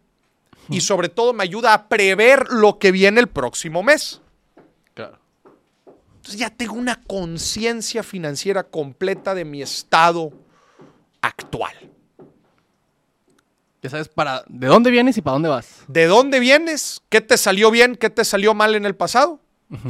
Y 0.68 0.82
sobre 0.82 1.08
todo 1.08 1.32
me 1.32 1.44
ayuda 1.44 1.72
a 1.72 1.88
prever 1.88 2.48
lo 2.50 2.78
que 2.78 2.92
viene 2.92 3.20
el 3.20 3.28
próximo 3.28 3.82
mes. 3.82 4.20
Claro. 4.92 5.18
Entonces 6.16 6.40
ya 6.40 6.50
tengo 6.50 6.74
una 6.74 7.00
conciencia 7.02 8.02
financiera 8.02 8.64
completa 8.64 9.34
de 9.34 9.46
mi 9.46 9.62
estado 9.62 10.30
actual. 11.22 11.74
Ya 13.82 13.90
sabes 13.90 14.08
para 14.08 14.42
de 14.48 14.66
dónde 14.66 14.90
vienes 14.90 15.16
y 15.18 15.22
para 15.22 15.34
dónde 15.34 15.48
vas. 15.48 15.84
¿De 15.86 16.06
dónde 16.06 16.40
vienes? 16.40 17.02
¿Qué 17.08 17.20
te 17.20 17.36
salió 17.36 17.70
bien? 17.70 17.94
¿Qué 17.96 18.10
te 18.10 18.24
salió 18.24 18.54
mal 18.54 18.74
en 18.74 18.84
el 18.86 18.96
pasado? 18.96 19.40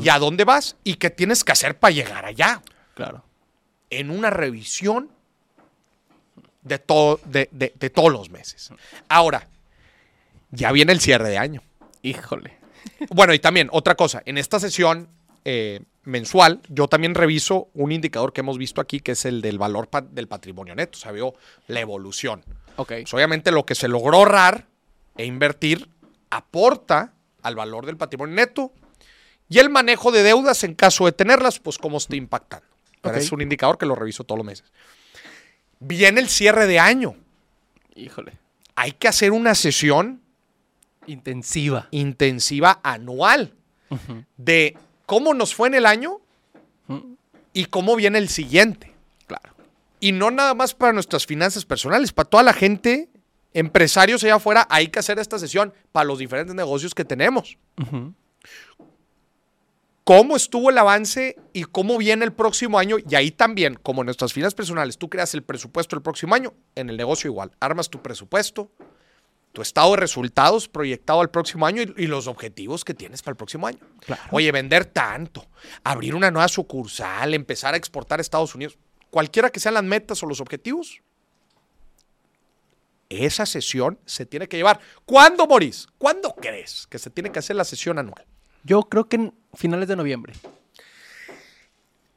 ¿Y 0.02 0.09
a 0.09 0.19
dónde 0.19 0.45
vas? 0.45 0.76
¿Y 0.85 0.95
qué 0.95 1.11
tienes 1.11 1.45
que 1.45 1.52
hacer 1.52 1.78
para 1.78 1.93
llegar 1.93 2.25
allá? 2.25 2.62
Claro. 2.95 3.25
En 3.90 4.11
una 4.11 4.31
revisión 4.31 5.11
de, 6.62 6.78
todo, 6.78 7.21
de, 7.25 7.49
de- 7.52 7.73
de 7.78 7.90
todos 7.90 8.11
los 8.12 8.31
meses. 8.31 8.71
Ahora, 9.09 9.49
ya 10.50 10.73
viene 10.73 10.93
el 10.93 11.00
cierre 11.00 11.28
de 11.28 11.38
año. 11.38 11.62
Híjole. 12.02 12.57
Bueno, 13.11 13.35
y 13.35 13.38
también 13.38 13.69
otra 13.73 13.95
cosa, 13.95 14.23
en 14.26 14.38
esta 14.38 14.59
sesión 14.61 15.09
eh, 15.45 15.81
mensual, 16.05 16.61
yo 16.69 16.88
también 16.88 17.14
reviso 17.14 17.69
un 17.75 17.93
indicador 17.93 18.33
que 18.33 18.40
hemos 18.40 18.59
visto 18.59 18.81
aquí, 18.81 19.00
que 19.00 19.12
es 19.12 19.25
el 19.26 19.43
del 19.43 19.59
valor 19.59 19.88
pa- 19.88 20.00
del 20.00 20.26
patrimonio 20.28 20.75
neto. 20.75 20.97
O 20.99 21.00
sea, 21.00 21.12
veo 21.12 21.35
la 21.69 21.81
evolución. 21.81 22.43
Ok. 22.76 22.88
Pues, 22.88 23.14
obviamente 23.14 23.50
lo 23.50 23.66
que 23.66 23.75
se 23.75 23.88
logró 23.88 24.18
ahorrar 24.18 24.66
e 25.16 25.25
invertir 25.25 25.88
aporta 26.30 27.14
al 27.42 27.54
valor 27.54 27.87
del 27.87 27.97
patrimonio 27.97 28.35
neto 28.35 28.73
y 29.49 29.59
el 29.59 29.71
manejo 29.71 30.11
de 30.11 30.23
deudas 30.23 30.64
en 30.64 30.75
caso 30.75 31.06
de 31.06 31.12
tenerlas, 31.12 31.59
pues 31.61 31.78
cómo 31.78 31.99
está 31.99 32.16
impactando. 32.16 32.66
Pero 33.00 33.16
es 33.18 33.30
un 33.30 33.40
indicador 33.40 33.78
que 33.78 33.87
lo 33.87 33.95
reviso 33.95 34.25
todos 34.25 34.38
los 34.38 34.47
meses. 34.47 34.73
Viene 35.78 36.21
el 36.21 36.28
cierre 36.28 36.66
de 36.66 36.80
año. 36.80 37.14
Híjole. 37.95 38.32
Hay 38.75 38.93
que 38.93 39.08
hacer 39.08 39.32
una 39.32 39.54
sesión 39.54 40.23
Intensiva. 41.06 41.86
intensiva 41.93 42.80
anual 42.82 43.54
de 44.36 44.76
cómo 45.06 45.34
nos 45.34 45.54
fue 45.54 45.69
en 45.69 45.75
el 45.75 45.86
año 45.86 46.21
y 47.52 47.67
cómo 47.67 47.95
viene 47.95 48.19
el 48.19 48.28
siguiente. 48.28 48.93
Y 50.00 50.13
no 50.13 50.30
nada 50.30 50.54
más 50.54 50.75
para 50.75 50.93
nuestras 50.93 51.26
finanzas 51.26 51.65
personales, 51.65 52.13
para 52.13 52.28
toda 52.28 52.43
la 52.43 52.52
gente, 52.52 53.09
empresarios 53.54 54.23
allá 54.23 54.35
afuera, 54.37 54.67
hay 54.71 54.89
que 54.89 54.99
hacer 54.99 55.19
esta 55.19 55.39
sesión 55.39 55.73
para 55.93 56.04
los 56.04 56.19
diferentes 56.19 56.54
negocios 56.54 56.95
que 56.95 57.04
tenemos. 57.04 57.56
Cómo 60.04 60.37
estuvo 60.37 60.71
el 60.71 60.78
avance 60.78 61.37
y 61.52 61.65
cómo 61.65 61.99
viene 61.99 62.25
el 62.25 62.32
próximo 62.32 62.78
año. 62.78 62.97
Y 63.09 63.15
ahí 63.15 63.30
también, 63.30 63.75
como 63.82 64.02
en 64.02 64.06
nuestras 64.06 64.32
finanzas 64.32 64.54
personales, 64.54 64.99
tú 64.99 65.09
creas 65.09 65.35
el 65.35 65.43
presupuesto 65.43 65.97
el 65.97 66.02
próximo 66.02 66.35
año, 66.35 66.52
en 66.75 66.91
el 66.91 66.97
negocio 66.97 67.28
igual. 67.28 67.50
Armas 67.59 67.91
tu 67.91 68.02
presupuesto, 68.02 68.71
tu 69.52 69.63
estado 69.63 69.93
de 69.93 69.97
resultados 69.97 70.69
proyectado 70.69 71.23
al 71.23 71.30
próximo 71.30 71.67
año 71.67 71.82
y, 71.82 72.04
y 72.04 72.06
los 72.06 72.26
objetivos 72.26 72.85
que 72.85 72.93
tienes 72.93 73.23
para 73.23 73.32
el 73.32 73.37
próximo 73.37 73.67
año. 73.67 73.78
Claro. 74.00 74.23
Oye, 74.30 74.52
vender 74.52 74.85
tanto, 74.85 75.47
abrir 75.82 76.15
una 76.15 76.30
nueva 76.30 76.47
sucursal, 76.47 77.32
empezar 77.32 77.73
a 77.73 77.78
exportar 77.78 78.21
a 78.21 78.23
Estados 78.23 78.54
Unidos, 78.54 78.78
cualquiera 79.17 79.49
que 79.49 79.61
sean 79.61 79.73
las 79.73 79.83
metas 79.83 80.23
o 80.23 80.26
los 80.26 80.43
objetivos, 80.43 81.00
esa 83.09 83.47
sesión 83.47 83.99
se 84.05 84.26
tiene 84.26 84.47
que 84.47 84.59
llevar. 84.59 84.79
¿Cuándo, 85.07 85.47
Moris? 85.47 85.87
¿Cuándo 85.97 86.35
crees 86.35 86.87
que 86.91 86.99
se 86.99 87.09
tiene 87.09 87.33
que 87.33 87.39
hacer 87.39 87.57
la 87.57 87.65
sesión 87.65 87.99
anual? 87.99 88.26
Yo 88.63 88.83
creo 88.83 89.09
que 89.09 89.17
en 89.17 89.35
finales 89.55 89.89
de 89.89 89.97
noviembre. 89.97 90.35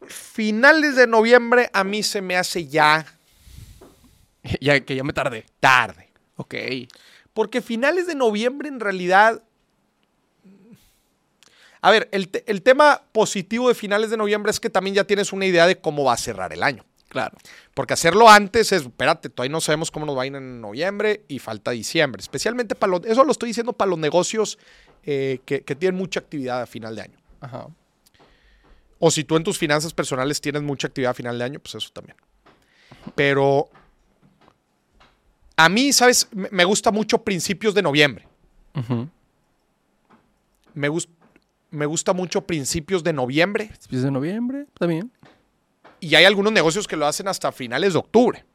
Finales 0.07 0.97
de 0.97 1.07
noviembre 1.07 1.69
a 1.71 1.85
mí 1.85 2.03
se 2.03 2.19
me 2.21 2.35
hace 2.35 2.67
ya 2.67 3.05
ya 4.59 4.77
que 4.81 4.93
ya 4.97 5.05
me 5.05 5.13
tardé. 5.13 5.45
tarde. 5.61 6.09
Ok. 6.35 6.53
Porque 7.33 7.61
finales 7.61 8.07
de 8.07 8.15
noviembre 8.15 8.67
en 8.67 8.81
realidad... 8.81 9.41
A 11.79 11.91
ver, 11.91 12.09
el, 12.11 12.27
te- 12.27 12.43
el 12.51 12.61
tema 12.61 13.03
positivo 13.13 13.69
de 13.69 13.73
finales 13.75 14.09
de 14.09 14.17
noviembre 14.17 14.49
es 14.51 14.59
que 14.59 14.69
también 14.69 14.97
ya 14.97 15.05
tienes 15.05 15.31
una 15.31 15.45
idea 15.45 15.65
de 15.65 15.79
cómo 15.79 16.03
va 16.03 16.11
a 16.11 16.17
cerrar 16.17 16.51
el 16.51 16.61
año. 16.61 16.83
Claro. 17.09 17.35
Porque 17.73 17.93
hacerlo 17.93 18.29
antes 18.29 18.71
es, 18.71 18.83
espérate, 18.83 19.29
todavía 19.29 19.51
no 19.51 19.61
sabemos 19.61 19.91
cómo 19.91 20.05
nos 20.05 20.15
va 20.17 20.21
a 20.21 20.27
ir 20.27 20.35
en 20.35 20.61
noviembre 20.61 21.25
y 21.27 21.39
falta 21.39 21.71
diciembre. 21.71 22.21
Especialmente 22.21 22.75
para 22.75 22.91
los, 22.91 23.05
eso 23.05 23.23
lo 23.23 23.31
estoy 23.31 23.49
diciendo 23.49 23.73
para 23.73 23.89
los 23.89 23.99
negocios 23.99 24.57
eh, 25.03 25.39
que, 25.45 25.61
que 25.63 25.75
tienen 25.75 25.97
mucha 25.99 26.19
actividad 26.19 26.61
a 26.61 26.67
final 26.67 26.95
de 26.95 27.01
año. 27.01 27.17
Ajá. 27.41 27.67
O 28.99 29.09
si 29.11 29.23
tú 29.23 29.37
en 29.37 29.43
tus 29.43 29.57
finanzas 29.57 29.93
personales 29.93 30.39
tienes 30.39 30.61
mucha 30.61 30.87
actividad 30.87 31.11
a 31.11 31.13
final 31.15 31.39
de 31.39 31.45
año, 31.45 31.59
pues 31.59 31.73
eso 31.75 31.89
también. 31.91 32.15
Pero 33.15 33.69
a 35.55 35.67
mí, 35.67 35.91
¿sabes? 35.93 36.27
Me 36.31 36.63
gusta 36.63 36.91
mucho 36.91 37.23
principios 37.23 37.73
de 37.73 37.81
noviembre. 37.81 38.27
Me, 40.73 40.89
gus- 40.89 41.09
me 41.71 41.85
gusta 41.85 42.13
mucho 42.13 42.41
principios 42.45 43.03
de 43.03 43.13
noviembre. 43.13 43.65
Principios 43.67 44.03
de 44.03 44.11
noviembre, 44.11 44.67
también. 44.77 45.11
Y 45.99 46.15
hay 46.15 46.25
algunos 46.25 46.53
negocios 46.53 46.87
que 46.87 46.95
lo 46.95 47.05
hacen 47.05 47.27
hasta 47.27 47.51
finales 47.51 47.93
de 47.93 47.99
octubre. 47.99 48.45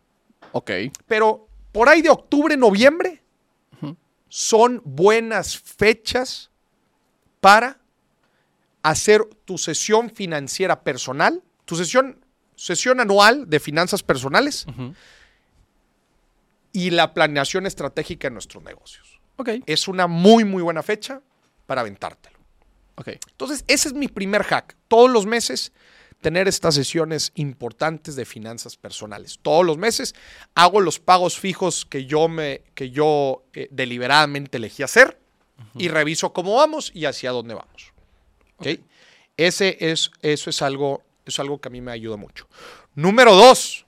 Ok. 0.52 0.70
Pero 1.06 1.48
por 1.72 1.88
ahí 1.88 2.02
de 2.02 2.10
octubre, 2.10 2.56
noviembre, 2.56 3.22
son 4.28 4.82
buenas 4.84 5.56
fechas 5.56 6.50
para 7.40 7.78
hacer 8.82 9.24
tu 9.44 9.58
sesión 9.58 10.10
financiera 10.10 10.82
personal, 10.82 11.42
tu 11.64 11.76
sesión, 11.76 12.24
sesión 12.56 13.00
anual 13.00 13.48
de 13.48 13.60
finanzas 13.60 14.02
personales 14.02 14.66
y 16.72 16.90
la 16.90 17.14
planeación 17.14 17.66
estratégica 17.66 18.28
de 18.28 18.32
nuestros 18.32 18.62
negocios. 18.64 19.20
Ok. 19.36 19.50
Es 19.66 19.86
una 19.86 20.06
muy, 20.06 20.44
muy 20.44 20.62
buena 20.62 20.82
fecha 20.82 21.20
para 21.66 21.82
aventártelo. 21.82 22.38
Ok. 22.96 23.08
Entonces, 23.30 23.64
ese 23.68 23.88
es 23.88 23.94
mi 23.94 24.08
primer 24.08 24.42
hack. 24.42 24.76
Todos 24.88 25.10
los 25.10 25.26
meses 25.26 25.72
tener 26.24 26.48
estas 26.48 26.74
sesiones 26.74 27.32
importantes 27.34 28.16
de 28.16 28.24
finanzas 28.24 28.78
personales. 28.78 29.38
Todos 29.42 29.62
los 29.62 29.76
meses 29.76 30.14
hago 30.54 30.80
los 30.80 30.98
pagos 30.98 31.38
fijos 31.38 31.84
que 31.84 32.06
yo 32.06 32.28
me 32.28 32.62
que 32.74 32.88
yo 32.88 33.44
eh, 33.52 33.68
deliberadamente 33.70 34.56
elegí 34.56 34.82
hacer 34.82 35.20
y 35.76 35.88
reviso 35.88 36.32
cómo 36.32 36.54
vamos 36.54 36.90
y 36.94 37.04
hacia 37.04 37.30
dónde 37.30 37.52
vamos. 37.52 37.92
¿Ok? 38.56 38.68
Ese 39.36 39.76
es 39.78 40.10
eso 40.22 40.48
es 40.48 40.62
algo 40.62 41.02
es 41.26 41.38
algo 41.38 41.60
que 41.60 41.68
a 41.68 41.70
mí 41.70 41.82
me 41.82 41.92
ayuda 41.92 42.16
mucho. 42.16 42.48
Número 42.94 43.34
dos, 43.34 43.84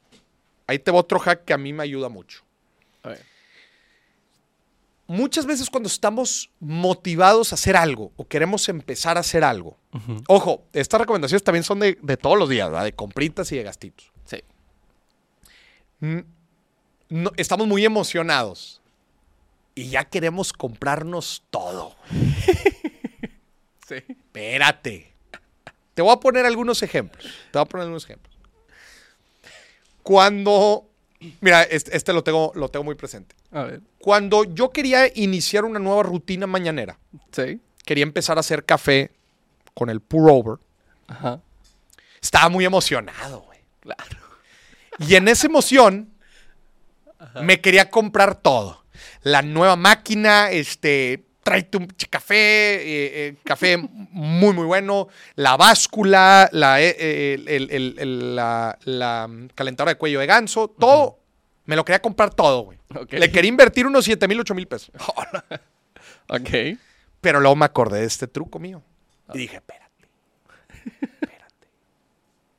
ahí 0.66 0.79
te 0.79 0.90
va 0.90 1.01
otro 1.01 1.18
hack 1.18 1.46
que 1.46 1.55
a 1.55 1.59
mí 1.59 1.72
me 1.72 1.85
ayuda 1.85 2.11
mucho. 2.11 2.44
Muchas 5.07 5.47
veces 5.47 5.71
cuando 5.71 5.87
estamos 5.88 6.51
motivados 6.61 7.53
a 7.53 7.55
hacer 7.55 7.77
algo 7.77 8.12
o 8.16 8.27
queremos 8.27 8.69
empezar 8.69 9.16
a 9.16 9.21
hacer 9.21 9.45
algo, 9.45 9.77
ojo, 10.29 10.64
estas 10.73 11.01
recomendaciones 11.01 11.42
también 11.42 11.62
son 11.64 11.81
de, 11.81 11.99
de 12.03 12.16
todos 12.16 12.38
los 12.38 12.49
días, 12.49 12.69
¿verdad? 12.71 12.85
de 12.85 12.92
compritas 12.92 13.51
y 13.53 13.57
de 13.57 13.62
gastitos. 13.62 14.11
Sí. 14.25 14.42
No- 17.09 17.33
estamos 17.37 17.66
muy 17.66 17.85
emocionados 17.85 18.81
y 19.75 19.88
ya 19.90 20.05
queremos 20.05 20.53
comprarnos 20.53 21.42
todo. 21.51 21.95
Sí. 23.88 23.95
Espérate. 24.09 25.12
Te 25.95 26.03
voy 26.03 26.12
a 26.12 26.16
poner 26.16 26.45
algunos 26.45 26.83
ejemplos. 26.83 27.23
Te 27.53 27.57
voy 27.59 27.62
a 27.62 27.66
poner 27.66 27.83
algunos 27.85 28.03
ejemplos. 28.05 28.37
Cuando. 30.03 30.86
Mira, 31.40 31.62
este, 31.62 31.96
este 31.96 32.12
lo, 32.12 32.22
tengo, 32.22 32.52
lo 32.55 32.68
tengo 32.68 32.85
muy 32.85 32.94
presente. 32.94 33.35
A 33.50 33.62
ver. 33.62 33.81
Cuando 33.98 34.44
yo 34.44 34.70
quería 34.70 35.07
iniciar 35.14 35.64
una 35.64 35.79
nueva 35.79 36.02
rutina 36.02 36.46
mañanera, 36.46 36.98
Sí. 37.33 37.61
quería 37.85 38.02
empezar 38.02 38.37
a 38.37 38.40
hacer 38.40 38.64
café 38.64 39.11
con 39.74 39.88
el 39.90 40.00
pour 40.00 40.31
over, 40.31 40.59
Ajá. 41.09 41.40
estaba 42.20 42.48
muy 42.48 42.64
emocionado, 42.64 43.40
güey. 43.42 43.59
Claro. 43.81 44.18
Y 44.98 45.14
en 45.14 45.29
esa 45.29 45.46
emoción 45.46 46.11
me 47.42 47.61
quería 47.61 47.90
comprar 47.90 48.37
todo. 48.37 48.85
La 49.22 49.42
nueva 49.42 49.76
máquina, 49.76 50.50
este, 50.50 51.24
tráete 51.46 51.76
un 51.78 51.87
café, 52.11 52.35
eh, 52.35 53.28
eh, 53.28 53.37
café 53.44 53.76
muy, 53.78 54.52
muy 54.52 54.64
bueno, 54.66 55.06
la 55.37 55.56
báscula, 55.56 56.48
la, 56.50 56.82
eh, 56.82 56.96
eh, 56.98 57.35
el- 57.35 57.48
el- 57.48 57.70
el- 57.70 57.98
el- 58.00 58.35
la, 58.37 58.76
la, 58.85 59.28
mm, 59.28 59.48
calentadora 59.54 59.92
de 59.92 59.98
cuello 59.98 60.18
de 60.18 60.26
ganso, 60.26 60.66
todo. 60.66 61.20
Me 61.66 61.76
lo 61.76 61.85
quería 61.85 62.02
comprar 62.02 62.35
todo, 62.35 62.62
güey. 62.62 62.78
Le 63.11 63.30
quería 63.30 63.48
invertir 63.48 63.87
unos 63.87 64.04
7 64.04 64.26
mil, 64.26 64.40
8 64.40 64.54
mil 64.54 64.66
pesos. 64.66 64.90
Ok. 66.28 66.78
Pero 67.20 67.38
luego 67.38 67.54
me 67.54 67.64
acordé 67.64 68.00
de 68.00 68.06
este 68.06 68.26
truco 68.26 68.59
mío. 68.59 68.82
Y 69.32 69.38
dije, 69.38 69.56
espérate, 69.56 70.09
espérate. 70.85 71.66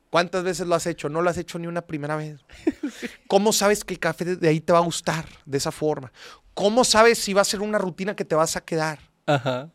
¿Cuántas 0.10 0.43
veces 0.45 0.65
lo 0.67 0.76
has 0.76 0.86
hecho? 0.88 1.10
No 1.10 1.21
lo 1.21 1.30
has 1.30 1.38
hecho 1.38 1.60
ni 1.60 1.67
una 1.67 1.82
primera 1.82 2.15
vez. 2.15 2.39
¿Cómo 3.28 3.52
sabes 3.52 3.84
que 3.84 3.93
el 3.93 4.00
café 4.00 4.23
de- 4.23 4.36
de 4.38 4.47
ahí 4.47 4.62
te 4.62 4.71
va 4.71 4.80
a 4.80 4.84
gustar 4.84 5.26
de 5.45 5.58
esa 5.58 5.71
forma? 5.73 6.12
¿Cómo 6.58 6.84
sabes 6.84 7.20
si 7.20 7.34
va 7.34 7.41
a 7.41 7.46
ser 7.46 7.62
una 7.62 7.78
rutina 7.78 8.15
que 8.15 8.26
te 8.26 8.34
vas 8.34 8.56
a 8.56 8.62
quedar? 8.62 8.98
Ajá. 9.28 9.70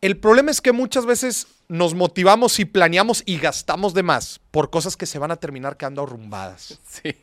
El 0.00 0.16
problema 0.18 0.50
es 0.50 0.62
que 0.62 0.72
muchas 0.72 1.04
veces 1.04 1.46
nos 1.68 1.92
motivamos 1.94 2.58
y 2.58 2.64
planeamos 2.64 3.22
y 3.26 3.36
gastamos 3.38 3.92
de 3.92 4.02
más 4.02 4.40
por 4.50 4.70
cosas 4.70 4.96
que 4.96 5.04
se 5.04 5.18
van 5.18 5.30
a 5.30 5.36
terminar 5.36 5.76
quedando 5.76 6.02
arrumbadas. 6.02 6.80
Sí. 6.88 7.14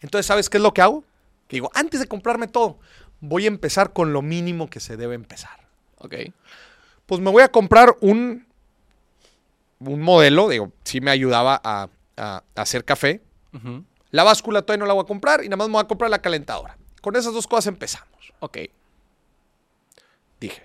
Entonces, 0.00 0.26
¿sabes 0.26 0.48
qué 0.48 0.58
es 0.58 0.62
lo 0.62 0.72
que 0.72 0.80
hago? 0.80 1.02
Que 1.48 1.56
digo, 1.56 1.72
antes 1.74 1.98
de 1.98 2.06
comprarme 2.06 2.46
todo, 2.46 2.78
voy 3.20 3.46
a 3.46 3.48
empezar 3.48 3.92
con 3.92 4.12
lo 4.12 4.22
mínimo 4.22 4.70
que 4.70 4.78
se 4.78 4.96
debe 4.96 5.16
empezar. 5.16 5.58
Ok. 5.98 6.14
pues 7.06 7.20
me 7.20 7.30
voy 7.32 7.42
a 7.42 7.48
comprar 7.50 7.96
un, 8.00 8.46
un 9.80 10.00
modelo, 10.02 10.48
digo, 10.48 10.70
sí 10.84 11.00
me 11.00 11.10
ayudaba 11.10 11.60
a, 11.64 11.88
a- 12.16 12.42
a 12.54 12.62
hacer 12.62 12.84
café. 12.84 13.22
Ujú. 13.52 13.84
La 14.14 14.22
báscula 14.22 14.62
todavía 14.62 14.82
no 14.82 14.86
la 14.86 14.94
voy 14.94 15.02
a 15.02 15.06
comprar 15.06 15.42
y 15.42 15.48
nada 15.48 15.56
más 15.56 15.66
me 15.66 15.72
voy 15.72 15.82
a 15.82 15.88
comprar 15.88 16.08
la 16.08 16.22
calentadora. 16.22 16.78
Con 17.00 17.16
esas 17.16 17.32
dos 17.34 17.48
cosas 17.48 17.66
empezamos. 17.66 18.32
Ok. 18.38 18.58
Dije. 20.40 20.62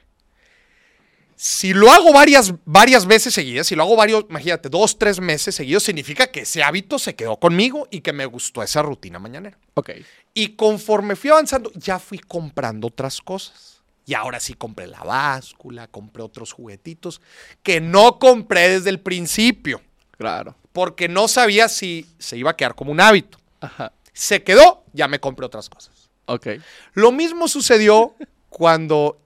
Si 1.35 1.73
lo 1.73 1.89
hago 1.89 2.13
varias, 2.13 2.53
varias 2.65 3.07
veces 3.07 3.33
seguidas, 3.33 3.65
si 3.65 3.75
lo 3.75 3.81
hago 3.81 3.95
varios, 3.95 4.25
imagínate, 4.29 4.69
dos, 4.69 4.99
tres 4.99 5.19
meses 5.19 5.55
seguidos, 5.55 5.81
significa 5.81 6.27
que 6.27 6.41
ese 6.41 6.61
hábito 6.61 6.99
se 6.99 7.15
quedó 7.15 7.37
conmigo 7.37 7.87
y 7.89 8.01
que 8.01 8.13
me 8.13 8.27
gustó 8.27 8.61
esa 8.61 8.83
rutina 8.83 9.17
mañanera. 9.17 9.57
Ok. 9.73 9.91
Y 10.35 10.49
conforme 10.49 11.15
fui 11.15 11.31
avanzando, 11.31 11.71
ya 11.73 11.97
fui 11.97 12.19
comprando 12.19 12.85
otras 12.87 13.19
cosas. 13.19 13.81
Y 14.05 14.13
ahora 14.13 14.39
sí 14.39 14.53
compré 14.53 14.85
la 14.85 15.01
báscula, 15.01 15.87
compré 15.87 16.21
otros 16.21 16.51
juguetitos 16.53 17.19
que 17.63 17.81
no 17.81 18.19
compré 18.19 18.69
desde 18.69 18.91
el 18.91 18.99
principio, 18.99 19.81
Claro. 20.17 20.55
porque 20.71 21.07
no 21.07 21.27
sabía 21.27 21.67
si 21.67 22.05
se 22.19 22.37
iba 22.37 22.51
a 22.51 22.55
quedar 22.55 22.75
como 22.75 22.91
un 22.91 22.99
hábito. 23.01 23.38
Ajá. 23.61 23.93
Se 24.13 24.43
quedó, 24.43 24.83
ya 24.93 25.07
me 25.07 25.19
compré 25.19 25.45
otras 25.45 25.69
cosas. 25.69 26.09
Ok. 26.25 26.47
Lo 26.93 27.11
mismo 27.11 27.47
sucedió 27.47 28.15
cuando 28.49 29.19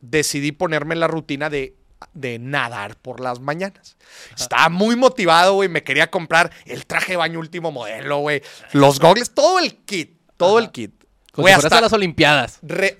decidí 0.00 0.52
ponerme 0.52 0.94
en 0.94 1.00
la 1.00 1.08
rutina 1.08 1.48
de, 1.50 1.74
de 2.12 2.38
nadar 2.38 2.96
por 2.96 3.20
las 3.20 3.40
mañanas. 3.40 3.96
Estaba 4.36 4.68
muy 4.68 4.94
motivado, 4.96 5.54
güey. 5.54 5.68
Me 5.68 5.82
quería 5.82 6.10
comprar 6.10 6.52
el 6.66 6.86
traje 6.86 7.12
de 7.12 7.16
baño 7.16 7.38
último 7.40 7.72
modelo, 7.72 8.18
güey. 8.18 8.42
Los 8.72 8.98
gogles, 9.00 9.32
todo 9.34 9.58
el 9.58 9.76
kit. 9.84 10.16
Todo 10.36 10.58
el 10.58 10.70
kit. 10.70 10.92
Güey, 11.34 11.52
hasta- 11.54 11.80
las 11.80 11.92
Olimpiadas. 11.92 12.58
Re- 12.62 12.96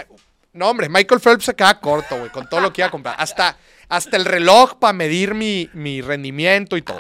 no, 0.53 0.71
hombre, 0.71 0.89
Michael 0.89 1.21
Phelps 1.21 1.45
se 1.45 1.55
queda 1.55 1.79
corto, 1.81 2.19
güey, 2.19 2.31
con 2.31 2.49
todo 2.49 2.61
lo 2.61 2.73
que 2.73 2.81
iba 2.81 2.89
a 2.89 2.91
comprar. 2.91 3.15
Hasta, 3.19 3.59
hasta 3.89 4.17
el 4.17 4.25
reloj 4.25 4.79
para 4.79 4.95
medir 4.95 5.35
mi, 5.35 5.69
mi 5.75 6.01
rendimiento 6.01 6.77
y 6.79 6.83
todo. 6.83 6.99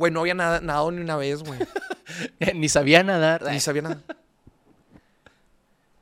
Güey, 0.00 0.10
no 0.10 0.20
había 0.20 0.32
nada, 0.32 0.62
nadado 0.62 0.90
ni 0.92 1.02
una 1.02 1.16
vez, 1.16 1.42
güey. 1.42 1.60
Ni 2.54 2.70
sabía 2.70 3.02
nadar. 3.02 3.42
Ni 3.52 3.60
sabía 3.60 3.82
nada. 3.82 4.00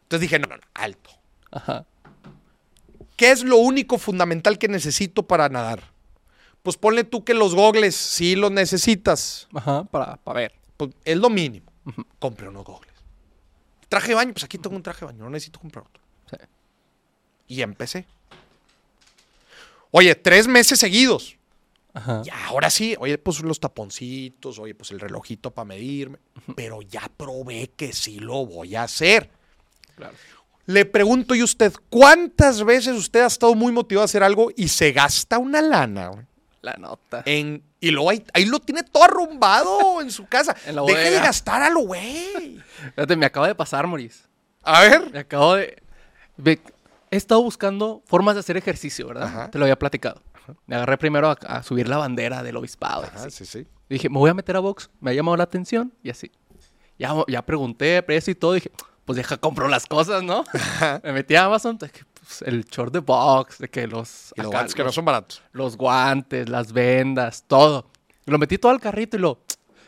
Entonces 0.03 0.21
dije, 0.21 0.39
no, 0.39 0.47
no, 0.47 0.57
no, 0.57 0.63
alto. 0.73 1.11
Ajá. 1.51 1.85
¿Qué 3.17 3.33
es 3.33 3.43
lo 3.43 3.57
único 3.57 3.99
fundamental 3.99 4.57
que 4.57 4.69
necesito 4.69 5.25
para 5.25 5.49
nadar? 5.49 5.83
Pues 6.63 6.77
ponle 6.77 7.03
tú 7.03 7.25
que 7.25 7.35
los 7.35 7.57
gogles 7.57 7.97
sí 7.97 8.37
los 8.37 8.53
necesitas. 8.53 9.49
Ajá. 9.53 9.83
Para, 9.83 10.17
para 10.19 10.41
ver. 10.43 10.55
Pues 10.77 10.93
es 11.05 11.17
lo 11.17 11.29
mínimo. 11.29 11.73
Compré 12.21 12.49
unos 12.49 12.65
gogles. 12.65 12.95
Traje 13.89 14.11
de 14.11 14.15
baño, 14.15 14.33
pues 14.33 14.45
aquí 14.45 14.59
tengo 14.59 14.77
un 14.77 14.83
traje 14.85 15.01
de 15.01 15.07
baño, 15.07 15.25
no 15.25 15.31
necesito 15.31 15.59
comprar 15.59 15.85
otro. 15.85 16.01
Sí. 16.31 16.37
Y 17.49 17.63
empecé. 17.63 18.07
Oye, 19.91 20.15
tres 20.15 20.47
meses 20.47 20.79
seguidos. 20.79 21.38
Ajá. 21.99 22.23
Ya, 22.25 22.47
ahora 22.47 22.71
sí, 22.71 22.95
oye, 22.99 23.19
pues 23.19 23.41
los 23.41 23.59
taponcitos, 23.59 24.59
oye, 24.59 24.75
pues 24.75 24.93
el 24.93 25.01
relojito 25.01 25.51
para 25.51 25.67
medirme. 25.67 26.19
Pero 26.55 26.81
ya 26.83 27.11
probé 27.17 27.71
que 27.77 27.93
sí 27.93 28.21
lo 28.21 28.47
voy 28.47 28.77
a 28.77 28.85
hacer. 28.85 29.31
Claro. 29.97 30.15
Le 30.67 30.85
pregunto 30.85 31.35
yo 31.35 31.43
a 31.43 31.45
usted, 31.45 31.73
¿cuántas 31.89 32.63
veces 32.63 32.97
usted 32.97 33.21
ha 33.21 33.27
estado 33.27 33.55
muy 33.55 33.73
motivado 33.73 34.03
a 34.03 34.05
hacer 34.05 34.23
algo 34.23 34.51
y 34.55 34.69
se 34.69 34.93
gasta 34.93 35.39
una 35.39 35.61
lana? 35.61 36.09
güey? 36.09 36.25
La 36.63 36.75
nota. 36.75 37.23
En, 37.25 37.63
y 37.81 37.91
luego 37.91 38.11
ahí, 38.11 38.25
ahí 38.33 38.45
lo 38.45 38.61
tiene 38.61 38.83
todo 38.83 39.05
arrumbado 39.05 40.01
en 40.01 40.11
su 40.11 40.27
casa. 40.27 40.55
En 40.67 40.77
la 40.77 40.83
Deje 40.83 41.11
de 41.11 41.21
gastar 41.21 41.63
a 41.63 41.71
lo 41.71 41.81
güey. 41.81 42.63
Fíjate, 42.95 43.17
me 43.17 43.27
acaba 43.27 43.49
de 43.49 43.55
pasar, 43.55 43.87
Moris. 43.87 44.25
A 44.63 44.83
ver. 44.83 45.11
Me 45.11 45.19
acabo 45.21 45.55
de... 45.57 45.83
He 47.11 47.17
estado 47.17 47.43
buscando 47.43 48.03
formas 48.05 48.35
de 48.35 48.41
hacer 48.41 48.57
ejercicio, 48.57 49.09
¿verdad? 49.09 49.25
Ajá. 49.25 49.51
Te 49.51 49.59
lo 49.59 49.65
había 49.65 49.79
platicado. 49.79 50.21
Me 50.67 50.77
agarré 50.77 50.99
primero 50.99 51.29
a, 51.31 51.33
a 51.33 51.63
subir 51.63 51.89
la 51.89 51.97
bandera 51.99 52.43
del 52.43 52.57
obispado. 52.57 53.03
y 53.05 53.07
Ajá, 53.07 53.31
sí, 53.31 53.45
sí. 53.47 53.67
Dije, 53.89 54.09
me 54.09 54.19
voy 54.19 54.31
a 54.31 54.35
meter 54.35 54.57
a 54.57 54.61
box. 54.61 54.91
Me 55.01 55.11
ha 55.11 55.15
llamado 55.15 55.37
la 55.37 55.45
atención 55.45 55.93
y 56.03 56.11
así. 56.11 56.31
Ya, 56.99 57.15
ya 57.29 57.43
pregunté 57.45 58.03
precio 58.03 58.33
y 58.33 58.35
todo. 58.35 58.53
Dije, 58.55 58.71
pues 59.05 59.17
deja, 59.17 59.37
compro 59.39 59.69
las 59.69 59.87
cosas, 59.87 60.23
¿no? 60.23 60.45
me 61.03 61.13
metí 61.13 61.35
a 61.37 61.45
Amazon. 61.45 61.79
pues, 61.79 62.43
el 62.43 62.65
short 62.65 62.93
de 62.93 62.99
box, 63.01 63.59
de 63.59 63.69
que 63.69 63.87
los... 63.87 64.33
Y 64.37 64.41
los 64.43 64.49
acá, 64.49 64.59
guantes 64.59 64.75
que 64.75 64.83
no 64.83 64.87
los- 64.87 64.95
son 64.95 65.05
baratos. 65.05 65.43
los 65.53 65.77
guantes, 65.77 66.49
las 66.49 66.73
vendas, 66.73 67.45
todo. 67.47 67.91
Lo 68.27 68.37
metí 68.39 68.59
todo 68.59 68.73
al 68.73 68.81
carrito 68.81 69.17
y 69.17 69.21
lo, 69.21 69.41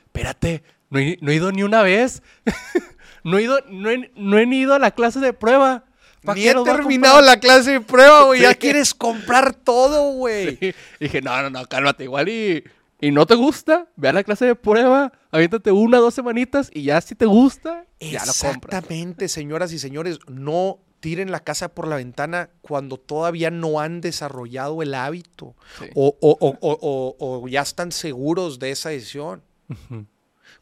espérate, 0.06 0.62
no 0.88 0.98
he, 0.98 1.18
no 1.20 1.30
he 1.30 1.34
ido 1.34 1.52
ni 1.52 1.62
una 1.62 1.82
vez. 1.82 2.22
no, 3.24 3.36
he 3.38 3.42
ido, 3.42 3.58
no, 3.68 3.90
he, 3.90 4.10
no 4.16 4.38
he 4.38 4.44
ido 4.44 4.72
a 4.74 4.78
la 4.78 4.92
clase 4.92 5.20
de 5.20 5.32
prueba. 5.34 5.84
¿Pa' 6.24 6.34
Ni 6.34 6.46
he 6.46 6.54
terminado 6.64 7.20
la 7.22 7.40
clase 7.40 7.72
de 7.72 7.80
prueba, 7.80 8.24
güey. 8.24 8.42
Ya 8.42 8.54
quieres 8.54 8.92
comprar 8.94 9.54
todo, 9.54 10.12
güey. 10.12 10.56
Sí. 10.58 10.74
Dije, 11.00 11.22
no, 11.22 11.40
no, 11.42 11.50
no, 11.50 11.66
cálmate, 11.66 12.04
igual 12.04 12.28
y, 12.28 12.62
y 13.00 13.10
no 13.10 13.26
te 13.26 13.34
gusta, 13.34 13.88
ve 13.96 14.08
a 14.08 14.12
la 14.12 14.22
clase 14.24 14.44
de 14.44 14.54
prueba, 14.54 15.12
aviéntate 15.30 15.72
una, 15.72 15.98
dos 15.98 16.12
semanitas 16.14 16.70
y 16.74 16.82
ya 16.82 17.00
si 17.00 17.14
te 17.14 17.24
gusta, 17.26 17.86
ya 18.00 18.24
lo 18.26 18.32
compras. 18.32 18.74
Exactamente, 18.74 19.28
señoras 19.28 19.72
y 19.72 19.78
señores. 19.78 20.18
No 20.28 20.78
tiren 21.00 21.30
la 21.32 21.40
casa 21.40 21.70
por 21.70 21.88
la 21.88 21.96
ventana 21.96 22.50
cuando 22.60 22.98
todavía 22.98 23.50
no 23.50 23.80
han 23.80 24.02
desarrollado 24.02 24.82
el 24.82 24.92
hábito 24.94 25.56
Sí. 25.78 25.86
o, 25.94 26.14
o- 26.20 26.36
o- 26.38 26.58
o- 26.60 27.16
o- 27.18 27.40
o 27.42 27.48
ya 27.48 27.62
están 27.62 27.90
seguros 27.92 28.58
de 28.58 28.72
esa 28.72 28.90
decisión. 28.90 29.42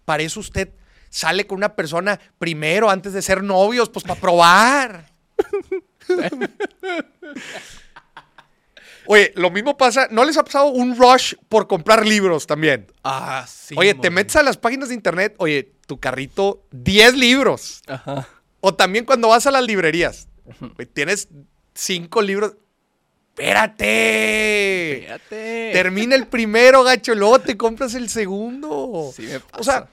Para 0.05 0.23
eso 0.23 0.39
usted 0.39 0.71
sale 1.11 1.47
con 1.49 1.59
una 1.59 1.75
persona 1.75 2.21
primero 2.39 2.89
antes 2.91 3.13
de 3.15 3.23
ser 3.23 3.43
novios, 3.43 3.89
pues 3.89 4.05
para 4.05 4.21
probar. 4.21 5.07
Oye, 9.07 9.33
lo 9.37 9.51
mismo 9.51 9.77
pasa, 9.77 10.09
¿no 10.11 10.25
les 10.25 10.37
ha 10.37 10.45
pasado 10.45 10.67
un 10.67 10.95
rush 10.97 11.35
por 11.49 11.67
comprar 11.67 12.07
libros 12.07 12.47
también? 12.47 12.87
Ah, 13.05 13.47
sí. 13.49 13.75
oye, 13.79 13.95
te 13.95 14.11
metes 14.11 14.37
a 14.37 14.43
las 14.43 14.59
páginas 14.59 14.91
de 14.91 14.95
internet, 14.95 15.35
oye, 15.39 15.73
tu 15.87 15.99
carrito, 15.99 16.63
10 16.73 17.15
libros. 17.15 17.81
Ajá. 17.87 18.29
O 18.61 18.75
también 18.75 19.07
cuando 19.07 19.29
vas 19.29 19.47
a 19.47 19.51
las 19.51 19.63
librerías, 19.65 20.29
tienes 20.93 21.29
5 21.75 22.21
libros. 22.23 22.55
Espérate. 23.31 25.01
Fíjate. 25.05 25.71
Termina 25.73 26.15
el 26.15 26.27
primero, 26.27 26.83
gacho, 26.83 27.15
luego 27.15 27.39
te 27.39 27.57
compras 27.57 27.95
el 27.95 28.11
segundo. 28.11 29.11
Sí 29.15 29.23
me 29.23 29.37
O 29.59 29.63
sea, 29.63 29.85
pasa. 29.87 29.89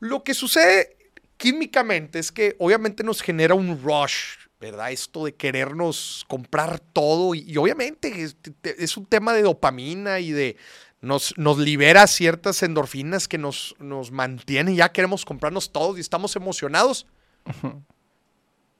lo 0.00 0.22
que 0.22 0.32
sucede 0.32 0.96
químicamente 1.36 2.18
es 2.18 2.30
que 2.32 2.54
obviamente 2.58 3.02
nos 3.04 3.20
genera 3.20 3.54
un 3.54 3.82
rush, 3.82 4.36
¿verdad? 4.64 4.92
Esto 4.92 5.26
de 5.26 5.34
querernos 5.34 6.24
comprar 6.28 6.80
todo 6.80 7.34
y, 7.34 7.40
y 7.40 7.56
obviamente 7.58 8.24
es, 8.62 8.96
un 8.96 9.06
tema 9.06 9.32
de 9.32 9.42
dopamina 9.42 10.20
y 10.20 10.32
de 10.32 10.56
nos, 11.00 11.36
nos 11.36 11.58
libera 11.58 12.06
ciertas 12.06 12.62
endorfinas 12.62 13.28
que 13.28 13.36
nos, 13.36 13.74
nos 13.78 14.10
mantienen, 14.10 14.74
ya 14.74 14.90
queremos 14.90 15.24
comprarnos 15.24 15.70
todos 15.70 15.98
y 15.98 16.00
estamos 16.00 16.34
emocionados. 16.34 17.06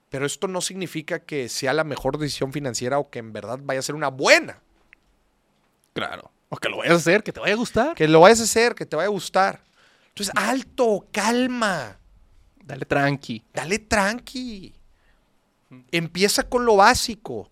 Pero 0.08 0.26
esto 0.26 0.48
no 0.48 0.60
significa 0.60 1.18
que 1.18 1.48
sea 1.48 1.74
la 1.74 1.84
mejor 1.84 2.18
decisión 2.18 2.52
financiera 2.52 2.98
o 2.98 3.10
que 3.10 3.18
en 3.18 3.32
verdad 3.32 3.58
vaya 3.62 3.80
a 3.80 3.82
ser 3.82 3.94
una 3.94 4.08
buena. 4.08 4.62
Claro. 5.92 6.30
O 6.48 6.56
que 6.56 6.68
lo 6.68 6.78
vayas 6.78 6.94
a 6.94 6.96
hacer, 6.96 7.22
que 7.22 7.32
te 7.32 7.40
vaya 7.40 7.54
a 7.54 7.58
gustar. 7.58 7.94
Que 7.94 8.08
lo 8.08 8.20
vayas 8.20 8.40
a 8.40 8.44
hacer, 8.44 8.74
que 8.74 8.86
te 8.86 8.96
vaya 8.96 9.08
a 9.08 9.10
gustar. 9.10 9.62
Entonces, 10.08 10.32
alto, 10.36 11.08
calma, 11.12 11.98
Dale 12.64 12.86
tranqui. 12.86 13.44
dale 13.52 13.78
tranqui. 13.80 14.72
Empieza 15.92 16.44
con 16.44 16.64
lo 16.64 16.76
básico. 16.76 17.50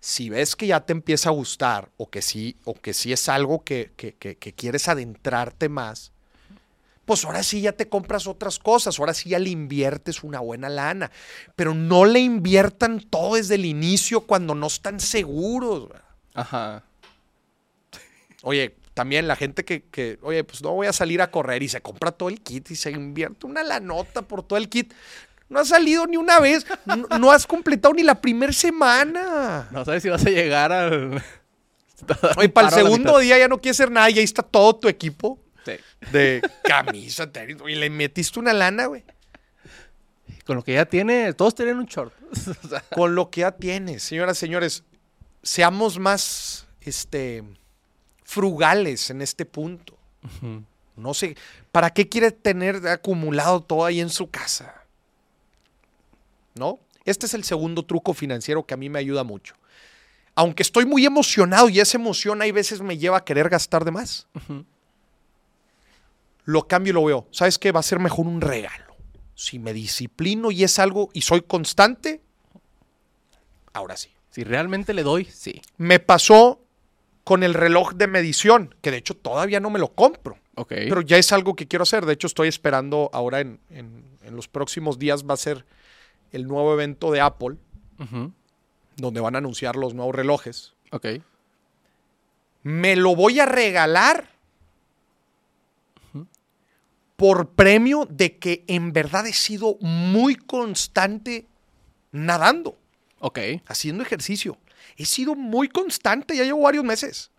Si 0.00 0.28
ves 0.30 0.54
que 0.56 0.66
ya 0.68 0.80
te 0.80 0.92
empieza 0.92 1.30
a 1.30 1.32
gustar 1.32 1.90
o 1.96 2.08
que 2.10 2.22
sí, 2.22 2.56
o 2.64 2.74
que 2.74 2.92
sí 2.94 3.12
es 3.12 3.28
algo 3.28 3.64
que, 3.64 3.92
que- 3.96 4.14
que- 4.14 4.36
que 4.36 4.52
quieres 4.52 4.88
adentrarte 4.88 5.68
más, 5.68 6.12
pues 7.04 7.24
ahora 7.24 7.42
sí 7.42 7.60
ya 7.60 7.72
te 7.72 7.88
compras 7.88 8.26
otras 8.26 8.58
cosas, 8.58 8.98
ahora 8.98 9.14
sí 9.14 9.30
ya 9.30 9.38
le 9.38 9.48
inviertes 9.50 10.22
una 10.24 10.40
buena 10.40 10.68
lana. 10.68 11.10
Pero 11.54 11.72
no 11.72 12.04
le 12.04 12.20
inviertan 12.20 13.00
todo 13.00 13.36
desde 13.36 13.54
el 13.54 13.64
inicio 13.64 14.22
cuando 14.22 14.54
no 14.54 14.66
están 14.66 15.00
seguros. 15.00 15.88
Ajá. 16.34 16.82
Oye, 18.42 18.76
también 18.94 19.28
la 19.28 19.36
gente 19.36 19.64
que, 19.64 19.82
que, 19.84 20.18
oye, 20.22 20.44
pues 20.44 20.62
no 20.62 20.72
voy 20.72 20.86
a 20.86 20.92
salir 20.92 21.20
a 21.22 21.30
correr 21.30 21.62
y 21.62 21.68
se 21.68 21.80
compra 21.80 22.12
todo 22.12 22.28
el 22.28 22.40
kit 22.40 22.70
y 22.70 22.76
se 22.76 22.90
invierte 22.90 23.46
una 23.46 23.62
lanota 23.62 24.22
por 24.22 24.42
todo 24.42 24.58
el 24.58 24.68
kit. 24.68 24.92
No 25.48 25.60
has 25.60 25.68
salido 25.68 26.06
ni 26.06 26.16
una 26.16 26.40
vez, 26.40 26.66
no, 26.84 26.96
no 27.18 27.30
has 27.30 27.46
completado 27.46 27.94
ni 27.94 28.02
la 28.02 28.20
primera 28.20 28.52
semana. 28.52 29.68
No 29.70 29.84
sabes 29.84 30.02
si 30.02 30.08
vas 30.08 30.24
a 30.26 30.30
llegar 30.30 30.72
al. 30.72 31.22
Oye, 32.36 32.48
para 32.48 32.68
el 32.68 32.74
segundo 32.74 33.18
día 33.18 33.38
ya 33.38 33.48
no 33.48 33.58
quieres 33.60 33.80
hacer 33.80 33.90
nada 33.90 34.10
y 34.10 34.18
ahí 34.18 34.24
está 34.24 34.42
todo 34.42 34.74
tu 34.76 34.88
equipo 34.88 35.38
Sí. 35.64 35.72
de 36.12 36.42
camisa, 36.62 37.30
tenis, 37.30 37.56
y 37.66 37.74
le 37.74 37.90
metiste 37.90 38.38
una 38.38 38.52
lana, 38.52 38.86
güey. 38.86 39.02
Con 40.44 40.56
lo 40.56 40.62
que 40.62 40.74
ya 40.74 40.84
tiene, 40.86 41.32
todos 41.32 41.54
tienen 41.54 41.78
un 41.78 41.86
short. 41.86 42.12
O 42.64 42.68
sea, 42.68 42.80
Con 42.94 43.14
lo 43.14 43.30
que 43.30 43.40
ya 43.40 43.52
tienes, 43.52 44.02
señoras 44.04 44.36
y 44.36 44.40
señores, 44.40 44.84
seamos 45.42 45.98
más, 45.98 46.66
este, 46.82 47.42
frugales 48.24 49.10
en 49.10 49.22
este 49.22 49.44
punto. 49.44 49.96
No 50.96 51.14
sé, 51.14 51.36
¿para 51.72 51.90
qué 51.90 52.08
quiere 52.08 52.30
tener 52.30 52.86
acumulado 52.88 53.60
todo 53.60 53.84
ahí 53.84 54.00
en 54.00 54.10
su 54.10 54.30
casa? 54.30 54.75
¿No? 56.56 56.78
Este 57.04 57.26
es 57.26 57.34
el 57.34 57.44
segundo 57.44 57.84
truco 57.84 58.14
financiero 58.14 58.64
que 58.66 58.74
a 58.74 58.76
mí 58.76 58.88
me 58.88 58.98
ayuda 58.98 59.22
mucho. 59.24 59.54
Aunque 60.34 60.62
estoy 60.62 60.84
muy 60.84 61.06
emocionado 61.06 61.68
y 61.68 61.80
esa 61.80 61.96
emoción 61.98 62.42
hay 62.42 62.50
veces 62.52 62.80
me 62.82 62.98
lleva 62.98 63.18
a 63.18 63.24
querer 63.24 63.48
gastar 63.48 63.84
de 63.84 63.90
más. 63.90 64.26
Lo 66.44 66.66
cambio 66.68 66.90
y 66.90 66.94
lo 66.94 67.04
veo. 67.04 67.26
¿Sabes 67.30 67.58
qué? 67.58 67.72
Va 67.72 67.80
a 67.80 67.84
ser 67.84 67.98
mejor 67.98 68.26
un 68.26 68.40
regalo. 68.40 68.94
Si 69.34 69.58
me 69.58 69.72
disciplino 69.72 70.50
y 70.50 70.64
es 70.64 70.78
algo 70.78 71.10
y 71.12 71.22
soy 71.22 71.42
constante, 71.42 72.20
ahora 73.72 73.96
sí. 73.96 74.10
si 74.30 74.44
realmente 74.44 74.94
le 74.94 75.02
doy, 75.02 75.24
sí. 75.26 75.60
Me 75.76 75.98
pasó 76.00 76.60
con 77.24 77.42
el 77.42 77.54
reloj 77.54 77.94
de 77.94 78.06
medición, 78.06 78.74
que 78.80 78.90
de 78.90 78.98
hecho 78.98 79.14
todavía 79.14 79.58
no 79.60 79.70
me 79.70 79.78
lo 79.78 79.92
compro. 79.92 80.38
Ok. 80.54 80.68
Pero 80.70 81.00
ya 81.02 81.16
es 81.18 81.32
algo 81.32 81.54
que 81.56 81.66
quiero 81.66 81.82
hacer. 81.82 82.06
De 82.06 82.12
hecho, 82.14 82.26
estoy 82.28 82.48
esperando 82.48 83.10
ahora 83.12 83.40
en, 83.40 83.58
en- 83.70 84.04
en 84.22 84.34
los 84.36 84.48
próximos 84.48 84.98
días 84.98 85.24
va 85.24 85.34
a 85.34 85.38
ser 85.38 85.64
el 86.32 86.46
nuevo 86.46 86.72
evento 86.74 87.10
de 87.10 87.20
Apple, 87.20 87.56
donde 88.96 89.20
van 89.20 89.34
a 89.34 89.38
anunciar 89.38 89.76
los 89.76 89.94
nuevos 89.94 90.14
relojes. 90.14 90.74
Ok. 90.92 91.06
Me 92.62 92.96
lo 92.96 93.14
voy 93.14 93.38
a 93.40 93.46
regalar 93.46 94.28
por 97.16 97.50
premio 97.50 98.06
de 98.10 98.36
que 98.38 98.64
en 98.66 98.92
verdad 98.92 99.26
he 99.26 99.32
sido 99.32 99.78
muy 99.80 100.34
constante 100.36 101.46
nadando, 102.12 102.76
Ok. 103.20 103.38
haciendo 103.66 104.02
ejercicio. 104.02 104.58
He 104.98 105.06
sido 105.06 105.34
muy 105.34 105.68
constante, 105.68 106.36
ya 106.36 106.44
llevo 106.44 106.62
varios 106.62 106.84
meses 106.84 107.30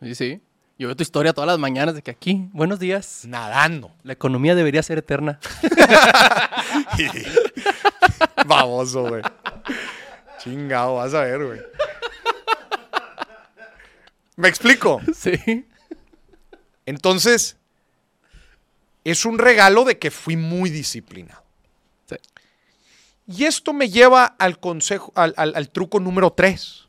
Sí, 0.00 0.14
sí. 0.14 0.40
Yo 0.78 0.88
veo 0.88 0.96
tu 0.96 1.02
historia 1.02 1.32
todas 1.32 1.48
las 1.48 1.58
mañanas 1.58 1.94
de 1.94 2.02
que 2.02 2.10
aquí, 2.10 2.50
buenos 2.52 2.78
días. 2.78 3.22
nadando. 3.26 3.92
La 4.02 4.12
economía 4.12 4.54
debería 4.54 4.82
ser 4.82 4.98
eterna. 4.98 5.38
Baboso, 8.46 9.02
güey. 9.08 9.22
Chingado, 10.38 10.96
vas 10.96 11.14
a 11.14 11.22
ver, 11.22 11.44
güey. 11.44 11.60
¿Me 14.36 14.48
explico? 14.48 15.00
sí. 15.14 15.66
Entonces, 16.84 17.56
es 19.04 19.24
un 19.24 19.38
regalo 19.38 19.84
de 19.84 19.98
que 19.98 20.10
fui 20.10 20.36
muy 20.36 20.70
disciplinado. 20.70 21.42
Sí. 22.08 22.16
Y 23.26 23.44
esto 23.44 23.72
me 23.72 23.88
lleva 23.88 24.24
al 24.24 24.60
consejo, 24.60 25.12
al, 25.16 25.34
al- 25.36 25.54
al 25.56 25.70
truco 25.70 25.98
número 25.98 26.30
3 26.32 26.86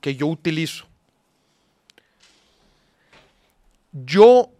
que 0.00 0.14
yo 0.14 0.26
utilizo. 0.28 0.86
Yo, 3.92 4.50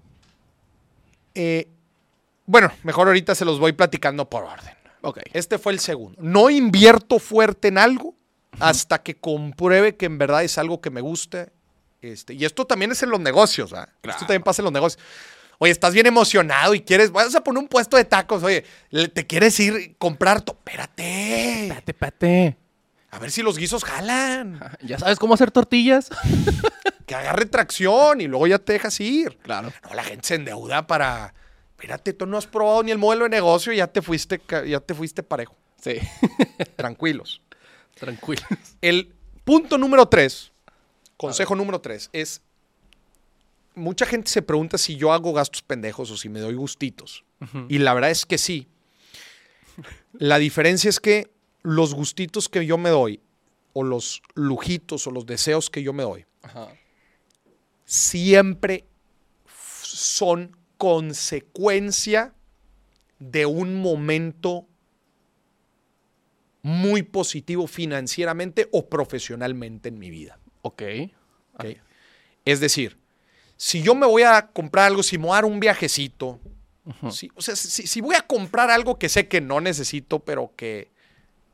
eh, 1.35 1.69
bueno, 2.47 2.71
mejor 2.83 3.07
ahorita 3.07 3.35
se 3.35 3.45
los 3.45 3.59
voy 3.59 3.73
platicando 3.73 4.29
por 4.29 4.45
orden. 4.45 4.75
Ok. 5.03 5.19
Este 5.33 5.59
fue 5.59 5.73
el 5.73 5.81
segundo. 5.81 6.19
No 6.23 6.49
invierto 6.51 7.19
fuerte 7.19 7.69
en 7.69 7.79
algo 7.79 8.15
hasta 8.61 9.03
que 9.03 9.17
compruebe 9.17 9.97
que 9.97 10.07
en 10.07 10.19
verdad 10.19 10.45
es 10.45 10.59
algo 10.59 10.81
que 10.81 10.91
me 10.91 11.01
gusta. 11.01 11.49
Este, 12.01 12.35
y 12.35 12.45
esto 12.45 12.65
también 12.67 12.91
es 12.93 13.03
en 13.03 13.11
los 13.11 13.21
negocios. 13.21 13.73
¿ah? 13.73 13.89
Claro. 14.01 14.17
Esto 14.17 14.27
también 14.27 14.43
pasa 14.43 14.63
en 14.63 14.65
los 14.65 14.73
negocios. 14.73 15.03
Oye, 15.59 15.71
estás 15.71 15.95
bien 15.95 16.07
emocionado 16.07 16.75
y 16.75 16.81
quieres, 16.81 17.13
vas 17.13 17.35
a 17.35 17.45
poner 17.45 17.63
un 17.63 17.69
puesto 17.69 17.97
de 17.97 18.05
tacos. 18.05 18.43
Oye, 18.43 18.65
te 19.13 19.27
quieres 19.27 19.59
ir 19.61 19.75
y 19.77 19.95
comprar. 19.95 20.41
to- 20.43 20.53
Espérate. 20.53 21.63
Espérate, 21.63 21.93
espérate. 21.93 22.57
A 23.11 23.19
ver 23.19 23.31
si 23.31 23.43
los 23.43 23.59
guisos 23.59 23.85
jalan. 23.85 24.59
¿Ya 24.83 24.99
sabes 24.99 25.19
cómo 25.19 25.35
hacer 25.35 25.51
tortillas? 25.51 26.09
Que 27.07 27.17
agarre 27.17 27.47
tracción 27.47 28.21
y 28.21 28.29
luego 28.29 28.47
ya 28.47 28.59
te 28.61 28.75
dejas 28.75 28.99
ir. 29.01 29.37
Claro. 29.43 29.73
No, 29.89 29.95
la 29.95 30.05
gente 30.05 30.27
se 30.29 30.35
endeuda 30.37 30.87
para. 30.87 31.35
Espérate, 31.83 32.13
tú 32.13 32.27
no 32.27 32.39
has 32.39 32.47
probado 32.47 32.85
ni 32.85 32.93
el 32.93 32.99
modelo 32.99 33.25
de 33.25 33.31
negocio 33.31 33.73
y 33.73 33.79
ya 33.79 33.89
te 33.89 34.01
fuiste, 34.03 34.41
ya 34.69 34.79
te 34.79 34.95
fuiste 34.95 35.25
parejo. 35.25 35.57
Sí. 35.83 35.95
Tranquilos. 36.77 37.43
Tranquilo. 37.97 38.41
El 38.81 39.13
punto 39.45 39.77
número 39.79 40.07
tres, 40.07 40.53
consejo 41.17 41.57
número 41.57 41.81
tres, 41.81 42.09
es. 42.13 42.41
Mucha 43.75 44.07
gente 44.07 44.31
se 44.31 44.43
pregunta 44.43 44.79
si 44.79 44.95
yo 44.95 45.13
hago 45.13 45.33
gastos 45.33 45.63
pendejos 45.63 46.09
o 46.13 46.17
si 46.17 46.29
me 46.29 46.39
doy 46.39 46.55
gustitos. 46.55 47.25
Y 47.69 47.79
la 47.79 47.95
verdad 47.95 48.11
es 48.11 48.27
que 48.27 48.39
sí. 48.39 48.69
La 50.13 50.39
diferencia 50.39 50.89
es 50.89 51.01
que 51.01 51.33
los 51.63 51.95
gustitos 51.95 52.49
que 52.49 52.65
yo 52.65 52.79
me 52.79 52.91
doy, 52.91 53.21
o 53.73 53.83
los 53.83 54.23
lujitos 54.35 55.09
o 55.09 55.11
los 55.11 55.27
deseos 55.27 55.69
que 55.69 55.83
yo 55.83 55.93
me 55.93 56.05
doy, 56.05 56.27
Ajá. 56.43 56.69
siempre 57.85 58.85
son 59.83 60.57
consecuencia 60.83 62.35
de 63.21 63.47
un 63.47 63.81
momento 63.81 64.67
muy 66.63 67.05
positivo 67.05 67.69
financieramente 67.69 68.69
o 68.73 68.89
profesionalmente 68.89 69.91
en 69.91 70.01
mi 70.01 70.11
vida. 70.11 70.41
Ok. 70.63 70.83
¿ok? 71.55 71.67
Es 72.45 72.59
decir, 72.59 72.99
si 73.57 73.81
yo 73.81 73.95
me 73.95 74.09
voy 74.09 74.25
a 74.25 74.49
comprar 74.49 74.87
algo, 74.87 75.05
si 75.05 75.19
me 75.19 75.27
voy 75.27 75.33
a 75.35 75.35
dar 75.37 75.45
un 75.45 75.61
viajecito, 75.61 76.41
si, 77.13 77.31
o 77.37 77.43
sea, 77.43 77.55
si, 77.55 77.87
si 77.87 78.01
voy 78.01 78.17
a 78.17 78.23
comprar 78.23 78.69
algo 78.69 78.99
que 78.99 79.09
sé 79.09 79.29
que 79.29 79.41
no 79.41 79.61
necesito, 79.61 80.19
pero 80.19 80.53
que 80.57 80.91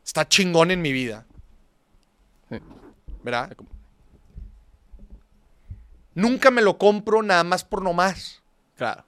está 0.06 0.26
chingón 0.26 0.70
en 0.70 0.80
mi 0.80 0.92
vida, 0.92 1.26
Sí. 2.48 2.56
¿verdad? 3.22 3.54
Nunca 6.14 6.50
me 6.50 6.62
lo 6.62 6.78
compro 6.78 7.22
nada 7.22 7.44
más 7.44 7.62
por 7.62 7.82
nomás. 7.82 8.42
Claro. 8.74 9.04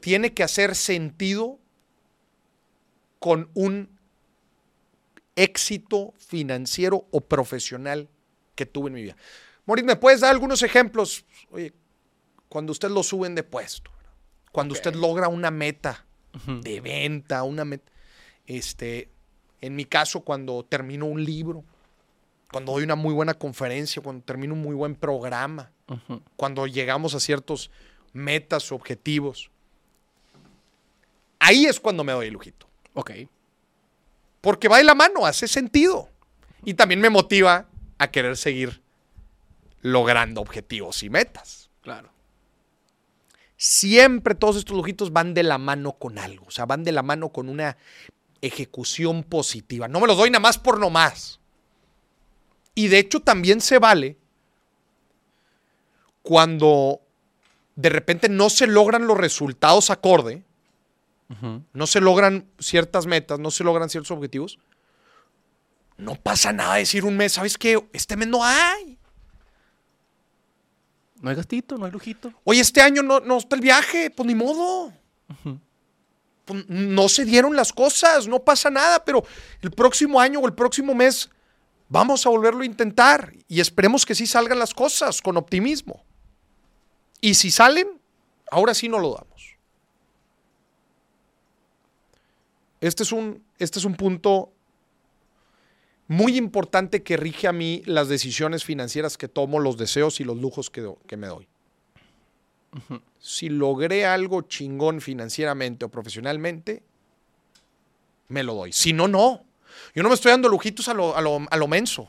Tiene 0.00 0.34
que 0.34 0.42
hacer 0.42 0.74
sentido 0.74 1.58
con 3.18 3.50
un 3.54 3.98
éxito 5.36 6.14
financiero 6.18 7.06
o 7.10 7.20
profesional 7.20 8.08
que 8.54 8.66
tuve 8.66 8.88
en 8.88 8.94
mi 8.94 9.02
vida. 9.02 9.16
Moritz, 9.66 9.86
¿me 9.86 9.96
puedes 9.96 10.20
dar 10.20 10.30
algunos 10.30 10.62
ejemplos? 10.62 11.24
Oye, 11.50 11.72
cuando 12.48 12.72
usted 12.72 12.90
lo 12.90 13.02
suben 13.02 13.34
de 13.34 13.42
puesto, 13.42 13.90
cuando 14.50 14.74
usted 14.74 14.94
logra 14.94 15.28
una 15.28 15.50
meta 15.50 16.06
de 16.62 16.80
venta, 16.80 17.42
una 17.42 17.64
meta, 17.64 17.92
este, 18.46 19.10
en 19.60 19.76
mi 19.76 19.84
caso, 19.84 20.20
cuando 20.20 20.64
termino 20.64 21.06
un 21.06 21.24
libro, 21.24 21.64
cuando 22.50 22.72
doy 22.72 22.84
una 22.84 22.96
muy 22.96 23.12
buena 23.12 23.34
conferencia, 23.34 24.02
cuando 24.02 24.24
termino 24.24 24.54
un 24.54 24.62
muy 24.62 24.74
buen 24.74 24.94
programa, 24.94 25.70
cuando 26.36 26.66
llegamos 26.66 27.14
a 27.14 27.20
ciertos 27.20 27.70
metas, 28.12 28.72
objetivos. 28.72 29.50
Ahí 31.48 31.64
es 31.64 31.80
cuando 31.80 32.04
me 32.04 32.12
doy 32.12 32.26
el 32.26 32.34
lujito. 32.34 32.68
Ok. 32.92 33.10
Porque 34.42 34.68
va 34.68 34.76
de 34.76 34.84
la 34.84 34.94
mano, 34.94 35.24
hace 35.24 35.48
sentido. 35.48 36.10
Y 36.62 36.74
también 36.74 37.00
me 37.00 37.08
motiva 37.08 37.66
a 37.96 38.10
querer 38.10 38.36
seguir 38.36 38.82
logrando 39.80 40.42
objetivos 40.42 41.02
y 41.02 41.08
metas. 41.08 41.70
Claro. 41.80 42.10
Siempre 43.56 44.34
todos 44.34 44.56
estos 44.56 44.76
lujitos 44.76 45.10
van 45.10 45.32
de 45.32 45.42
la 45.42 45.56
mano 45.56 45.94
con 45.94 46.18
algo. 46.18 46.44
O 46.48 46.50
sea, 46.50 46.66
van 46.66 46.84
de 46.84 46.92
la 46.92 47.02
mano 47.02 47.30
con 47.30 47.48
una 47.48 47.78
ejecución 48.42 49.22
positiva. 49.22 49.88
No 49.88 50.00
me 50.00 50.06
los 50.06 50.18
doy 50.18 50.28
nada 50.28 50.40
más 50.40 50.58
por 50.58 50.78
nomás. 50.78 51.40
Y 52.74 52.88
de 52.88 52.98
hecho 52.98 53.20
también 53.20 53.62
se 53.62 53.78
vale 53.78 54.18
cuando 56.20 57.00
de 57.74 57.88
repente 57.88 58.28
no 58.28 58.50
se 58.50 58.66
logran 58.66 59.06
los 59.06 59.16
resultados 59.16 59.88
acorde, 59.88 60.44
no 61.72 61.86
se 61.86 62.00
logran 62.00 62.50
ciertas 62.58 63.06
metas, 63.06 63.38
no 63.38 63.50
se 63.50 63.64
logran 63.64 63.90
ciertos 63.90 64.10
objetivos, 64.10 64.58
no 65.98 66.14
pasa 66.14 66.52
nada 66.52 66.76
decir 66.76 67.04
un 67.04 67.16
mes, 67.16 67.32
¿sabes 67.32 67.58
qué? 67.58 67.88
Este 67.92 68.16
mes 68.16 68.28
no 68.28 68.44
hay. 68.44 68.98
No 71.20 71.30
hay 71.30 71.36
gastito, 71.36 71.76
no 71.76 71.84
hay 71.84 71.90
lujito. 71.92 72.32
Oye, 72.44 72.60
este 72.60 72.80
año 72.80 73.02
no, 73.02 73.20
no 73.20 73.38
está 73.38 73.56
el 73.56 73.62
viaje, 73.62 74.10
pues 74.10 74.26
ni 74.26 74.34
modo. 74.34 74.92
Pues 76.44 76.64
no 76.68 77.08
se 77.08 77.24
dieron 77.24 77.56
las 77.56 77.72
cosas, 77.72 78.28
no 78.28 78.38
pasa 78.38 78.70
nada, 78.70 79.04
pero 79.04 79.24
el 79.60 79.70
próximo 79.72 80.20
año 80.20 80.40
o 80.40 80.46
el 80.46 80.54
próximo 80.54 80.94
mes 80.94 81.28
vamos 81.88 82.24
a 82.24 82.30
volverlo 82.30 82.62
a 82.62 82.66
intentar 82.66 83.34
y 83.48 83.60
esperemos 83.60 84.06
que 84.06 84.14
sí 84.14 84.26
salgan 84.26 84.58
las 84.58 84.72
cosas 84.72 85.20
con 85.20 85.36
optimismo. 85.36 86.04
Y 87.20 87.34
si 87.34 87.50
salen, 87.50 88.00
ahora 88.50 88.72
sí 88.72 88.88
no 88.88 88.98
lo 88.98 89.14
damos. 89.14 89.37
Este 92.80 93.02
es 93.02 93.12
un, 93.12 93.42
este 93.58 93.78
es 93.78 93.84
un 93.84 93.94
punto 93.94 94.52
muy 96.06 96.36
importante 96.36 97.02
que 97.02 97.16
rige 97.16 97.48
a 97.48 97.52
mí 97.52 97.82
las 97.84 98.08
decisiones 98.08 98.64
financieras 98.64 99.18
que 99.18 99.28
tomo, 99.28 99.58
los 99.58 99.76
deseos 99.76 100.20
y 100.20 100.24
los 100.24 100.36
lujos 100.38 100.70
que, 100.70 100.80
do- 100.82 100.98
que 101.06 101.16
me 101.16 101.26
doy. 101.26 101.48
Si 103.18 103.48
logré 103.48 104.06
algo 104.06 104.42
chingón 104.42 105.00
financieramente 105.00 105.84
o 105.84 105.88
profesionalmente, 105.88 106.82
me 108.28 108.42
lo 108.42 108.54
doy. 108.54 108.72
Si 108.72 108.92
no, 108.92 109.08
no. 109.08 109.44
Yo 109.94 110.02
no 110.02 110.08
me 110.08 110.14
estoy 110.14 110.30
dando 110.30 110.48
lujitos 110.48 110.88
a 110.88 110.94
lo, 110.94 111.16
a 111.16 111.20
lo, 111.20 111.40
a 111.50 111.56
lo 111.56 111.68
menso. 111.68 112.08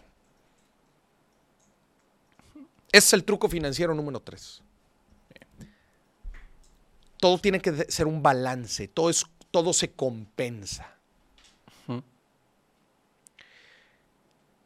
Ese 2.91 3.08
es 3.08 3.13
el 3.13 3.23
truco 3.23 3.47
financiero 3.49 3.93
número 3.93 4.19
tres. 4.19 4.62
Todo 7.17 7.38
tiene 7.38 7.60
que 7.60 7.73
ser 7.91 8.08
un 8.08 8.23
balance, 8.23 8.88
todo, 8.88 9.10
es, 9.10 9.25
todo 9.51 9.73
se 9.73 9.91
compensa. 9.91 10.95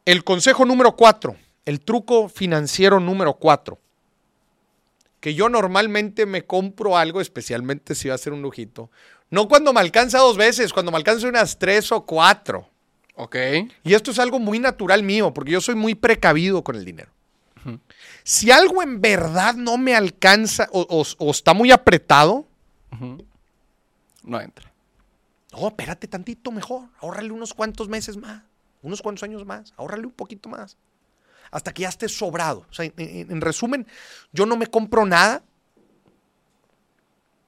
El 0.05 0.23
consejo 0.25 0.65
número 0.65 0.95
cuatro, 0.97 1.37
el 1.65 1.79
truco 1.79 2.27
financiero 2.27 2.99
número 2.99 3.35
cuatro, 3.35 3.79
que 5.21 5.33
yo 5.33 5.47
normalmente 5.47 6.25
me 6.25 6.45
compro 6.45 6.97
algo, 6.97 7.21
especialmente 7.21 7.95
si 7.95 8.09
va 8.09 8.15
a 8.15 8.17
ser 8.17 8.33
un 8.33 8.41
lujito, 8.41 8.89
no 9.29 9.47
cuando 9.47 9.71
me 9.71 9.79
alcanza 9.79 10.17
dos 10.19 10.35
veces, 10.35 10.73
cuando 10.73 10.91
me 10.91 10.97
alcanza 10.97 11.27
unas 11.29 11.57
tres 11.57 11.89
o 11.93 12.05
cuatro. 12.05 12.67
Ok. 13.15 13.35
Y 13.85 13.93
esto 13.93 14.11
es 14.11 14.19
algo 14.19 14.39
muy 14.39 14.59
natural 14.59 15.03
mío, 15.03 15.33
porque 15.33 15.51
yo 15.51 15.61
soy 15.61 15.75
muy 15.75 15.95
precavido 15.95 16.63
con 16.65 16.75
el 16.75 16.83
dinero. 16.83 17.09
Si 18.25 18.51
algo 18.51 18.83
en 18.83 18.99
verdad 18.99 19.53
no 19.55 19.77
me 19.77 19.95
alcanza 19.95 20.67
o, 20.73 20.81
o- 20.81 21.25
o 21.25 21.31
está 21.31 21.53
muy 21.53 21.71
apretado, 21.71 22.45
No 24.25 24.41
entra. 24.41 24.69
No, 25.53 25.67
espérate 25.67 26.07
tantito 26.07 26.51
mejor, 26.51 26.89
ahórrale 26.99 27.31
unos 27.31 27.53
cuantos 27.53 27.87
meses 27.87 28.17
más, 28.17 28.43
unos 28.81 29.01
cuantos 29.01 29.23
años 29.23 29.45
más, 29.45 29.73
ahórrale 29.77 30.05
un 30.07 30.11
poquito 30.11 30.49
más, 30.49 30.77
hasta 31.51 31.73
que 31.73 31.83
ya 31.83 31.89
esté 31.89 32.09
sobrado. 32.09 32.65
O 32.69 32.73
sea, 32.73 32.85
en, 32.85 32.93
en- 32.97 33.31
en 33.31 33.41
resumen, 33.41 33.87
yo 34.31 34.45
no 34.45 34.57
me 34.57 34.67
compro 34.67 35.05
nada, 35.05 35.43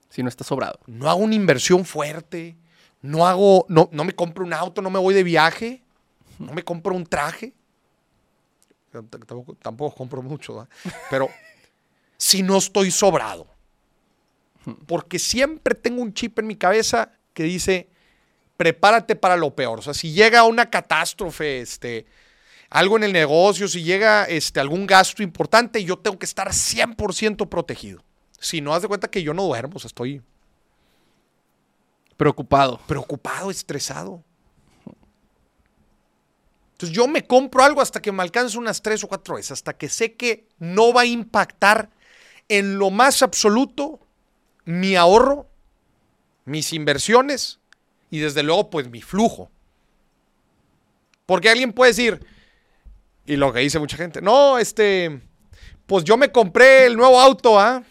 Si 0.10 0.24
no 0.24 0.30
está 0.30 0.44
sobrado. 0.44 0.80
no 0.88 1.10
hago 1.10 1.20
una 1.20 1.36
inversión 1.36 1.84
fuerte, 1.84 2.56
no 3.02 3.28
hago, 3.28 3.66
no, 3.70 3.90
no 3.92 4.04
me 4.04 4.14
compro 4.16 4.46
un 4.46 4.54
auto, 4.54 4.82
no 4.82 4.90
me 4.90 5.00
voy 5.00 5.14
de 5.14 5.24
viaje, 5.24 5.84
no 6.40 6.54
me 6.54 6.64
compro 6.64 6.96
un 6.96 7.06
traje. 7.06 7.54
Tampoco, 8.92 9.56
tampoco 9.56 9.94
compro 9.96 10.22
mucho, 10.22 10.56
¿verdad? 10.56 10.70
pero 11.10 11.28
si 12.18 12.44
no 12.44 12.58
estoy 12.58 12.92
sobrado. 12.92 13.48
Porque 14.88 15.20
siempre 15.20 15.76
tengo 15.76 16.02
un 16.02 16.14
chip 16.14 16.40
en 16.40 16.48
mi 16.48 16.56
cabeza 16.56 17.12
que 17.34 17.44
dice, 17.44 17.90
prepárate 18.58 19.16
para 19.16 19.36
lo 19.36 19.56
peor. 19.56 19.80
O 19.80 19.82
sea, 19.82 19.94
si 19.94 20.12
llega 20.12 20.44
una 20.44 20.70
catástrofe, 20.70 21.62
este, 21.62 22.06
algo 22.70 22.98
en 22.98 23.04
el 23.04 23.14
negocio, 23.14 23.68
si 23.68 23.84
llega 23.84 24.26
este, 24.26 24.60
algún 24.60 24.88
gasto 24.88 25.24
importante, 25.24 25.84
yo 25.84 25.98
tengo 25.98 26.18
que 26.18 26.26
estar 26.26 26.50
100% 26.50 27.48
protegido. 27.50 28.04
Si 28.40 28.62
no, 28.62 28.74
haz 28.74 28.82
de 28.82 28.88
cuenta 28.88 29.10
que 29.10 29.24
yo 29.24 29.34
no 29.34 29.44
duermo, 29.44 29.74
o 29.76 29.80
sea, 29.80 29.88
estoy 29.88 30.22
Preocupado. 32.18 32.80
preocupado, 32.88 33.52
estresado. 33.52 34.24
Entonces 36.74 36.96
yo 36.96 37.08
me 37.08 37.26
compro 37.26 37.64
algo 37.64 37.82
hasta 37.82 38.02
que 38.02 38.12
me 38.12 38.22
alcance 38.22 38.58
unas 38.58 38.82
tres 38.82 39.04
o 39.04 39.08
cuatro 39.08 39.36
veces, 39.36 39.52
hasta 39.52 39.78
que 39.78 39.90
sé 39.90 40.14
que 40.14 40.48
no 40.60 40.94
va 40.94 41.02
a 41.02 41.06
impactar 41.06 41.90
en 42.50 42.78
lo 42.78 42.90
más 42.90 43.22
absoluto 43.22 44.00
mi 44.66 44.96
ahorro, 44.96 45.48
mis 46.44 46.74
inversiones 46.74 47.60
y 48.10 48.20
desde 48.20 48.44
luego 48.44 48.70
pues 48.70 48.90
mi 48.90 49.02
flujo. 49.02 49.50
Porque 51.26 51.50
alguien 51.50 51.74
puede 51.74 51.92
decir, 51.92 52.26
y 53.26 53.36
lo 53.36 53.52
que 53.52 53.60
dice 53.60 53.80
mucha 53.80 53.98
gente, 53.98 54.22
no, 54.22 54.58
este, 54.58 55.22
pues 55.86 56.04
yo 56.04 56.18
me 56.18 56.32
compré 56.32 56.86
el 56.86 56.96
nuevo 56.96 57.20
auto, 57.20 57.60
¿ah? 57.60 57.84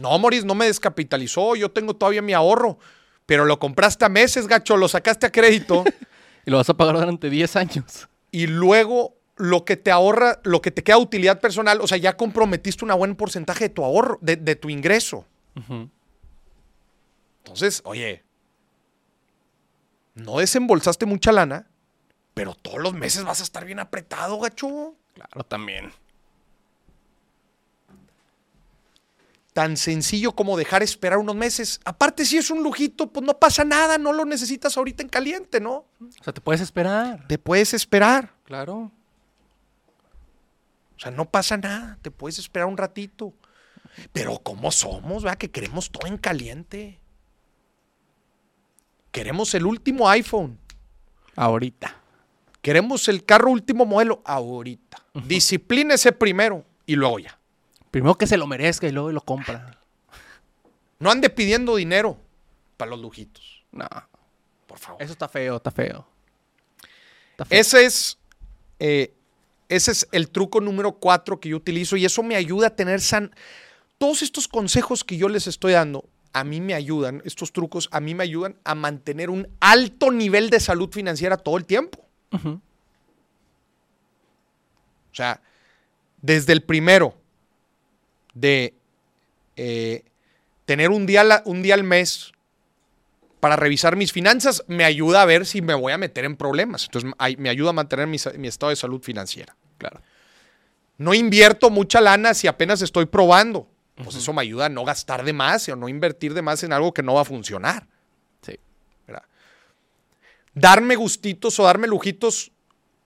No, 0.00 0.18
Moris, 0.18 0.44
no 0.44 0.54
me 0.54 0.66
descapitalizó, 0.66 1.56
yo 1.56 1.70
tengo 1.70 1.94
todavía 1.94 2.22
mi 2.22 2.32
ahorro, 2.32 2.78
pero 3.24 3.44
lo 3.44 3.58
compraste 3.58 4.04
a 4.04 4.08
meses, 4.08 4.46
gacho, 4.46 4.76
lo 4.76 4.88
sacaste 4.88 5.26
a 5.26 5.32
crédito 5.32 5.84
Y 6.46 6.50
lo 6.50 6.58
vas 6.58 6.70
a 6.70 6.74
pagar 6.74 6.96
durante 6.96 7.28
10 7.28 7.56
años. 7.56 8.08
y 8.30 8.46
luego 8.46 9.16
lo 9.36 9.64
que 9.64 9.76
te 9.76 9.90
ahorra, 9.90 10.40
lo 10.44 10.62
que 10.62 10.70
te 10.70 10.82
queda 10.82 10.98
utilidad 10.98 11.40
personal, 11.40 11.80
o 11.80 11.86
sea, 11.86 11.98
ya 11.98 12.16
comprometiste 12.16 12.84
un 12.84 12.96
buen 12.96 13.16
porcentaje 13.16 13.64
de 13.64 13.70
tu 13.70 13.84
ahorro, 13.84 14.18
de, 14.22 14.36
de 14.36 14.56
tu 14.56 14.70
ingreso. 14.70 15.26
Entonces, 17.44 17.82
oye, 17.84 18.25
no 20.16 20.38
desembolsaste 20.38 21.04
mucha 21.06 21.30
lana, 21.30 21.66
pero 22.34 22.54
todos 22.54 22.78
los 22.78 22.94
meses 22.94 23.22
vas 23.22 23.40
a 23.40 23.42
estar 23.42 23.64
bien 23.64 23.78
apretado, 23.78 24.40
gacho. 24.40 24.94
Claro, 25.14 25.44
también. 25.44 25.92
Tan 29.52 29.76
sencillo 29.76 30.32
como 30.32 30.56
dejar 30.56 30.82
esperar 30.82 31.18
unos 31.18 31.36
meses. 31.36 31.80
Aparte, 31.84 32.24
si 32.24 32.38
es 32.38 32.50
un 32.50 32.62
lujito, 32.62 33.12
pues 33.12 33.24
no 33.24 33.38
pasa 33.38 33.64
nada, 33.64 33.98
no 33.98 34.12
lo 34.12 34.24
necesitas 34.24 34.76
ahorita 34.76 35.02
en 35.02 35.08
caliente, 35.10 35.60
¿no? 35.60 35.84
O 36.00 36.24
sea, 36.24 36.32
te 36.32 36.40
puedes 36.40 36.62
esperar. 36.62 37.26
Te 37.28 37.38
puedes 37.38 37.74
esperar. 37.74 38.32
Claro. 38.44 38.90
O 40.96 40.98
sea, 40.98 41.10
no 41.10 41.26
pasa 41.26 41.58
nada, 41.58 41.98
te 42.00 42.10
puedes 42.10 42.38
esperar 42.38 42.68
un 42.68 42.78
ratito. 42.78 43.34
Pero 44.12 44.38
¿cómo 44.38 44.70
somos, 44.70 45.22
verdad? 45.22 45.38
Que 45.38 45.50
queremos 45.50 45.90
todo 45.90 46.06
en 46.06 46.16
caliente. 46.16 47.00
Queremos 49.16 49.54
el 49.54 49.64
último 49.64 50.10
iPhone. 50.10 50.58
Ahorita. 51.36 51.96
Queremos 52.60 53.08
el 53.08 53.24
carro 53.24 53.50
último 53.50 53.86
modelo 53.86 54.20
ahorita. 54.26 55.02
Disciplínese 55.14 56.12
primero 56.12 56.66
y 56.84 56.96
luego 56.96 57.20
ya. 57.20 57.38
Primero 57.90 58.18
que 58.18 58.26
se 58.26 58.36
lo 58.36 58.46
merezca 58.46 58.86
y 58.86 58.92
luego 58.92 59.10
lo 59.12 59.22
compra. 59.22 59.78
No 60.98 61.10
ande 61.10 61.30
pidiendo 61.30 61.76
dinero 61.76 62.18
para 62.76 62.90
los 62.90 63.00
lujitos, 63.00 63.62
No. 63.72 63.86
por 64.66 64.78
favor. 64.78 65.02
Eso 65.02 65.12
está 65.12 65.28
feo, 65.28 65.56
está 65.56 65.70
feo. 65.70 66.06
Está 67.30 67.44
feo. 67.46 67.58
Ese 67.60 67.84
es, 67.86 68.18
eh, 68.78 69.14
ese 69.70 69.92
es 69.92 70.08
el 70.12 70.28
truco 70.28 70.60
número 70.60 70.92
cuatro 70.92 71.40
que 71.40 71.48
yo 71.50 71.56
utilizo 71.56 71.96
y 71.96 72.04
eso 72.04 72.22
me 72.22 72.36
ayuda 72.36 72.66
a 72.66 72.76
tener 72.76 73.00
san... 73.00 73.34
Todos 73.96 74.20
estos 74.22 74.46
consejos 74.46 75.04
que 75.04 75.16
yo 75.16 75.28
les 75.30 75.46
estoy 75.46 75.72
dando, 75.72 76.04
a 76.38 76.44
mí 76.44 76.60
me 76.60 76.74
ayudan, 76.74 77.22
estos 77.24 77.50
trucos, 77.50 77.88
a 77.92 78.00
mí 78.00 78.14
me 78.14 78.22
ayudan 78.22 78.56
a 78.62 78.74
mantener 78.74 79.30
un 79.30 79.48
alto 79.58 80.10
nivel 80.10 80.50
de 80.50 80.60
salud 80.60 80.90
financiera 80.92 81.38
todo 81.38 81.56
el 81.56 81.64
tiempo. 81.64 82.04
O 82.30 82.60
sea, 85.14 85.40
desde 86.20 86.52
el 86.52 86.62
primero 86.62 87.14
de 88.34 88.74
eh, 89.56 90.04
tener 90.66 90.90
un 90.90 91.06
día, 91.06 91.24
la- 91.24 91.42
un 91.46 91.62
día 91.62 91.72
al 91.72 91.84
mes 91.84 92.32
para 93.40 93.56
revisar 93.56 93.96
mis 93.96 94.12
finanzas, 94.12 94.62
me 94.66 94.84
ayuda 94.84 95.22
a 95.22 95.24
ver 95.24 95.46
si 95.46 95.62
me 95.62 95.72
voy 95.72 95.92
a 95.92 95.98
meter 95.98 96.26
en 96.26 96.36
problemas. 96.36 96.84
Entonces, 96.84 97.10
me 97.38 97.48
ayuda 97.48 97.70
a 97.70 97.72
mantener 97.72 98.06
mi, 98.08 98.18
mi 98.38 98.48
estado 98.48 98.70
de 98.70 98.76
salud 98.76 99.00
financiera. 99.02 99.56
Claro. 99.78 100.02
No 100.98 101.14
invierto 101.14 101.70
mucha 101.70 102.02
lana 102.02 102.34
si 102.34 102.46
apenas 102.46 102.82
estoy 102.82 103.06
probando. 103.06 103.70
Pues 104.02 104.14
eso 104.16 104.32
me 104.32 104.42
ayuda 104.42 104.66
a 104.66 104.68
no 104.68 104.84
gastar 104.84 105.24
de 105.24 105.32
más 105.32 105.68
o 105.68 105.76
no 105.76 105.88
invertir 105.88 106.34
de 106.34 106.42
más 106.42 106.62
en 106.62 106.72
algo 106.72 106.92
que 106.92 107.02
no 107.02 107.14
va 107.14 107.22
a 107.22 107.24
funcionar. 107.24 107.86
Sí. 108.42 108.58
¿verdad? 109.06 109.22
Darme 110.54 110.96
gustitos 110.96 111.58
o 111.60 111.64
darme 111.64 111.86
lujitos 111.86 112.52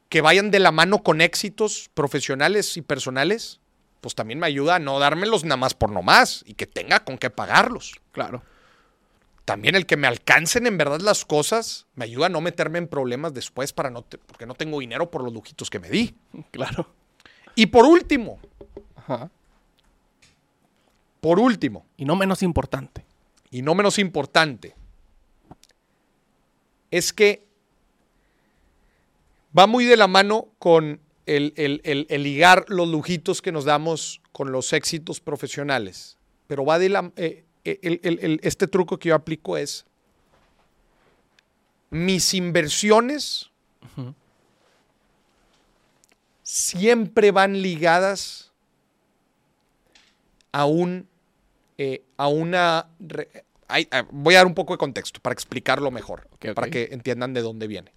que 0.08 0.20
vayan 0.20 0.50
de 0.50 0.58
la 0.58 0.72
mano 0.72 1.02
con 1.02 1.20
éxitos 1.20 1.90
profesionales 1.94 2.76
y 2.76 2.82
personales, 2.82 3.60
pues 4.00 4.14
también 4.16 4.40
me 4.40 4.46
ayuda 4.46 4.76
a 4.76 4.78
no 4.80 4.98
dármelos 4.98 5.44
nada 5.44 5.56
más 5.56 5.74
por 5.74 5.90
nomás 5.92 6.42
y 6.46 6.54
que 6.54 6.66
tenga 6.66 7.04
con 7.04 7.18
qué 7.18 7.30
pagarlos. 7.30 8.00
Claro. 8.12 8.42
También 9.44 9.74
el 9.76 9.86
que 9.86 9.96
me 9.96 10.06
alcancen 10.08 10.66
en 10.66 10.78
verdad 10.78 11.00
las 11.00 11.24
cosas 11.24 11.86
me 11.94 12.04
ayuda 12.04 12.26
a 12.26 12.28
no 12.28 12.40
meterme 12.40 12.78
en 12.78 12.88
problemas 12.88 13.34
después 13.34 13.72
para 13.72 13.90
no 13.90 14.02
te- 14.02 14.18
porque 14.18 14.46
no 14.46 14.54
tengo 14.54 14.78
dinero 14.80 15.10
por 15.10 15.22
los 15.22 15.32
lujitos 15.32 15.70
que 15.70 15.78
me 15.78 15.88
di. 15.90 16.16
Claro. 16.50 16.92
Y 17.56 17.66
por 17.66 17.84
último, 17.84 18.38
Ajá. 18.96 19.30
Por 21.20 21.38
último, 21.38 21.86
Y 21.96 22.04
no 22.04 22.16
menos 22.16 22.42
importante. 22.42 23.04
y 23.50 23.62
no 23.62 23.74
menos 23.74 23.98
importante, 23.98 24.74
es 26.90 27.12
que 27.12 27.46
va 29.56 29.66
muy 29.66 29.84
de 29.84 29.96
la 29.96 30.06
mano 30.06 30.48
con 30.58 31.00
el, 31.26 31.52
el- 31.56 31.80
el- 31.84 32.06
el 32.08 32.22
ligar 32.22 32.64
los 32.68 32.88
lujitos 32.88 33.42
que 33.42 33.52
nos 33.52 33.64
damos 33.64 34.20
con 34.32 34.50
los 34.52 34.72
éxitos 34.72 35.20
profesionales. 35.20 36.16
Pero 36.46 36.64
va 36.64 36.78
de 36.78 36.88
la... 36.88 37.12
eh, 37.16 37.44
el- 37.64 38.40
este 38.42 38.66
truco 38.66 38.98
que 38.98 39.10
yo 39.10 39.14
aplico 39.14 39.56
es, 39.56 39.84
mis 41.90 42.32
inversiones 42.34 43.50
siempre 46.42 47.30
van 47.30 47.60
ligadas 47.62 48.50
a 50.52 50.64
un 50.64 51.06
eh, 51.82 52.02
a 52.18 52.28
una 52.28 52.88
ah, 53.68 54.06
voy 54.10 54.34
a 54.34 54.38
dar 54.38 54.46
un 54.46 54.54
poco 54.54 54.74
de 54.74 54.78
contexto 54.78 55.18
para 55.20 55.32
explicarlo 55.32 55.90
mejor 55.90 56.28
para 56.54 56.68
que 56.70 56.88
entiendan 56.92 57.32
de 57.32 57.40
dónde 57.40 57.66
viene. 57.66 57.90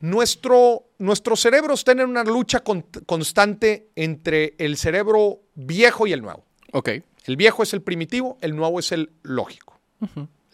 Nuestro 0.00 0.88
nuestros 0.98 1.40
cerebros 1.40 1.84
tienen 1.84 2.08
una 2.08 2.24
lucha 2.24 2.60
con- 2.60 2.82
constante 3.06 3.88
entre 3.94 4.54
el 4.58 4.76
cerebro 4.76 5.40
viejo 5.54 6.06
y 6.06 6.12
el 6.12 6.22
nuevo. 6.22 6.44
Ok. 6.72 6.88
el 7.26 7.36
viejo 7.36 7.62
es 7.62 7.72
el 7.72 7.82
primitivo 7.82 8.36
el 8.40 8.56
nuevo 8.56 8.80
es 8.80 8.90
el 8.92 9.12
lógico 9.22 9.78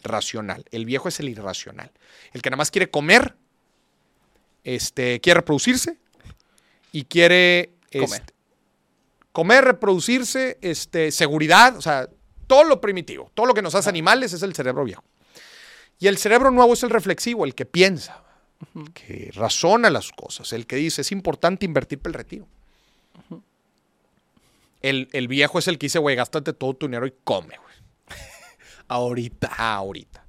racional. 0.03 0.63
El 0.71 0.85
viejo 0.85 1.09
es 1.09 1.19
el 1.19 1.29
irracional. 1.29 1.91
El 2.33 2.41
que 2.41 2.49
nada 2.49 2.57
más 2.57 2.69
quiere 2.71 2.89
comer 2.91 3.35
este 4.63 5.19
quiere 5.19 5.39
reproducirse 5.39 5.97
y 6.91 7.05
quiere 7.05 7.71
Comer. 7.91 8.21
este, 8.21 8.33
comer, 9.31 9.63
reproducirse, 9.65 10.57
este, 10.61 11.11
seguridad, 11.11 11.77
o 11.77 11.81
sea, 11.81 12.09
todo 12.47 12.63
lo 12.63 12.81
primitivo, 12.81 13.31
todo 13.33 13.45
lo 13.45 13.53
que 13.53 13.61
nos 13.61 13.75
hace 13.75 13.89
animales 13.89 14.33
es 14.33 14.43
el 14.43 14.53
cerebro 14.53 14.83
viejo. 14.83 15.03
Y 15.99 16.07
el 16.07 16.17
cerebro 16.17 16.51
nuevo 16.51 16.73
es 16.73 16.83
el 16.83 16.89
reflexivo, 16.89 17.45
el 17.45 17.55
que 17.55 17.65
piensa, 17.65 18.23
el 18.75 18.91
que 18.91 19.31
razona 19.33 19.89
las 19.89 20.11
cosas, 20.11 20.51
el 20.51 20.65
que 20.65 20.75
dice, 20.75 21.01
es 21.01 21.11
importante 21.11 21.65
invertir 21.65 21.99
para 21.99 22.11
el 22.11 22.13
retiro. 22.15 22.47
El, 24.81 25.09
el 25.13 25.27
viejo 25.27 25.59
es 25.59 25.67
el 25.67 25.77
que 25.77 25.85
dice, 25.85 25.99
güey, 25.99 26.15
gástate 26.15 26.53
todo 26.53 26.73
tu 26.73 26.87
dinero 26.87 27.05
y 27.05 27.13
come, 27.23 27.55
güey. 27.57 28.19
Ahorita. 28.87 29.47
Ahorita. 29.55 30.25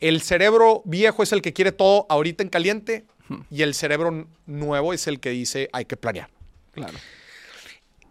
El 0.00 0.22
cerebro 0.22 0.82
viejo 0.86 1.22
es 1.22 1.32
el 1.32 1.42
que 1.42 1.52
quiere 1.52 1.72
todo 1.72 2.06
ahorita 2.08 2.42
en 2.42 2.48
caliente 2.48 3.04
y 3.50 3.62
el 3.62 3.74
cerebro 3.74 4.26
nuevo 4.46 4.92
es 4.92 5.06
el 5.06 5.20
que 5.20 5.30
dice, 5.30 5.68
hay 5.72 5.84
que 5.84 5.96
planear. 5.96 6.30
Claro. 6.72 6.98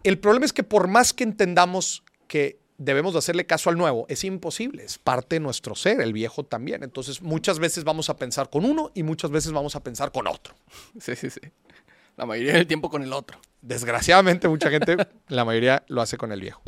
El 0.02 0.18
problema 0.18 0.46
es 0.46 0.52
que 0.52 0.62
por 0.62 0.88
más 0.88 1.12
que 1.12 1.24
entendamos 1.24 2.02
que 2.26 2.58
debemos 2.78 3.12
de 3.12 3.18
hacerle 3.18 3.44
caso 3.44 3.68
al 3.68 3.76
nuevo, 3.76 4.06
es 4.08 4.24
imposible, 4.24 4.84
es 4.84 4.96
parte 4.96 5.36
de 5.36 5.40
nuestro 5.40 5.74
ser, 5.74 6.00
el 6.00 6.14
viejo 6.14 6.44
también. 6.44 6.82
Entonces 6.82 7.20
muchas 7.20 7.58
veces 7.58 7.84
vamos 7.84 8.08
a 8.08 8.16
pensar 8.16 8.48
con 8.48 8.64
uno 8.64 8.90
y 8.94 9.02
muchas 9.02 9.30
veces 9.30 9.52
vamos 9.52 9.76
a 9.76 9.80
pensar 9.80 10.10
con 10.12 10.26
otro. 10.26 10.54
Sí, 10.98 11.14
sí, 11.14 11.30
sí. 11.30 11.40
La 12.16 12.26
mayoría 12.26 12.54
del 12.54 12.66
tiempo 12.66 12.90
con 12.90 13.02
el 13.02 13.12
otro. 13.12 13.38
Desgraciadamente 13.62 14.48
mucha 14.48 14.70
gente, 14.70 14.96
la 15.28 15.44
mayoría 15.44 15.84
lo 15.88 16.00
hace 16.00 16.16
con 16.16 16.32
el 16.32 16.40
viejo. 16.40 16.62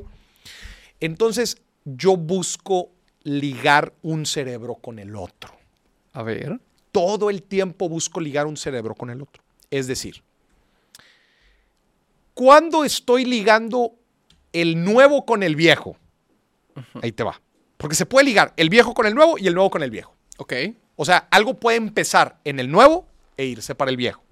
Entonces 1.00 1.56
yo 1.84 2.16
busco 2.16 2.90
ligar 3.22 3.94
un 4.02 4.26
cerebro 4.26 4.74
con 4.74 4.98
el 4.98 5.16
otro. 5.16 5.54
A 6.12 6.22
ver. 6.22 6.60
Todo 6.92 7.30
el 7.30 7.42
tiempo 7.42 7.88
busco 7.88 8.20
ligar 8.20 8.46
un 8.46 8.58
cerebro 8.58 8.94
con 8.94 9.08
el 9.08 9.22
otro. 9.22 9.42
Es 9.70 9.86
decir, 9.86 10.22
cuando 12.42 12.82
estoy 12.82 13.24
ligando 13.24 13.92
el 14.52 14.82
nuevo 14.82 15.24
con 15.24 15.44
el 15.44 15.54
viejo, 15.54 15.96
ahí 17.00 17.12
te 17.12 17.22
va. 17.22 17.40
Porque 17.76 17.94
se 17.94 18.04
puede 18.04 18.24
ligar 18.24 18.52
el 18.56 18.68
viejo 18.68 18.94
con 18.94 19.06
el 19.06 19.14
nuevo 19.14 19.38
y 19.38 19.46
el 19.46 19.54
nuevo 19.54 19.70
con 19.70 19.84
el 19.84 19.92
viejo. 19.92 20.16
Ok. 20.38 20.52
O 20.96 21.04
sea, 21.04 21.28
algo 21.30 21.54
puede 21.54 21.76
empezar 21.76 22.40
en 22.42 22.58
el 22.58 22.68
nuevo 22.68 23.06
e 23.36 23.44
irse 23.44 23.76
para 23.76 23.92
el 23.92 23.96
viejo. 23.96 24.24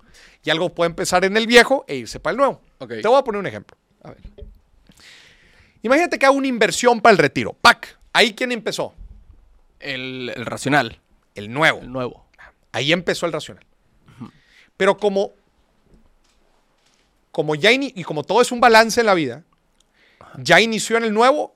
Y 0.42 0.50
algo 0.50 0.74
puede 0.74 0.90
empezar 0.90 1.24
en 1.24 1.36
el 1.36 1.46
viejo 1.46 1.84
e 1.86 1.94
irse 1.94 2.18
para 2.18 2.32
el 2.32 2.38
nuevo. 2.38 2.61
Ok. 2.78 2.94
Te 3.00 3.06
voy 3.06 3.16
a 3.16 3.22
poner 3.22 3.38
un 3.38 3.46
ejemplo. 3.46 3.76
A 4.02 4.08
ver. 4.11 4.18
Imagínate 5.82 6.18
que 6.18 6.26
hago 6.26 6.34
una 6.34 6.48
inversión 6.48 7.00
para 7.00 7.12
el 7.12 7.18
retiro. 7.18 7.52
¡Pac! 7.52 7.96
Ahí 8.12 8.34
quién 8.34 8.50
empezó? 8.50 8.92
El, 9.78 10.32
el 10.34 10.46
racional. 10.46 10.98
El 11.36 11.52
nuevo. 11.52 11.78
El 11.78 11.92
nuevo. 11.92 12.26
Ahí 12.72 12.92
empezó 12.92 13.26
el 13.26 13.32
racional. 13.32 13.64
Pero 14.76 14.96
como, 14.96 15.34
como 17.33 17.55
ya 17.55 17.70
y 17.72 18.03
como 18.05 18.22
todo 18.24 18.41
es 18.43 18.53
un 18.53 18.61
balance 18.61 19.01
en 19.01 19.07
la 19.07 19.14
vida, 19.14 19.45
ya 20.39 20.61
inició 20.61 20.97
en 20.97 21.05
el 21.05 21.14
nuevo, 21.14 21.55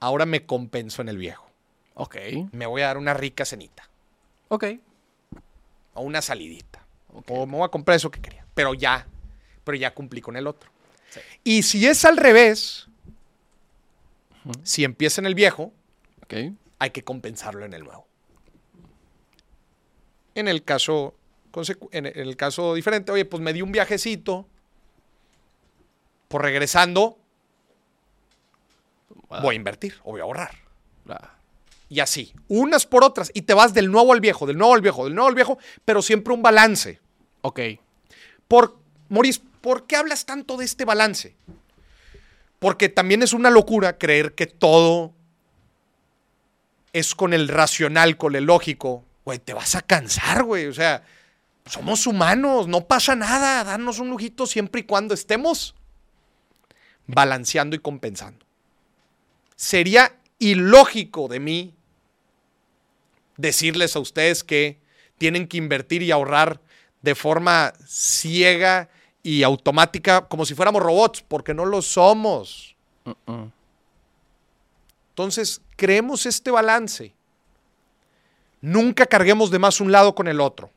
ahora 0.00 0.26
me 0.26 0.44
compenso 0.46 1.02
en 1.02 1.08
el 1.08 1.18
viejo. 1.18 1.48
Ok. 1.94 2.16
Me 2.52 2.66
voy 2.66 2.82
a 2.82 2.86
dar 2.86 2.98
una 2.98 3.14
rica 3.14 3.44
cenita 3.44 3.88
Ok. 4.48 4.64
o 5.94 6.02
una 6.02 6.20
salidita. 6.20 6.84
O 7.28 7.46
me 7.46 7.56
voy 7.56 7.64
a 7.64 7.68
comprar 7.68 7.96
eso 7.96 8.10
que 8.10 8.20
quería. 8.20 8.44
Pero 8.54 8.74
ya, 8.74 9.06
pero 9.62 9.76
ya 9.76 9.94
cumplí 9.94 10.20
con 10.20 10.36
el 10.36 10.46
otro. 10.46 10.70
Y 11.44 11.62
si 11.62 11.86
es 11.86 12.04
al 12.04 12.16
revés, 12.16 12.88
si 14.64 14.84
empieza 14.84 15.20
en 15.20 15.26
el 15.26 15.34
viejo, 15.36 15.72
Ok. 16.24 16.34
hay 16.80 16.90
que 16.90 17.04
compensarlo 17.04 17.64
en 17.64 17.72
el 17.72 17.84
nuevo. 17.84 18.06
En 20.34 20.48
el 20.48 20.64
caso, 20.64 21.14
en 21.92 22.06
el 22.06 22.36
caso 22.36 22.74
diferente, 22.74 23.12
oye, 23.12 23.24
pues 23.24 23.42
me 23.42 23.52
di 23.52 23.62
un 23.62 23.72
viajecito, 23.72 24.46
por 26.28 26.42
regresando, 26.42 27.18
voy 29.42 29.54
a 29.54 29.56
invertir 29.56 29.94
o 30.04 30.12
voy 30.12 30.20
a 30.20 30.24
ahorrar. 30.24 30.50
La- 31.04 31.34
Y 31.88 32.00
así, 32.00 32.32
unas 32.48 32.86
por 32.86 33.04
otras, 33.04 33.30
y 33.34 33.42
te 33.42 33.54
vas 33.54 33.74
del 33.74 33.90
nuevo 33.90 34.12
al 34.12 34.20
viejo, 34.20 34.46
del 34.46 34.56
nuevo 34.58 34.74
al 34.74 34.80
viejo, 34.80 35.04
del 35.04 35.14
nuevo 35.14 35.28
al 35.28 35.34
viejo, 35.34 35.58
pero 35.84 36.02
siempre 36.02 36.34
un 36.34 36.42
balance. 36.42 36.98
Ok. 37.42 37.60
Por, 38.48 38.76
Maurice, 39.08 39.40
¿por 39.60 39.86
qué 39.86 39.96
hablas 39.96 40.24
tanto 40.26 40.56
de 40.56 40.64
este 40.64 40.84
balance? 40.84 41.36
Porque 42.58 42.88
también 42.88 43.22
es 43.22 43.32
una 43.32 43.50
locura 43.50 43.98
creer 43.98 44.34
que 44.34 44.46
todo 44.46 45.12
es 46.92 47.14
con 47.14 47.32
el 47.34 47.48
racional, 47.48 48.16
con 48.16 48.34
el 48.34 48.44
lógico. 48.44 49.04
Güey, 49.24 49.38
te 49.38 49.52
vas 49.54 49.74
a 49.74 49.82
cansar, 49.82 50.44
güey. 50.44 50.66
O 50.66 50.72
sea, 50.74 51.02
somos 51.66 52.06
humanos, 52.06 52.68
no 52.68 52.86
pasa 52.86 53.14
nada. 53.14 53.64
Darnos 53.64 53.98
un 53.98 54.10
lujito 54.10 54.46
siempre 54.46 54.82
y 54.82 54.84
cuando 54.84 55.14
estemos 55.14 55.74
balanceando 57.06 57.76
y 57.76 57.78
compensando. 57.78 58.44
Sería 59.56 60.16
ilógico 60.38 61.28
de 61.28 61.40
mí 61.40 61.74
decirles 63.36 63.96
a 63.96 64.00
ustedes 64.00 64.44
que 64.44 64.78
tienen 65.18 65.48
que 65.48 65.56
invertir 65.56 66.02
y 66.02 66.10
ahorrar 66.10 66.60
de 67.02 67.14
forma 67.14 67.72
ciega 67.86 68.88
y 69.22 69.42
automática 69.42 70.26
como 70.28 70.44
si 70.44 70.54
fuéramos 70.54 70.82
robots, 70.82 71.22
porque 71.22 71.54
no 71.54 71.64
lo 71.64 71.82
somos. 71.82 72.76
Mm-mm. 73.04 73.50
Entonces, 75.10 75.62
creemos 75.76 76.26
este 76.26 76.50
balance. 76.50 77.14
Nunca 78.60 79.06
carguemos 79.06 79.50
de 79.50 79.58
más 79.58 79.80
un 79.80 79.92
lado 79.92 80.14
con 80.14 80.28
el 80.28 80.40
otro. 80.40 80.70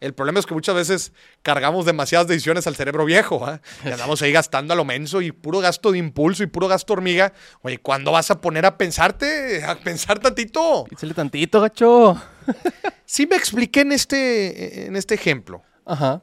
El 0.00 0.14
problema 0.14 0.38
es 0.38 0.46
que 0.46 0.54
muchas 0.54 0.76
veces 0.76 1.12
cargamos 1.42 1.84
demasiadas 1.84 2.28
decisiones 2.28 2.66
al 2.68 2.76
cerebro 2.76 3.04
viejo. 3.04 3.44
¿ah? 3.44 3.60
Y 3.84 3.88
andamos 3.88 4.22
ahí 4.22 4.30
gastando 4.30 4.72
a 4.72 4.76
lo 4.76 4.84
menso 4.84 5.20
y 5.20 5.32
puro 5.32 5.58
gasto 5.58 5.90
de 5.90 5.98
impulso 5.98 6.44
y 6.44 6.46
puro 6.46 6.68
gasto 6.68 6.92
hormiga. 6.92 7.32
Oye, 7.62 7.78
¿cuándo 7.78 8.12
vas 8.12 8.30
a 8.30 8.40
poner 8.40 8.64
a 8.64 8.78
pensarte? 8.78 9.64
A 9.64 9.74
pensar 9.76 10.20
tantito. 10.20 10.84
Pínsele 10.88 11.14
tantito, 11.14 11.60
gacho. 11.60 12.20
Sí 13.04 13.26
me 13.26 13.36
expliqué 13.36 13.80
en 13.80 13.92
este, 13.92 14.86
en 14.86 14.94
este 14.94 15.14
ejemplo. 15.14 15.62
Ajá. 15.86 16.22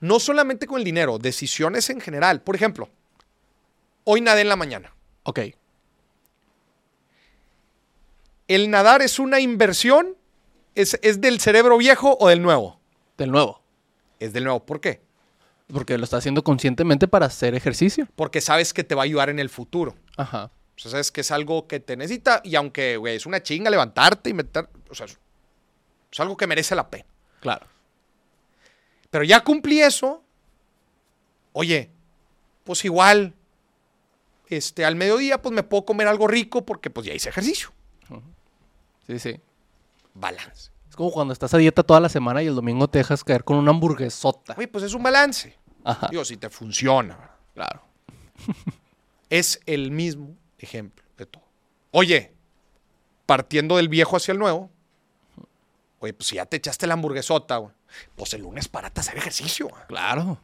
No 0.00 0.18
solamente 0.18 0.66
con 0.66 0.78
el 0.78 0.84
dinero, 0.84 1.18
decisiones 1.18 1.88
en 1.88 2.00
general. 2.00 2.42
Por 2.42 2.56
ejemplo, 2.56 2.88
hoy 4.02 4.20
nadé 4.20 4.40
en 4.40 4.48
la 4.48 4.56
mañana. 4.56 4.92
Ok. 5.22 5.38
¿El 8.48 8.70
nadar 8.70 9.02
es 9.02 9.20
una 9.20 9.38
inversión? 9.38 10.16
¿Es, 10.74 10.98
es 11.02 11.20
del 11.20 11.38
cerebro 11.38 11.78
viejo 11.78 12.16
o 12.18 12.28
del 12.28 12.42
nuevo? 12.42 12.79
Del 13.20 13.32
nuevo. 13.32 13.60
Es 14.18 14.32
del 14.32 14.44
nuevo. 14.44 14.64
¿Por 14.64 14.80
qué? 14.80 15.02
Porque 15.70 15.98
lo 15.98 16.04
está 16.04 16.16
haciendo 16.16 16.42
conscientemente 16.42 17.06
para 17.06 17.26
hacer 17.26 17.54
ejercicio. 17.54 18.08
Porque 18.16 18.40
sabes 18.40 18.72
que 18.72 18.82
te 18.82 18.94
va 18.94 19.02
a 19.02 19.04
ayudar 19.04 19.28
en 19.28 19.38
el 19.38 19.50
futuro. 19.50 19.94
Ajá. 20.16 20.50
O 20.74 20.78
sea, 20.78 20.90
sabes 20.92 21.12
que 21.12 21.20
es 21.20 21.30
algo 21.30 21.68
que 21.68 21.80
te 21.80 21.98
necesita 21.98 22.40
y 22.42 22.54
aunque, 22.54 22.96
güey, 22.96 23.16
es 23.16 23.26
una 23.26 23.42
chinga 23.42 23.68
levantarte 23.68 24.30
y 24.30 24.32
meter... 24.32 24.70
O 24.88 24.94
sea, 24.94 25.04
es, 25.04 25.18
es 26.10 26.18
algo 26.20 26.34
que 26.34 26.46
merece 26.46 26.74
la 26.74 26.88
pena. 26.88 27.04
Claro. 27.40 27.66
Pero 29.10 29.22
ya 29.24 29.44
cumplí 29.44 29.82
eso. 29.82 30.24
Oye, 31.52 31.90
pues 32.64 32.86
igual, 32.86 33.34
este, 34.48 34.86
al 34.86 34.96
mediodía, 34.96 35.42
pues 35.42 35.54
me 35.54 35.62
puedo 35.62 35.84
comer 35.84 36.08
algo 36.08 36.26
rico 36.26 36.64
porque 36.64 36.88
pues 36.88 37.06
ya 37.06 37.12
hice 37.12 37.28
ejercicio. 37.28 37.70
Sí, 39.06 39.18
sí. 39.18 39.38
Balance. 40.14 40.70
Como 41.00 41.12
cuando 41.12 41.32
estás 41.32 41.54
a 41.54 41.56
dieta 41.56 41.82
toda 41.82 41.98
la 41.98 42.10
semana 42.10 42.42
y 42.42 42.46
el 42.46 42.54
domingo 42.54 42.86
te 42.86 42.98
dejas 42.98 43.24
caer 43.24 43.42
con 43.42 43.56
una 43.56 43.70
hamburguesota. 43.70 44.54
Oye, 44.58 44.68
pues 44.68 44.84
es 44.84 44.92
un 44.92 45.02
balance. 45.02 45.56
Ajá. 45.82 46.08
Digo, 46.10 46.26
si 46.26 46.36
te 46.36 46.50
funciona. 46.50 47.38
Claro. 47.54 47.80
es 49.30 49.62
el 49.64 49.92
mismo 49.92 50.36
ejemplo 50.58 51.02
de 51.16 51.24
todo. 51.24 51.42
Oye, 51.92 52.34
partiendo 53.24 53.78
del 53.78 53.88
viejo 53.88 54.14
hacia 54.14 54.32
el 54.32 54.38
nuevo, 54.38 54.68
oye, 56.00 56.12
pues 56.12 56.28
si 56.28 56.36
ya 56.36 56.44
te 56.44 56.58
echaste 56.58 56.86
la 56.86 56.92
hamburguesota, 56.92 57.56
güey, 57.56 57.72
pues 58.14 58.34
el 58.34 58.42
lunes 58.42 58.68
párate 58.68 59.00
a 59.00 59.02
hacer 59.02 59.16
ejercicio. 59.16 59.68
güey. 59.68 59.82
Claro. 59.88 60.38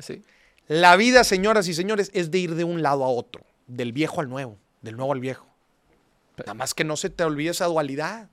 Sí. 0.00 0.24
La 0.66 0.96
vida, 0.96 1.22
señoras 1.22 1.68
y 1.68 1.74
señores, 1.74 2.10
es 2.12 2.32
de 2.32 2.38
ir 2.38 2.56
de 2.56 2.64
un 2.64 2.82
lado 2.82 3.04
a 3.04 3.08
otro, 3.08 3.44
del 3.68 3.92
viejo 3.92 4.20
al 4.20 4.28
nuevo, 4.28 4.58
del 4.82 4.96
nuevo 4.96 5.12
al 5.12 5.20
viejo. 5.20 5.46
Nada 6.38 6.54
más 6.54 6.74
que 6.74 6.82
no 6.82 6.96
se 6.96 7.08
te 7.08 7.22
olvide 7.22 7.50
esa 7.50 7.66
dualidad, 7.66 8.30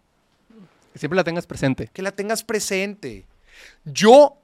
Que 0.93 0.99
siempre 0.99 1.17
la 1.17 1.23
tengas 1.23 1.47
presente. 1.47 1.89
que 1.91 2.01
la 2.01 2.11
tengas 2.11 2.43
presente. 2.43 3.25
Yo 3.83 4.37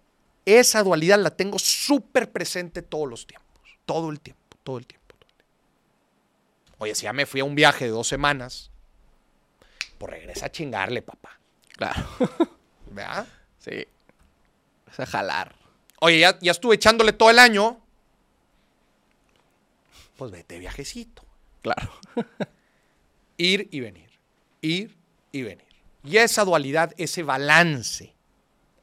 esa 0.45 0.84
dualidad 0.84 1.20
la 1.20 1.30
tengo 1.30 1.60
súper 1.60 2.32
presente 2.32 2.82
todos 2.82 3.08
los 3.08 3.28
tiempos, 3.28 3.78
todo 3.86 4.10
el 4.10 4.20
tiempo, 4.20 4.58
todo 4.64 4.78
el 4.80 4.88
tiempo. 4.88 5.16
todo 5.16 5.30
el 5.30 5.36
tiempo. 5.36 5.45
Oye, 6.80 6.95
si 6.95 7.04
ya 7.04 7.14
me 7.14 7.26
fui 7.26 7.41
a 7.41 7.43
un 7.43 7.56
viaje 7.56 7.86
de 7.86 7.91
dos 7.91 8.08
semanas, 8.08 8.72
pues 9.97 10.12
regresa 10.12 10.47
a 10.47 10.52
chingarle, 10.52 11.02
papá. 11.02 11.39
Claro. 11.76 12.08
¿Verdad? 12.91 13.28
Sí. 13.60 13.86
O 14.89 14.93
sea, 14.93 15.06
jalar. 15.06 15.56
Oye, 16.00 16.20
ya, 16.20 16.39
ya 16.39 16.52
estuve 16.52 16.76
echándole 16.76 17.14
todo 17.14 17.30
el 17.30 17.38
año, 17.38 17.80
pues 20.18 20.32
vete 20.32 20.58
viajecito. 20.58 21.24
Claro. 21.62 21.91
Ir 23.38 23.68
y 23.72 23.80
venir. 23.82 24.10
Ir 24.62 24.97
y 25.32 25.43
venir. 25.43 25.69
Y 26.04 26.18
esa 26.18 26.45
dualidad, 26.45 26.93
ese 26.97 27.24
balance, 27.24 28.14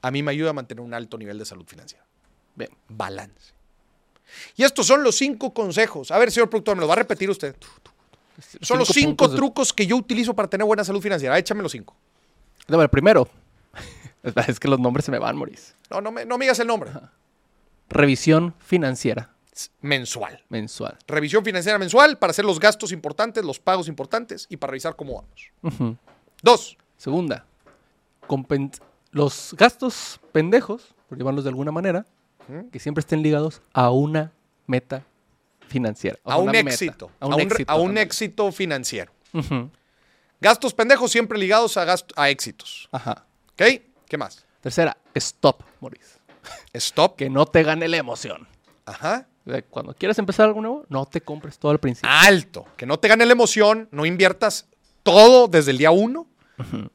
a 0.02 0.10
mí 0.10 0.22
me 0.22 0.30
ayuda 0.32 0.50
a 0.50 0.52
mantener 0.52 0.82
un 0.82 0.92
alto 0.94 1.16
nivel 1.18 1.38
de 1.38 1.44
salud 1.44 1.64
financiera. 1.66 2.04
Bien. 2.54 2.70
Balance. 2.88 3.52
Y 4.56 4.64
estos 4.64 4.86
son 4.86 5.02
los 5.02 5.16
cinco 5.16 5.52
consejos. 5.54 6.10
A 6.10 6.18
ver, 6.18 6.30
señor 6.30 6.50
productor, 6.50 6.76
me 6.76 6.80
lo 6.82 6.88
va 6.88 6.94
a 6.94 6.96
repetir 6.96 7.30
usted. 7.30 7.54
Son 8.60 8.78
los 8.78 8.88
cinco 8.88 9.28
de- 9.28 9.36
trucos 9.36 9.72
que 9.72 9.86
yo 9.86 9.96
utilizo 9.96 10.34
para 10.34 10.48
tener 10.48 10.66
buena 10.66 10.84
salud 10.84 11.00
financiera. 11.00 11.38
Échame 11.38 11.62
los 11.62 11.72
cinco. 11.72 11.96
No, 12.68 12.80
el 12.82 12.88
primero. 12.88 13.28
Es 14.48 14.58
que 14.58 14.66
los 14.68 14.80
nombres 14.80 15.04
se 15.04 15.12
me 15.12 15.18
van, 15.20 15.36
Moris. 15.36 15.74
No, 15.88 16.00
no 16.00 16.10
me, 16.10 16.24
no 16.24 16.36
me 16.36 16.44
digas 16.46 16.58
el 16.58 16.66
nombre. 16.66 16.90
Revisión 17.88 18.54
financiera 18.58 19.30
Mensual. 19.80 20.42
mensual. 20.48 20.98
Revisión 21.06 21.44
financiera 21.44 21.78
mensual 21.78 22.18
para 22.18 22.32
hacer 22.32 22.44
los 22.44 22.58
gastos 22.58 22.90
importantes, 22.92 23.44
los 23.44 23.60
pagos 23.60 23.86
importantes 23.88 24.46
y 24.50 24.56
para 24.56 24.72
revisar 24.72 24.96
cómo 24.96 25.14
vamos. 25.62 25.96
Dos, 26.42 26.76
Segunda, 26.96 27.44
los 29.12 29.54
gastos 29.56 30.20
pendejos, 30.32 30.94
por 31.08 31.18
llamarlos 31.18 31.44
de 31.44 31.50
alguna 31.50 31.72
manera, 31.72 32.06
que 32.70 32.78
siempre 32.78 33.00
estén 33.00 33.22
ligados 33.22 33.60
a 33.72 33.90
una 33.90 34.32
meta 34.66 35.02
financiera. 35.68 36.18
a 36.24 36.36
un 36.38 36.46
meta, 36.50 36.70
éxito. 36.70 37.10
A 37.20 37.26
un 37.26 37.40
éxito. 37.40 37.72
a 37.72 37.76
un 37.76 37.86
también. 37.88 38.06
éxito 38.06 38.52
financiero. 38.52 39.12
Gastos 40.40 40.74
pendejos 40.74 41.10
siempre 41.10 41.38
ligados 41.38 41.76
a, 41.76 41.84
gasto- 41.84 42.14
a 42.16 42.28
éxitos. 42.30 42.88
Ajá. 42.92 43.24
¿Ok? 43.52 43.62
¿Qué 44.08 44.16
más? 44.18 44.44
Tercera, 44.60 44.96
stop, 45.14 45.62
Maurice. 45.80 46.18
Stop. 46.74 47.16
Que 47.16 47.28
no 47.30 47.46
te 47.46 47.62
gane 47.62 47.88
la 47.88 47.96
emoción. 47.96 48.46
Ajá. 48.84 49.26
Cuando 49.70 49.94
quieras 49.94 50.18
empezar 50.18 50.46
algo 50.46 50.60
nuevo, 50.60 50.84
no 50.88 51.06
te 51.06 51.20
compres 51.20 51.58
todo 51.58 51.72
al 51.72 51.78
principio. 51.80 52.10
Alto. 52.12 52.66
Que 52.76 52.84
no 52.86 52.98
te 52.98 53.08
gane 53.08 53.24
la 53.26 53.32
emoción, 53.32 53.88
no 53.92 54.04
inviertas 54.04 54.66
todo 55.02 55.48
desde 55.48 55.70
el 55.72 55.78
día 55.78 55.90
uno. 55.90 56.26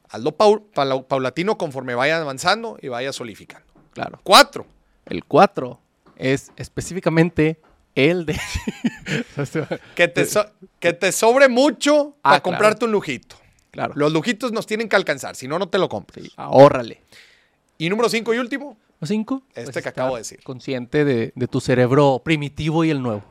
Hazlo 0.08 0.32
pau- 0.36 0.66
paula- 0.74 1.02
paulatino 1.06 1.56
conforme 1.58 1.94
vaya 1.94 2.18
avanzando 2.20 2.78
y 2.80 2.88
vaya 2.88 3.12
solidificando. 3.12 3.66
Claro. 3.92 4.20
Cuatro. 4.24 4.66
El 5.06 5.24
4 5.24 5.80
es 6.16 6.52
específicamente 6.56 7.60
el 7.94 8.24
de... 8.26 8.38
Que 9.94 10.08
te, 10.08 10.24
so- 10.26 10.46
que 10.80 10.92
te 10.92 11.12
sobre 11.12 11.48
mucho 11.48 12.16
Ah, 12.18 12.22
para 12.22 12.40
claro. 12.40 12.42
comprarte 12.42 12.84
un 12.86 12.92
lujito. 12.92 13.36
claro. 13.70 13.92
Los 13.96 14.12
lujitos 14.12 14.52
nos 14.52 14.66
tienen 14.66 14.88
que 14.88 14.96
alcanzar, 14.96 15.36
si 15.36 15.48
no, 15.48 15.58
no 15.58 15.68
te 15.68 15.78
lo 15.78 15.88
compres. 15.88 16.26
Sí, 16.26 16.32
ahórrale. 16.36 17.02
Y 17.78 17.88
número 17.90 18.08
cinco 18.08 18.32
y 18.34 18.38
último, 18.38 18.76
cinco. 19.02 19.42
Este 19.54 19.82
que 19.82 19.88
acabo 19.88 20.14
de 20.16 20.20
decir. 20.20 20.40
Consciente 20.44 21.04
de, 21.04 21.32
de 21.34 21.48
tu 21.48 21.60
cerebro 21.60 22.20
primitivo 22.24 22.84
y 22.84 22.90
el 22.90 23.02
nuevo. 23.02 23.24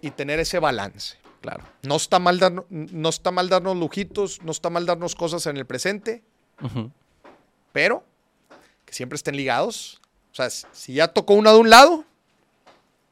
y 0.00 0.10
tener 0.10 0.40
ese 0.40 0.58
balance. 0.58 1.16
Claro. 1.42 1.64
No 1.82 1.96
está 1.96 2.18
mal, 2.18 2.38
darnos, 2.38 2.64
no 2.70 3.08
está 3.10 3.30
mal 3.30 3.48
darnos 3.50 3.76
lujitos, 3.76 4.40
no 4.42 4.52
está 4.52 4.70
mal 4.70 4.86
darnos 4.86 5.14
cosas 5.14 5.44
en 5.46 5.56
el 5.58 5.66
presente, 5.66 6.22
pero 7.72 8.04
que 8.86 8.94
siempre 8.94 9.16
estén 9.16 9.36
ligados. 9.36 10.00
O 10.32 10.34
sea, 10.34 10.48
si- 10.48 10.94
ya 10.94 11.08
tocó 11.08 11.34
uno 11.34 11.52
de 11.52 11.58
un 11.58 11.68
lado, 11.68 12.04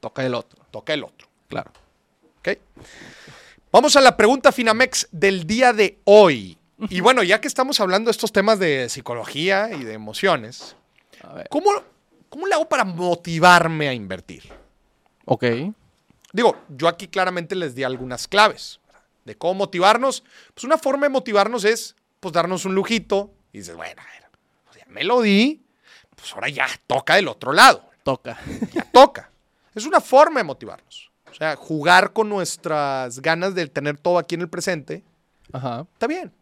Toca 0.00 0.24
el 0.24 0.34
otro. 0.34 0.64
toca 0.70 0.94
el 0.94 1.04
otro. 1.04 1.28
Claro. 1.48 1.72
¿ok? 2.38 2.48
Vamos 3.72 3.94
a 3.96 4.00
la 4.00 4.16
pregunta 4.16 4.50
Finamex 4.52 5.08
del 5.12 5.46
día 5.46 5.72
de 5.72 5.98
hoy. 6.04 6.56
Y 6.88 7.00
bueno, 7.00 7.22
ya 7.22 7.40
que 7.40 7.48
estamos 7.48 7.78
hablando 7.80 8.08
de 8.08 8.12
estos 8.12 8.32
temas 8.32 8.58
de 8.58 8.88
psicología 8.88 9.70
y 9.74 9.84
de 9.84 9.92
emociones, 9.92 10.74
A 11.22 11.34
ver. 11.34 11.48
¿cómo, 11.50 11.70
cómo 12.30 12.46
le 12.46 12.54
hago 12.54 12.68
para 12.68 12.84
motivarme 12.84 13.88
a 13.88 13.92
invertir? 13.92 14.50
Ok. 15.26 15.44
Digo, 16.32 16.56
yo 16.68 16.88
aquí 16.88 17.08
claramente 17.08 17.54
les 17.54 17.74
di 17.74 17.82
algunas 17.82 18.28
claves 18.28 18.80
¿verdad? 18.86 19.02
de 19.24 19.36
cómo 19.36 19.54
motivarnos. 19.54 20.22
Pues 20.54 20.64
una 20.64 20.78
forma 20.78 21.06
de 21.06 21.10
motivarnos 21.10 21.64
es, 21.64 21.96
pues, 22.20 22.32
darnos 22.32 22.64
un 22.64 22.74
lujito 22.74 23.32
y 23.52 23.58
dices, 23.58 23.74
bueno, 23.76 24.00
a 24.00 24.04
ver, 24.04 24.30
pues 24.66 24.78
ya 24.78 24.84
me 24.88 25.02
lo 25.04 25.20
di, 25.20 25.62
pues 26.14 26.32
ahora 26.34 26.48
ya 26.48 26.66
toca 26.86 27.16
del 27.16 27.28
otro 27.28 27.52
lado, 27.52 27.88
Toca. 28.04 28.38
ya 28.72 28.84
toca. 28.92 29.30
Es 29.74 29.86
una 29.86 30.00
forma 30.00 30.40
de 30.40 30.44
motivarnos. 30.44 31.10
O 31.30 31.34
sea, 31.34 31.56
jugar 31.56 32.12
con 32.12 32.28
nuestras 32.28 33.20
ganas 33.20 33.54
de 33.54 33.66
tener 33.68 33.96
todo 33.98 34.18
aquí 34.18 34.34
en 34.34 34.40
el 34.42 34.48
presente, 34.48 35.04
Ajá. 35.52 35.86
está 35.92 36.06
bien. 36.06 36.32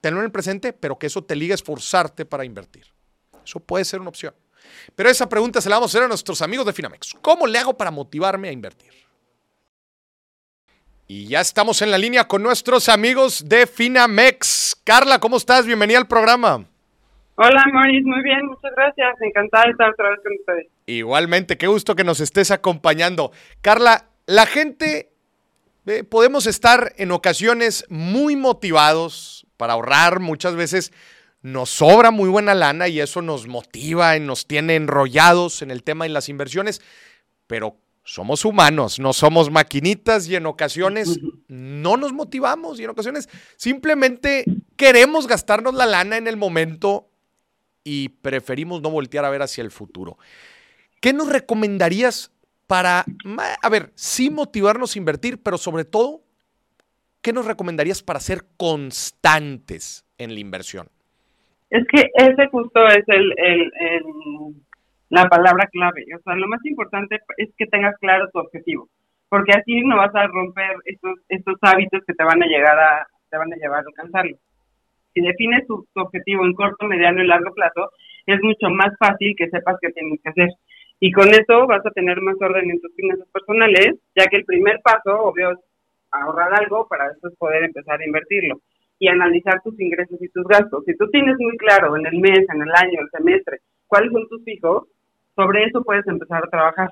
Tenerlo 0.00 0.20
en 0.20 0.26
el 0.26 0.32
presente, 0.32 0.72
pero 0.72 0.98
que 0.98 1.06
eso 1.06 1.24
te 1.24 1.34
liga 1.34 1.54
a 1.54 1.56
esforzarte 1.56 2.24
para 2.26 2.44
invertir. 2.44 2.86
Eso 3.44 3.60
puede 3.60 3.84
ser 3.84 4.00
una 4.00 4.10
opción. 4.10 4.34
Pero 4.94 5.08
esa 5.08 5.28
pregunta 5.28 5.60
se 5.60 5.68
la 5.70 5.76
vamos 5.76 5.90
a 5.90 5.92
hacer 5.92 6.04
a 6.04 6.08
nuestros 6.08 6.42
amigos 6.42 6.66
de 6.66 6.72
Finamex. 6.72 7.14
¿Cómo 7.22 7.46
le 7.46 7.58
hago 7.58 7.76
para 7.76 7.90
motivarme 7.90 8.48
a 8.48 8.52
invertir? 8.52 8.92
Y 11.08 11.28
ya 11.28 11.40
estamos 11.40 11.82
en 11.82 11.92
la 11.92 11.98
línea 11.98 12.26
con 12.26 12.42
nuestros 12.42 12.88
amigos 12.88 13.48
de 13.48 13.68
Finamex. 13.68 14.76
Carla, 14.82 15.20
¿cómo 15.20 15.36
estás? 15.36 15.64
Bienvenida 15.64 15.98
al 15.98 16.08
programa. 16.08 16.64
Hola, 17.36 17.62
Moris, 17.72 18.04
muy 18.04 18.22
bien, 18.24 18.44
muchas 18.46 18.72
gracias. 18.74 19.14
Encantada 19.20 19.66
de 19.66 19.70
estar 19.70 19.90
otra 19.90 20.10
vez 20.10 20.18
con 20.24 20.32
ustedes. 20.32 20.66
Igualmente, 20.86 21.56
qué 21.56 21.68
gusto 21.68 21.94
que 21.94 22.02
nos 22.02 22.18
estés 22.18 22.50
acompañando. 22.50 23.30
Carla, 23.60 24.06
la 24.26 24.46
gente, 24.46 25.12
eh, 25.86 26.02
podemos 26.02 26.48
estar 26.48 26.92
en 26.96 27.12
ocasiones 27.12 27.84
muy 27.88 28.34
motivados 28.34 29.46
para 29.56 29.74
ahorrar, 29.74 30.18
muchas 30.18 30.56
veces 30.56 30.92
nos 31.40 31.70
sobra 31.70 32.10
muy 32.10 32.28
buena 32.28 32.54
lana 32.56 32.88
y 32.88 32.98
eso 32.98 33.22
nos 33.22 33.46
motiva 33.46 34.16
y 34.16 34.20
nos 34.20 34.48
tiene 34.48 34.74
enrollados 34.74 35.62
en 35.62 35.70
el 35.70 35.84
tema 35.84 36.04
de 36.04 36.10
las 36.10 36.28
inversiones, 36.28 36.82
pero 37.46 37.76
somos 38.06 38.44
humanos, 38.44 39.00
no 39.00 39.12
somos 39.12 39.50
maquinitas 39.50 40.28
y 40.28 40.36
en 40.36 40.46
ocasiones 40.46 41.18
no 41.48 41.96
nos 41.96 42.12
motivamos 42.12 42.78
y 42.78 42.84
en 42.84 42.90
ocasiones 42.90 43.28
simplemente 43.56 44.44
queremos 44.76 45.26
gastarnos 45.26 45.74
la 45.74 45.86
lana 45.86 46.16
en 46.16 46.28
el 46.28 46.36
momento 46.36 47.08
y 47.82 48.08
preferimos 48.08 48.80
no 48.80 48.90
voltear 48.90 49.24
a 49.24 49.30
ver 49.30 49.42
hacia 49.42 49.62
el 49.62 49.72
futuro. 49.72 50.18
¿Qué 51.00 51.12
nos 51.12 51.28
recomendarías 51.28 52.30
para, 52.68 53.04
a 53.62 53.68
ver, 53.68 53.92
sí 53.96 54.30
motivarnos 54.30 54.94
a 54.94 54.98
invertir, 54.98 55.42
pero 55.42 55.58
sobre 55.58 55.84
todo, 55.84 56.22
¿qué 57.22 57.32
nos 57.32 57.44
recomendarías 57.44 58.02
para 58.02 58.20
ser 58.20 58.44
constantes 58.56 60.04
en 60.18 60.32
la 60.34 60.40
inversión? 60.40 60.88
Es 61.70 61.84
que 61.92 62.08
ese 62.14 62.46
justo 62.52 62.86
es 62.86 63.04
el, 63.08 63.32
el, 63.36 63.60
el- 63.62 64.62
la 65.08 65.28
palabra 65.28 65.66
clave. 65.70 66.04
O 66.16 66.20
sea, 66.22 66.34
lo 66.34 66.48
más 66.48 66.64
importante 66.64 67.20
es 67.36 67.48
que 67.56 67.66
tengas 67.66 67.96
claro 67.98 68.28
tu 68.30 68.38
objetivo, 68.38 68.88
porque 69.28 69.52
así 69.52 69.80
no 69.82 69.96
vas 69.96 70.14
a 70.14 70.26
romper 70.26 70.76
estos, 70.84 71.18
estos 71.28 71.56
hábitos 71.62 72.02
que 72.06 72.14
te 72.14 72.24
van 72.24 72.42
a 72.42 72.46
llegar 72.46 72.78
a, 72.78 73.06
te 73.30 73.36
van 73.36 73.52
a 73.52 73.56
llevar 73.56 73.80
a 73.80 73.88
alcanzarlo. 73.88 74.36
Si 75.14 75.20
defines 75.22 75.66
tu, 75.66 75.86
objetivo 75.94 76.44
en 76.44 76.52
corto, 76.52 76.86
mediano 76.86 77.22
y 77.22 77.26
largo 77.26 77.54
plazo, 77.54 77.90
es 78.26 78.38
mucho 78.42 78.68
más 78.68 78.92
fácil 78.98 79.34
que 79.36 79.48
sepas 79.48 79.78
qué 79.80 79.90
tienes 79.90 80.20
que 80.22 80.28
hacer. 80.28 80.48
Y 81.00 81.12
con 81.12 81.28
eso 81.28 81.66
vas 81.66 81.84
a 81.86 81.90
tener 81.90 82.20
más 82.20 82.36
orden 82.40 82.70
en 82.70 82.80
tus 82.80 82.94
finanzas 82.94 83.28
personales, 83.32 83.96
ya 84.14 84.26
que 84.26 84.36
el 84.36 84.44
primer 84.44 84.80
paso, 84.82 85.18
obvio, 85.18 85.52
es 85.52 85.58
ahorrar 86.10 86.52
algo 86.60 86.86
para 86.88 87.08
después 87.08 87.34
poder 87.38 87.64
empezar 87.64 88.00
a 88.00 88.04
invertirlo 88.04 88.60
y 88.98 89.08
analizar 89.08 89.60
tus 89.62 89.78
ingresos 89.80 90.20
y 90.20 90.28
tus 90.28 90.44
gastos. 90.44 90.84
Si 90.84 90.96
tú 90.96 91.08
tienes 91.10 91.36
muy 91.38 91.56
claro 91.58 91.96
en 91.96 92.06
el 92.06 92.18
mes, 92.18 92.44
en 92.52 92.62
el 92.62 92.70
año, 92.74 93.00
el 93.00 93.10
semestre, 93.10 93.58
cuáles 93.86 94.12
son 94.12 94.26
tus 94.28 94.42
fijos, 94.44 94.88
sobre 95.36 95.64
eso 95.64 95.82
puedes 95.84 96.06
empezar 96.06 96.42
a 96.44 96.50
trabajar. 96.50 96.90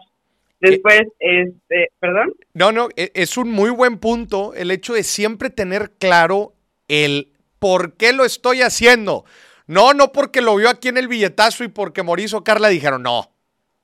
Después, 0.61 1.03
este, 1.19 1.89
perdón. 1.99 2.33
No, 2.55 2.71
no, 2.71 2.89
e- 2.97 3.11
es 3.15 3.37
un 3.37 3.51
muy 3.51 3.71
buen 3.71 3.99
punto 3.99 4.55
el 4.55 4.71
hecho 4.71 4.95
de 4.95 5.03
siempre 5.03 5.51
tener 5.51 5.91
claro 5.99 6.53
el 6.89 7.33
por 7.59 7.95
qué 7.97 8.13
lo 8.13 8.25
estoy 8.25 8.63
haciendo. 8.63 9.25
No, 9.67 9.95
no 9.95 10.13
porque 10.13 10.41
lo 10.41 10.57
vio 10.57 10.69
aquí 10.69 10.89
en 10.89 10.99
el 10.99 11.09
billetazo 11.09 11.65
y 11.65 11.69
porque 11.69 12.03
Mauricio 12.03 12.39
o 12.39 12.45
Carla 12.45 12.69
dijeron, 12.69 13.03
no. 13.03 13.31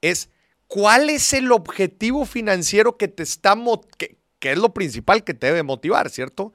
Es 0.00 0.30
¿cuál 0.70 1.11
es 1.11 1.34
el 1.34 1.50
objetivo 1.50 2.24
financiero 2.24 2.96
que 2.96 3.08
te 3.08 3.24
está, 3.24 3.54
que, 3.98 4.16
que 4.38 4.52
es 4.52 4.58
lo 4.58 4.72
principal 4.72 5.24
que 5.24 5.34
te 5.34 5.48
debe 5.48 5.64
motivar, 5.64 6.08
¿cierto? 6.08 6.52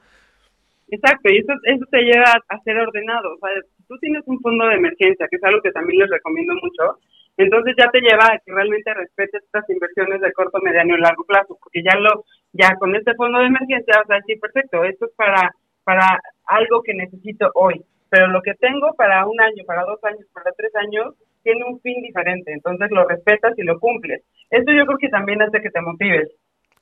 Exacto, 0.87 1.29
y 1.29 1.39
eso, 1.39 1.51
eso 1.63 1.85
te 1.91 2.01
lleva 2.01 2.31
a, 2.47 2.59
ser 2.63 2.77
ordenado. 2.77 3.33
O 3.33 3.37
sea, 3.39 3.49
tú 3.87 3.97
tienes 3.99 4.23
un 4.25 4.39
fondo 4.39 4.67
de 4.67 4.75
emergencia, 4.75 5.27
que 5.29 5.35
es 5.35 5.43
algo 5.43 5.61
que 5.61 5.71
también 5.71 5.99
les 5.99 6.09
recomiendo 6.09 6.53
mucho, 6.53 6.99
entonces 7.37 7.75
ya 7.77 7.89
te 7.91 8.01
lleva 8.01 8.25
a 8.25 8.39
que 8.39 8.53
realmente 8.53 8.93
respetes 8.93 9.43
estas 9.43 9.69
inversiones 9.69 10.21
de 10.21 10.31
corto, 10.33 10.59
mediano 10.61 10.97
y 10.97 11.01
largo 11.01 11.23
plazo, 11.25 11.57
porque 11.61 11.83
ya 11.83 11.97
lo, 11.99 12.25
ya 12.53 12.75
con 12.79 12.95
este 12.95 13.13
fondo 13.15 13.39
de 13.39 13.47
emergencia, 13.47 14.01
o 14.03 14.07
sea, 14.07 14.21
sí, 14.25 14.35
perfecto, 14.37 14.83
esto 14.83 15.05
es 15.05 15.11
para, 15.15 15.51
para 15.83 16.19
algo 16.45 16.81
que 16.83 16.93
necesito 16.93 17.49
hoy, 17.55 17.81
pero 18.09 18.27
lo 18.27 18.41
que 18.41 18.53
tengo 18.55 18.93
para 18.95 19.25
un 19.25 19.39
año, 19.41 19.63
para 19.65 19.83
dos 19.83 20.03
años, 20.03 20.25
para 20.33 20.51
tres 20.57 20.71
años, 20.75 21.15
tiene 21.43 21.63
un 21.65 21.79
fin 21.81 22.01
diferente, 22.01 22.51
entonces 22.51 22.89
lo 22.91 23.07
respetas 23.07 23.53
y 23.57 23.63
lo 23.63 23.79
cumples. 23.79 24.23
Eso 24.49 24.71
yo 24.71 24.85
creo 24.85 24.97
que 24.97 25.09
también 25.09 25.41
hace 25.41 25.61
que 25.61 25.69
te 25.69 25.81
motives 25.81 26.31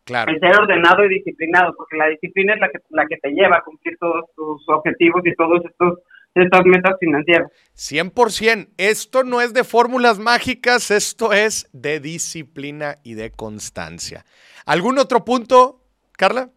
Claro. 0.06 0.34
el 0.34 0.40
ser 0.40 0.52
ordenado 0.60 1.06
y 1.06 1.10
disciplinado, 1.10 1.74
porque 1.78 1.96
la 1.96 2.08
disciplina 2.08 2.54
es 2.54 2.60
la 2.60 2.70
que, 2.70 2.80
la 2.90 3.06
que 3.06 3.18
te 3.18 3.30
lleva 3.32 3.58
a 3.58 3.62
cumplir 3.62 3.98
todos 3.98 4.26
tus 4.36 4.68
objetivos 4.68 5.22
y 5.26 5.34
todos 5.36 5.64
estos 5.66 6.00
estas 6.36 6.66
metas 6.66 6.96
financieras. 7.00 7.52
100%. 7.76 8.70
Esto 8.78 9.24
no 9.24 9.42
es 9.42 9.54
de 9.54 9.64
fórmulas 9.64 10.20
mágicas, 10.20 10.92
esto 10.92 11.34
es 11.34 11.70
de 11.74 12.00
disciplina 12.00 12.98
y 13.04 13.14
de 13.14 13.32
constancia. 13.32 14.26
¿Algún 14.66 14.98
otro 14.98 15.24
punto, 15.26 15.82
Carla? 16.18 16.50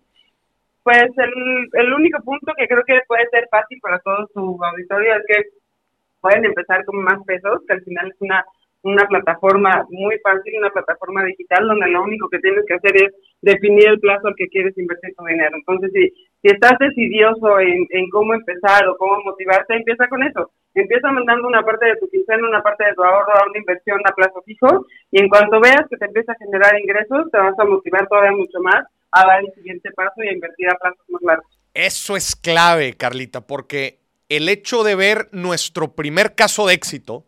Pues 0.82 1.02
el, 1.16 1.68
el 1.72 1.92
único 1.92 2.22
punto 2.22 2.52
que 2.56 2.66
creo 2.68 2.84
que 2.86 3.00
puede 3.08 3.28
ser 3.30 3.48
fácil 3.50 3.78
para 3.80 3.98
todo 4.00 4.28
su 4.32 4.58
auditorio 4.62 5.16
es 5.16 5.22
que 5.26 5.42
pueden 6.20 6.44
empezar 6.44 6.84
con 6.84 7.02
más 7.02 7.18
pesos, 7.26 7.60
que 7.66 7.74
al 7.74 7.82
final 7.82 8.08
es 8.08 8.16
una 8.20 8.44
una 8.86 9.06
plataforma 9.06 9.84
muy 9.90 10.18
fácil, 10.20 10.58
una 10.58 10.70
plataforma 10.70 11.24
digital 11.24 11.66
donde 11.66 11.88
lo 11.88 12.02
único 12.02 12.28
que 12.28 12.38
tienes 12.38 12.64
que 12.66 12.74
hacer 12.74 12.96
es 12.96 13.14
definir 13.42 13.88
el 13.88 14.00
plazo 14.00 14.28
al 14.28 14.36
que 14.36 14.48
quieres 14.48 14.76
invertir 14.78 15.14
tu 15.16 15.24
dinero. 15.24 15.50
Entonces, 15.54 15.90
si, 15.92 16.08
si 16.42 16.54
estás 16.54 16.78
decidioso 16.78 17.58
en, 17.60 17.86
en 17.90 18.08
cómo 18.10 18.34
empezar 18.34 18.86
o 18.88 18.96
cómo 18.96 19.22
motivarte, 19.24 19.74
empieza 19.74 20.08
con 20.08 20.22
eso. 20.22 20.50
Empieza 20.74 21.10
mandando 21.10 21.48
una 21.48 21.62
parte 21.62 21.86
de 21.86 21.96
tu 21.96 22.08
quincena, 22.08 22.48
una 22.48 22.62
parte 22.62 22.84
de 22.84 22.94
tu 22.94 23.02
ahorro 23.02 23.32
a 23.34 23.48
una 23.48 23.58
inversión 23.58 24.00
a 24.04 24.14
plazo 24.14 24.42
fijo 24.42 24.86
y 25.10 25.20
en 25.20 25.28
cuanto 25.28 25.60
veas 25.60 25.82
que 25.90 25.96
te 25.96 26.04
empieza 26.04 26.32
a 26.32 26.38
generar 26.38 26.78
ingresos, 26.78 27.30
te 27.32 27.38
vas 27.38 27.58
a 27.58 27.64
motivar 27.64 28.06
todavía 28.06 28.32
mucho 28.32 28.60
más 28.60 28.84
a 29.10 29.26
dar 29.26 29.40
el 29.40 29.52
siguiente 29.54 29.90
paso 29.92 30.22
y 30.22 30.28
a 30.28 30.32
invertir 30.32 30.68
a 30.68 30.76
plazos 30.76 31.04
más 31.08 31.22
largos. 31.22 31.58
Eso 31.72 32.16
es 32.16 32.36
clave, 32.36 32.94
Carlita, 32.94 33.46
porque 33.46 33.98
el 34.28 34.48
hecho 34.48 34.82
de 34.82 34.94
ver 34.94 35.28
nuestro 35.32 35.94
primer 35.94 36.34
caso 36.34 36.66
de 36.66 36.74
éxito, 36.74 37.24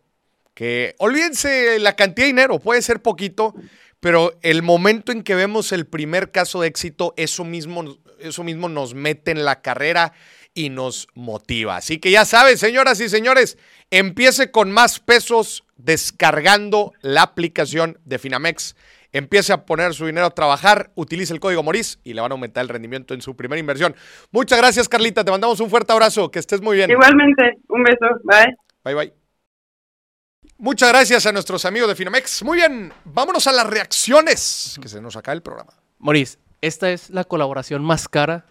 que 0.59 0.93
olvídense 0.97 1.79
la 1.79 1.95
cantidad 1.95 2.25
de 2.25 2.33
dinero, 2.33 2.59
puede 2.59 2.81
ser 2.81 3.01
poquito, 3.01 3.55
pero 4.01 4.33
el 4.41 4.61
momento 4.61 5.13
en 5.13 5.23
que 5.23 5.33
vemos 5.33 5.71
el 5.71 5.87
primer 5.87 6.31
caso 6.31 6.59
de 6.59 6.67
éxito, 6.67 7.13
eso 7.15 7.45
mismo, 7.45 7.97
eso 8.19 8.43
mismo 8.43 8.67
nos 8.67 8.93
mete 8.93 9.31
en 9.31 9.45
la 9.45 9.61
carrera 9.61 10.11
y 10.53 10.69
nos 10.69 11.07
motiva. 11.13 11.77
Así 11.77 11.99
que 11.99 12.11
ya 12.11 12.25
sabes, 12.25 12.59
señoras 12.59 12.99
y 12.99 13.07
señores, 13.07 13.57
empiece 13.89 14.51
con 14.51 14.69
más 14.69 14.99
pesos 14.99 15.63
descargando 15.77 16.91
la 16.99 17.21
aplicación 17.21 17.97
de 18.03 18.19
Finamex. 18.19 18.75
Empiece 19.13 19.53
a 19.53 19.65
poner 19.65 19.93
su 19.93 20.07
dinero 20.07 20.25
a 20.25 20.31
trabajar, 20.31 20.91
utilice 20.95 21.31
el 21.31 21.39
código 21.39 21.63
Moris 21.63 22.01
y 22.03 22.15
le 22.15 22.19
van 22.19 22.33
a 22.33 22.35
aumentar 22.35 22.63
el 22.63 22.69
rendimiento 22.69 23.13
en 23.13 23.21
su 23.21 23.33
primera 23.33 23.61
inversión. 23.61 23.95
Muchas 24.31 24.59
gracias, 24.59 24.89
Carlita. 24.89 25.23
Te 25.23 25.31
mandamos 25.31 25.61
un 25.61 25.69
fuerte 25.69 25.93
abrazo. 25.93 26.29
Que 26.29 26.39
estés 26.39 26.61
muy 26.61 26.75
bien. 26.75 26.91
Igualmente, 26.91 27.59
un 27.69 27.81
beso. 27.81 28.07
Bye. 28.25 28.57
Bye, 28.83 28.95
bye. 28.95 29.18
Muchas 30.61 30.89
gracias 30.89 31.25
a 31.25 31.31
nuestros 31.31 31.63
amigos 31.63 31.87
de 31.87 31.95
Finamex. 31.95 32.43
Muy 32.43 32.57
bien, 32.57 32.91
vámonos 33.05 33.47
a 33.47 33.53
las 33.53 33.65
reacciones, 33.65 34.77
que 34.81 34.89
se 34.89 34.99
nos 34.99 35.15
acaba 35.15 35.33
el 35.33 35.41
programa. 35.41 35.71
Maurice, 35.99 36.37
esta 36.59 36.89
es 36.89 37.09
la 37.09 37.23
colaboración 37.23 37.81
más 37.81 38.09
cara 38.09 38.45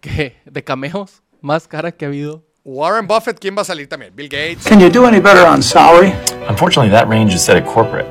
que, 0.00 0.40
de 0.46 0.64
cameos, 0.64 1.22
más 1.42 1.68
cara 1.68 1.92
que 1.92 2.06
ha 2.06 2.08
habido. 2.08 2.42
Warren 2.64 3.06
Buffett, 3.06 3.38
¿quién 3.38 3.54
va 3.54 3.60
a 3.60 3.64
salir 3.66 3.86
también? 3.86 4.16
Bill 4.16 4.30
Gates. 4.30 4.64
Can 4.66 4.80
you 4.80 4.88
do 4.88 5.04
any 5.04 5.20
better 5.20 5.44
on 5.46 5.62
salary? 5.62 6.14
Unfortunately, 6.48 6.90
that 6.90 7.06
range 7.06 7.34
is 7.34 7.42
set 7.42 7.58
at 7.58 7.66
corporate. 7.66 8.06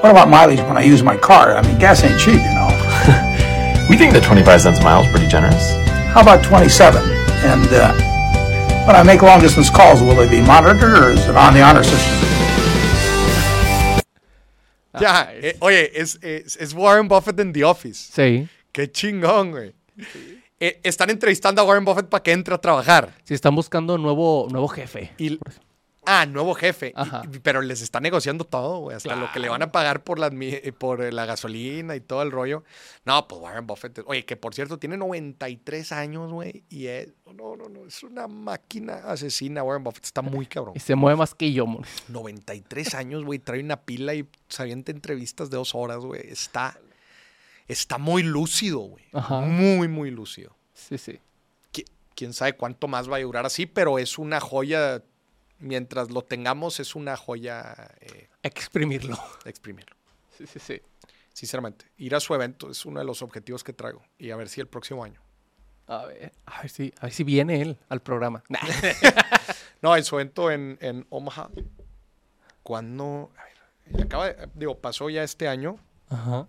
What 0.00 0.12
about 0.12 0.28
mileage 0.28 0.60
when 0.68 0.76
I 0.76 0.84
use 0.84 1.02
my 1.02 1.16
car? 1.16 1.56
I 1.56 1.62
mean, 1.66 1.80
gas 1.80 2.04
ain't 2.04 2.20
cheap, 2.20 2.34
you 2.34 2.54
know. 2.54 2.70
We 3.90 3.96
think 3.96 4.12
that 4.12 4.22
25 4.22 4.60
cents 4.60 4.78
a 4.78 4.84
mile 4.84 5.02
is 5.02 5.10
pretty 5.10 5.26
generous. 5.26 5.72
How 6.14 6.20
about 6.20 6.44
27? 6.44 7.02
And 7.02 7.68
uh, 7.72 7.92
when 8.86 8.94
I 8.94 9.02
make 9.02 9.22
long 9.22 9.40
distance 9.40 9.70
calls, 9.70 10.00
will 10.00 10.14
they 10.14 10.30
be 10.30 10.40
monitored 10.40 10.98
or 10.98 11.10
is 11.10 11.26
it 11.28 11.36
on 11.36 11.52
the 11.52 11.62
honor 11.62 11.82
system? 11.82 12.35
Ya, 15.00 15.30
eh, 15.32 15.56
oye, 15.60 15.90
es, 16.00 16.18
es- 16.22 16.56
es 16.56 16.72
Warren 16.74 17.08
Buffett 17.08 17.38
en 17.40 17.52
The 17.52 17.64
Office. 17.64 18.10
Sí. 18.12 18.48
Qué 18.72 18.90
chingón, 18.90 19.50
güey. 19.52 19.72
Eh, 20.60 20.80
están 20.82 21.10
entrevistando 21.10 21.60
a 21.60 21.64
Warren 21.64 21.84
Buffett 21.84 22.06
para 22.06 22.22
que 22.22 22.32
entre 22.32 22.54
a 22.54 22.58
trabajar. 22.58 23.14
Si 23.24 23.34
están 23.34 23.54
buscando 23.54 23.98
nuevo, 23.98 24.48
nuevo 24.50 24.68
jefe. 24.68 25.12
Y, 25.18 25.38
ah, 26.06 26.24
nuevo 26.26 26.54
jefe. 26.54 26.94
Y- 27.32 27.38
pero 27.40 27.60
les 27.60 27.82
está 27.82 28.00
negociando 28.00 28.44
todo, 28.44 28.78
güey. 28.78 28.96
Hasta 28.96 29.14
lo 29.16 29.30
que 29.32 29.40
le 29.40 29.48
van 29.48 29.62
a 29.62 29.70
pagar 29.72 30.02
por 30.04 30.18
la, 30.18 30.30
admi- 30.30 30.60
eh, 30.62 30.72
por 30.72 31.12
la 31.12 31.26
gasolina 31.26 31.94
y 31.96 32.00
todo 32.00 32.22
el 32.22 32.30
rollo. 32.30 32.64
No, 33.04 33.28
pues 33.28 33.40
Warren 33.40 33.66
Buffett. 33.66 34.00
Oye, 34.06 34.24
que 34.24 34.36
por 34.36 34.54
cierto 34.54 34.78
tiene 34.78 34.96
93 34.96 35.92
años, 35.92 36.32
güey. 36.32 36.64
Y 36.70 36.86
es. 36.86 37.08
No, 37.34 37.56
no, 37.56 37.68
no. 37.68 37.84
Es 37.86 38.02
una 38.02 38.26
máquina 38.28 38.94
asesina. 39.04 39.62
Warren 39.62 39.84
Buffett 39.84 40.04
está 40.04 40.22
muy 40.22 40.46
cabrón. 40.46 40.72
Y 40.76 40.80
se 40.80 40.94
mueve 40.94 41.16
más 41.18 41.34
que 41.34 41.52
yo, 41.52 41.66
Maurice. 41.66 42.02
93 42.08 42.94
años, 42.94 43.24
güey. 43.24 43.38
Trae 43.38 43.60
una 43.60 43.82
pila 43.82 44.14
y 44.14 44.26
se 44.48 44.62
avienta 44.62 44.92
entrevistas 44.92 45.50
de 45.50 45.56
dos 45.58 45.74
horas, 45.74 45.98
güey. 45.98 46.22
Está. 46.28 46.78
Está 47.68 47.98
muy 47.98 48.22
lúcido, 48.22 48.78
güey. 48.78 49.04
Ajá. 49.12 49.40
Muy, 49.40 49.88
muy 49.88 50.10
lúcido. 50.12 50.54
Sí, 50.72 50.98
sí. 50.98 51.18
Qui- 51.72 51.86
quién 52.14 52.32
sabe 52.32 52.52
cuánto 52.52 52.86
más 52.86 53.10
va 53.10 53.16
a 53.16 53.20
durar 53.20 53.44
así, 53.44 53.66
pero 53.66 53.98
es 53.98 54.18
una 54.18 54.38
joya. 54.40 55.02
Mientras 55.58 56.10
lo 56.10 56.22
tengamos, 56.22 56.80
es 56.80 56.94
una 56.94 57.16
joya 57.16 57.74
eh, 58.00 58.28
Exprimirlo. 58.42 59.16
exprimirlo. 59.44 59.96
Sí, 60.36 60.46
sí, 60.46 60.58
sí. 60.58 60.80
Sinceramente, 61.32 61.86
ir 61.98 62.14
a 62.14 62.20
su 62.20 62.34
evento 62.34 62.70
es 62.70 62.84
uno 62.86 63.00
de 63.00 63.06
los 63.06 63.22
objetivos 63.22 63.64
que 63.64 63.72
traigo. 63.72 64.02
Y 64.18 64.30
a 64.30 64.36
ver 64.36 64.48
si 64.48 64.60
el 64.60 64.66
próximo 64.68 65.02
año. 65.04 65.20
A 65.86 66.04
ver, 66.06 66.32
a 66.46 66.60
ver 66.62 66.70
si, 66.70 66.92
a 66.98 67.02
ver 67.06 67.12
si 67.12 67.24
viene 67.24 67.60
él 67.62 67.78
al 67.88 68.00
programa. 68.02 68.42
Nah. 68.48 68.58
No, 69.82 69.94
en 69.94 70.02
su 70.04 70.16
evento 70.18 70.50
en, 70.50 70.78
en 70.80 71.06
Omaha. 71.10 71.50
Cuando. 72.62 73.30
A 73.36 73.44
ver, 73.92 74.02
acaba 74.04 74.26
de- 74.32 74.48
digo, 74.54 74.78
pasó 74.78 75.08
ya 75.10 75.22
este 75.22 75.46
año, 75.48 75.76
Ajá. 76.08 76.48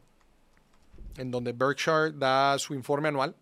en 1.17 1.29
donde 1.29 1.51
Berkshire 1.51 2.11
da 2.13 2.57
su 2.57 2.73
informe 2.73 3.09
anual. 3.09 3.35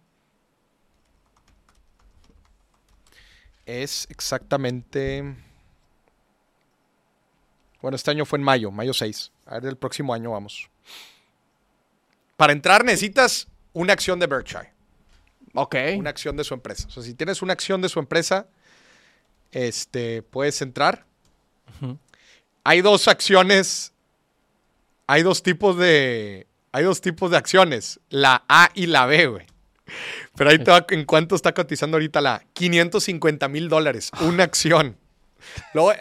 Es 3.65 4.07
exactamente. 4.09 5.35
Bueno, 7.85 7.97
este 7.97 8.09
año 8.09 8.25
fue 8.25 8.39
en 8.39 8.43
mayo, 8.43 8.71
mayo 8.71 8.95
6. 8.95 9.31
A 9.45 9.59
ver, 9.59 9.65
el 9.67 9.77
próximo 9.77 10.11
año 10.11 10.31
vamos. 10.31 10.71
Para 12.35 12.51
entrar 12.51 12.83
necesitas 12.83 13.47
una 13.73 13.93
acción 13.93 14.17
de 14.17 14.25
Berkshire, 14.25 14.73
Ok. 15.53 15.75
una 15.95 16.09
acción 16.09 16.35
de 16.35 16.43
su 16.43 16.55
empresa. 16.55 16.87
O 16.87 16.89
sea, 16.89 17.03
si 17.03 17.13
tienes 17.13 17.43
una 17.43 17.53
acción 17.53 17.83
de 17.83 17.89
su 17.89 17.99
empresa, 17.99 18.47
este, 19.51 20.23
puedes 20.23 20.63
entrar. 20.63 21.05
Hay 22.63 22.81
dos 22.81 23.07
acciones, 23.07 23.93
hay 25.05 25.21
dos 25.21 25.43
tipos 25.43 25.77
de, 25.77 26.47
hay 26.71 26.85
dos 26.85 27.01
tipos 27.01 27.29
de 27.29 27.37
acciones, 27.37 27.99
la 28.09 28.45
A 28.49 28.71
y 28.73 28.87
la 28.87 29.05
B, 29.05 29.27
güey. 29.27 29.45
Pero 30.35 30.49
ahí 30.49 30.57
te 30.57 30.71
va 30.71 30.83
en 30.89 31.05
cuánto 31.05 31.35
está 31.35 31.53
cotizando 31.53 31.97
ahorita 31.97 32.19
la 32.19 32.35
A. 32.37 32.43
550 32.53 33.47
mil 33.47 33.69
dólares, 33.69 34.09
una 34.21 34.43
acción. 34.43 34.97
Luego, 35.75 35.93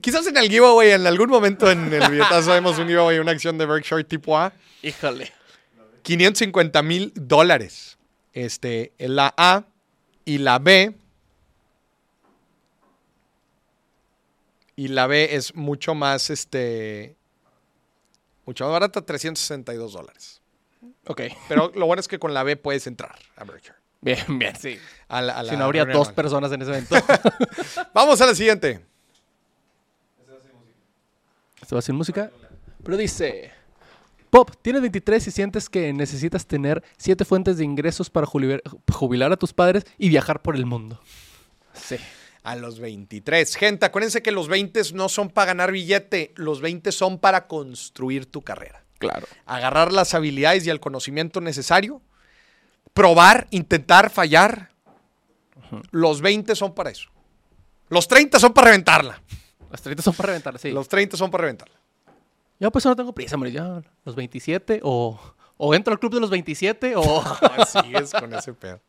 quizás 0.00 0.26
en 0.26 0.36
el 0.36 0.48
giveaway, 0.48 0.90
en 0.92 1.06
algún 1.06 1.28
momento 1.30 1.70
en 1.70 1.92
el 1.92 2.10
billetazo 2.10 2.52
vemos 2.52 2.78
un 2.78 2.86
giveaway, 2.86 3.18
una 3.18 3.32
acción 3.32 3.58
de 3.58 3.66
Berkshire 3.66 4.04
tipo 4.04 4.36
A. 4.38 4.52
Híjole. 4.82 5.32
550 6.02 6.82
mil 6.82 7.12
dólares. 7.14 7.98
Este, 8.32 8.92
en 8.98 9.16
la 9.16 9.34
A 9.36 9.64
y 10.24 10.38
la 10.38 10.58
B. 10.58 10.94
Y 14.76 14.88
la 14.88 15.06
B 15.06 15.34
es 15.34 15.54
mucho 15.54 15.94
más, 15.94 16.30
este, 16.30 17.16
mucho 18.46 18.64
más 18.64 18.72
barata, 18.72 19.02
362 19.04 19.92
dólares. 19.92 20.40
Ok. 21.06 21.22
Pero 21.48 21.70
lo 21.74 21.86
bueno 21.86 22.00
es 22.00 22.08
que 22.08 22.18
con 22.18 22.32
la 22.32 22.42
B 22.42 22.56
puedes 22.56 22.86
entrar 22.86 23.18
a 23.36 23.44
Berkshire. 23.44 23.76
Bien, 24.00 24.38
bien, 24.38 24.56
sí. 24.56 24.78
A 25.08 25.20
la- 25.20 25.34
a 25.38 25.42
la 25.42 25.50
Si 25.50 25.56
no 25.58 25.64
habría 25.64 25.84
dos 25.84 26.10
personas 26.12 26.50
en 26.52 26.62
ese 26.62 26.70
evento. 26.70 26.96
Vamos 27.94 28.18
a 28.22 28.26
la 28.26 28.34
siguiente. 28.34 28.80
¿Esto 31.70 31.76
va 31.76 31.82
sin 31.82 31.94
música? 31.94 32.32
Pero 32.82 32.96
dice... 32.96 33.52
Pop, 34.28 34.50
tienes 34.60 34.82
23 34.82 35.28
y 35.28 35.30
sientes 35.30 35.68
que 35.68 35.92
necesitas 35.92 36.44
tener 36.44 36.82
siete 36.96 37.24
fuentes 37.24 37.58
de 37.58 37.64
ingresos 37.64 38.10
para 38.10 38.26
jubilar, 38.26 38.60
jubilar 38.92 39.30
a 39.30 39.36
tus 39.36 39.52
padres 39.52 39.84
y 39.96 40.08
viajar 40.08 40.42
por 40.42 40.56
el 40.56 40.66
mundo. 40.66 41.00
Sí. 41.72 41.94
A 42.42 42.56
los 42.56 42.80
23. 42.80 43.54
Gente, 43.54 43.86
acuérdense 43.86 44.20
que 44.20 44.32
los 44.32 44.48
20 44.48 44.82
no 44.94 45.08
son 45.08 45.30
para 45.30 45.46
ganar 45.46 45.70
billete, 45.70 46.32
los 46.34 46.60
20 46.60 46.90
son 46.90 47.20
para 47.20 47.46
construir 47.46 48.26
tu 48.26 48.42
carrera. 48.42 48.82
Claro. 48.98 49.28
Agarrar 49.46 49.92
las 49.92 50.12
habilidades 50.14 50.66
y 50.66 50.70
el 50.70 50.80
conocimiento 50.80 51.40
necesario. 51.40 52.02
Probar, 52.94 53.46
intentar, 53.52 54.10
fallar. 54.10 54.72
Los 55.92 56.20
20 56.20 56.56
son 56.56 56.74
para 56.74 56.90
eso. 56.90 57.10
Los 57.90 58.08
30 58.08 58.40
son 58.40 58.52
para 58.52 58.70
reventarla. 58.70 59.22
Las 59.70 59.82
30 59.82 60.02
son 60.02 60.14
para 60.14 60.26
reventar, 60.28 60.58
sí. 60.58 60.70
Los 60.70 60.88
30 60.88 61.16
son 61.16 61.30
para 61.30 61.42
reventarla. 61.42 61.74
Yo 62.58 62.70
pues 62.70 62.84
no 62.84 62.94
tengo 62.94 63.12
prisa, 63.12 63.36
hombre. 63.36 63.52
Ya 63.52 63.82
los 64.04 64.14
27 64.14 64.80
o, 64.82 65.18
o 65.56 65.74
entro 65.74 65.92
al 65.92 65.98
club 65.98 66.14
de 66.14 66.20
los 66.20 66.30
27 66.30 66.94
o... 66.96 67.20
Así 67.56 67.94
es 67.94 68.12
con 68.12 68.34
ese 68.34 68.52
pedo. 68.52 68.80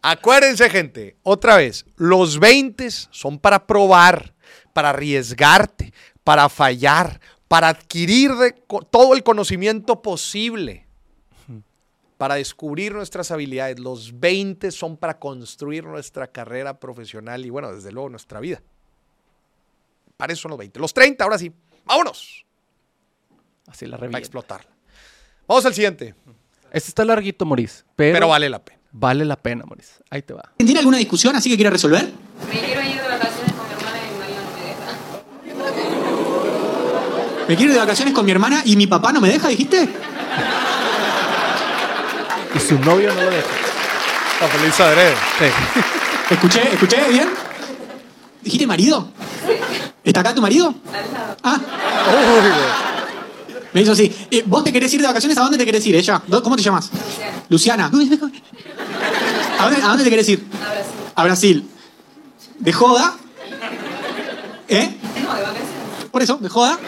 Acuérdense, 0.00 0.70
gente, 0.70 1.16
otra 1.22 1.56
vez, 1.56 1.84
los 1.96 2.38
20 2.38 2.90
son 2.90 3.38
para 3.38 3.66
probar, 3.66 4.32
para 4.72 4.90
arriesgarte, 4.90 5.92
para 6.22 6.48
fallar, 6.48 7.20
para 7.48 7.68
adquirir 7.68 8.34
de 8.36 8.52
todo 8.90 9.14
el 9.14 9.22
conocimiento 9.22 10.00
posible, 10.00 10.86
para 12.16 12.36
descubrir 12.36 12.92
nuestras 12.94 13.30
habilidades. 13.30 13.80
Los 13.80 14.20
20 14.20 14.70
son 14.70 14.96
para 14.96 15.18
construir 15.18 15.84
nuestra 15.84 16.28
carrera 16.28 16.78
profesional 16.78 17.44
y, 17.44 17.50
bueno, 17.50 17.72
desde 17.72 17.90
luego, 17.90 18.08
nuestra 18.08 18.38
vida. 18.40 18.62
Para 20.18 20.32
eso 20.34 20.42
son 20.42 20.50
los 20.50 20.58
20. 20.58 20.78
Los 20.80 20.92
30, 20.92 21.24
ahora 21.24 21.38
sí. 21.38 21.50
Vámonos. 21.86 22.44
Así 23.68 23.86
la 23.86 23.92
Para 23.92 24.00
revienta. 24.08 24.18
explotarla. 24.18 24.68
Vamos 25.46 25.64
al 25.64 25.72
siguiente, 25.72 26.14
Este 26.72 26.88
está 26.90 27.04
larguito, 27.04 27.46
Moris. 27.46 27.86
Pero, 27.96 28.12
pero 28.16 28.28
vale 28.28 28.50
la 28.50 28.58
pena. 28.62 28.78
vale 28.92 29.24
la 29.24 29.36
pena, 29.36 29.64
Moris. 29.64 30.02
Ahí 30.10 30.20
te 30.22 30.34
va. 30.34 30.42
¿Tiene 30.58 30.78
alguna 30.80 30.98
discusión 30.98 31.34
así 31.36 31.48
que 31.48 31.54
quiera 31.56 31.70
resolver? 31.70 32.04
Me 32.52 32.58
quiero 32.60 32.82
ir 32.82 33.00
de 33.00 33.08
vacaciones 33.08 33.52
con 33.54 33.66
mi 33.68 33.72
hermana 33.74 33.96
y 34.04 34.10
mi 34.10 34.18
marido 34.18 34.42
no 34.42 34.50
me 34.56 34.62
deja. 34.64 34.92
Me 37.48 37.56
quiero 37.56 37.70
ir 37.70 37.74
de 37.74 37.78
vacaciones 37.78 38.14
con 38.14 38.24
mi 38.26 38.32
hermana 38.32 38.62
y 38.64 38.76
mi 38.76 38.86
papá 38.86 39.12
no 39.12 39.20
me 39.20 39.28
deja, 39.30 39.48
dijiste. 39.48 39.88
Y 42.54 42.58
su 42.58 42.78
novio 42.80 43.14
no 43.14 43.22
lo 43.22 43.30
deja. 43.30 43.48
La 44.40 44.48
feliz 44.48 44.80
adrede. 44.80 45.14
Sí. 45.38 46.34
¿Escuché? 46.34 46.72
¿Escuché 46.74 47.08
bien? 47.08 47.28
¿Dijiste 48.42 48.66
marido? 48.66 49.08
¿Está 50.04 50.20
acá 50.20 50.34
tu 50.34 50.40
marido? 50.40 50.74
Ah, 51.42 51.60
me 53.72 53.82
hizo 53.82 53.92
así. 53.92 54.12
Eh, 54.30 54.42
¿Vos 54.46 54.64
te 54.64 54.72
querés 54.72 54.92
ir 54.94 55.00
de 55.00 55.06
vacaciones? 55.06 55.36
¿A 55.38 55.42
dónde 55.42 55.58
te 55.58 55.64
querés 55.64 55.86
ir, 55.86 55.94
ella? 55.96 56.22
¿Dó- 56.26 56.42
¿Cómo 56.42 56.56
te 56.56 56.62
llamas? 56.62 56.90
Luciana. 57.48 57.90
Luciana. 57.92 58.26
¿A 59.58 59.64
dónde, 59.64 59.82
a 59.82 59.88
dónde 59.88 60.04
te 60.04 60.10
querés 60.10 60.28
ir? 60.28 60.46
A 60.52 60.68
Brasil. 60.70 60.94
A 61.14 61.24
Brasil. 61.24 61.68
¿De 62.58 62.72
joda? 62.72 63.16
¿Eh? 64.68 64.96
No, 65.22 65.34
de 65.34 65.42
vacaciones. 65.42 65.68
Por 66.10 66.22
eso, 66.22 66.36
de 66.38 66.48
joda. 66.48 66.78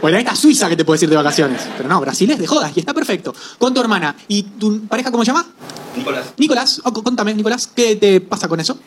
Bueno, 0.00 0.18
esta 0.18 0.32
es 0.32 0.38
Suiza 0.40 0.68
que 0.68 0.76
te 0.76 0.84
puedes 0.84 1.02
ir 1.04 1.08
de 1.10 1.16
vacaciones. 1.16 1.60
Pero 1.76 1.88
no, 1.88 2.00
Brasil 2.00 2.28
es 2.30 2.38
de 2.38 2.46
joda 2.46 2.70
y 2.74 2.80
está 2.80 2.92
perfecto. 2.92 3.32
Con 3.58 3.72
tu 3.72 3.80
hermana. 3.80 4.16
¿Y 4.28 4.42
tu 4.42 4.80
pareja 4.86 5.10
cómo 5.12 5.24
se 5.24 5.28
llama? 5.28 5.46
Nicolás, 5.96 6.24
Nicolás. 6.38 6.80
Oh, 6.84 6.92
contame, 6.92 7.34
Nicolás, 7.34 7.68
¿qué 7.68 7.94
te 7.96 8.20
pasa 8.20 8.48
con 8.48 8.58
eso? 8.58 8.78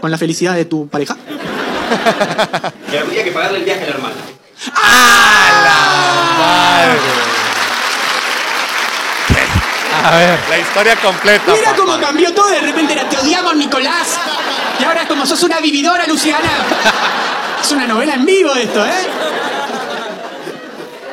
¿Con 0.00 0.10
la 0.10 0.18
felicidad 0.18 0.54
de 0.54 0.64
tu 0.64 0.88
pareja? 0.88 1.16
que 2.90 2.98
habría 2.98 3.24
que 3.24 3.32
pagarle 3.32 3.58
el 3.58 3.64
viaje 3.64 3.84
a 3.84 3.86
la 3.86 3.94
hermana. 3.94 4.14
A 10.04 10.16
ver. 10.16 10.38
La 10.48 10.58
historia 10.58 10.96
completa. 10.96 11.52
Mira 11.52 11.70
papá. 11.70 11.76
cómo 11.76 12.00
cambió 12.00 12.32
todo. 12.32 12.48
De 12.50 12.60
repente 12.60 12.92
era 12.92 13.08
te 13.08 13.18
odiamos, 13.18 13.56
Nicolás. 13.56 14.16
Y 14.80 14.84
ahora 14.84 15.02
es 15.02 15.08
como 15.08 15.26
sos 15.26 15.42
una 15.42 15.60
vividora, 15.60 16.06
Luciana. 16.06 16.48
Es 17.60 17.72
una 17.72 17.88
novela 17.88 18.14
en 18.14 18.24
vivo 18.24 18.54
esto, 18.54 18.86
¿eh? 18.86 18.92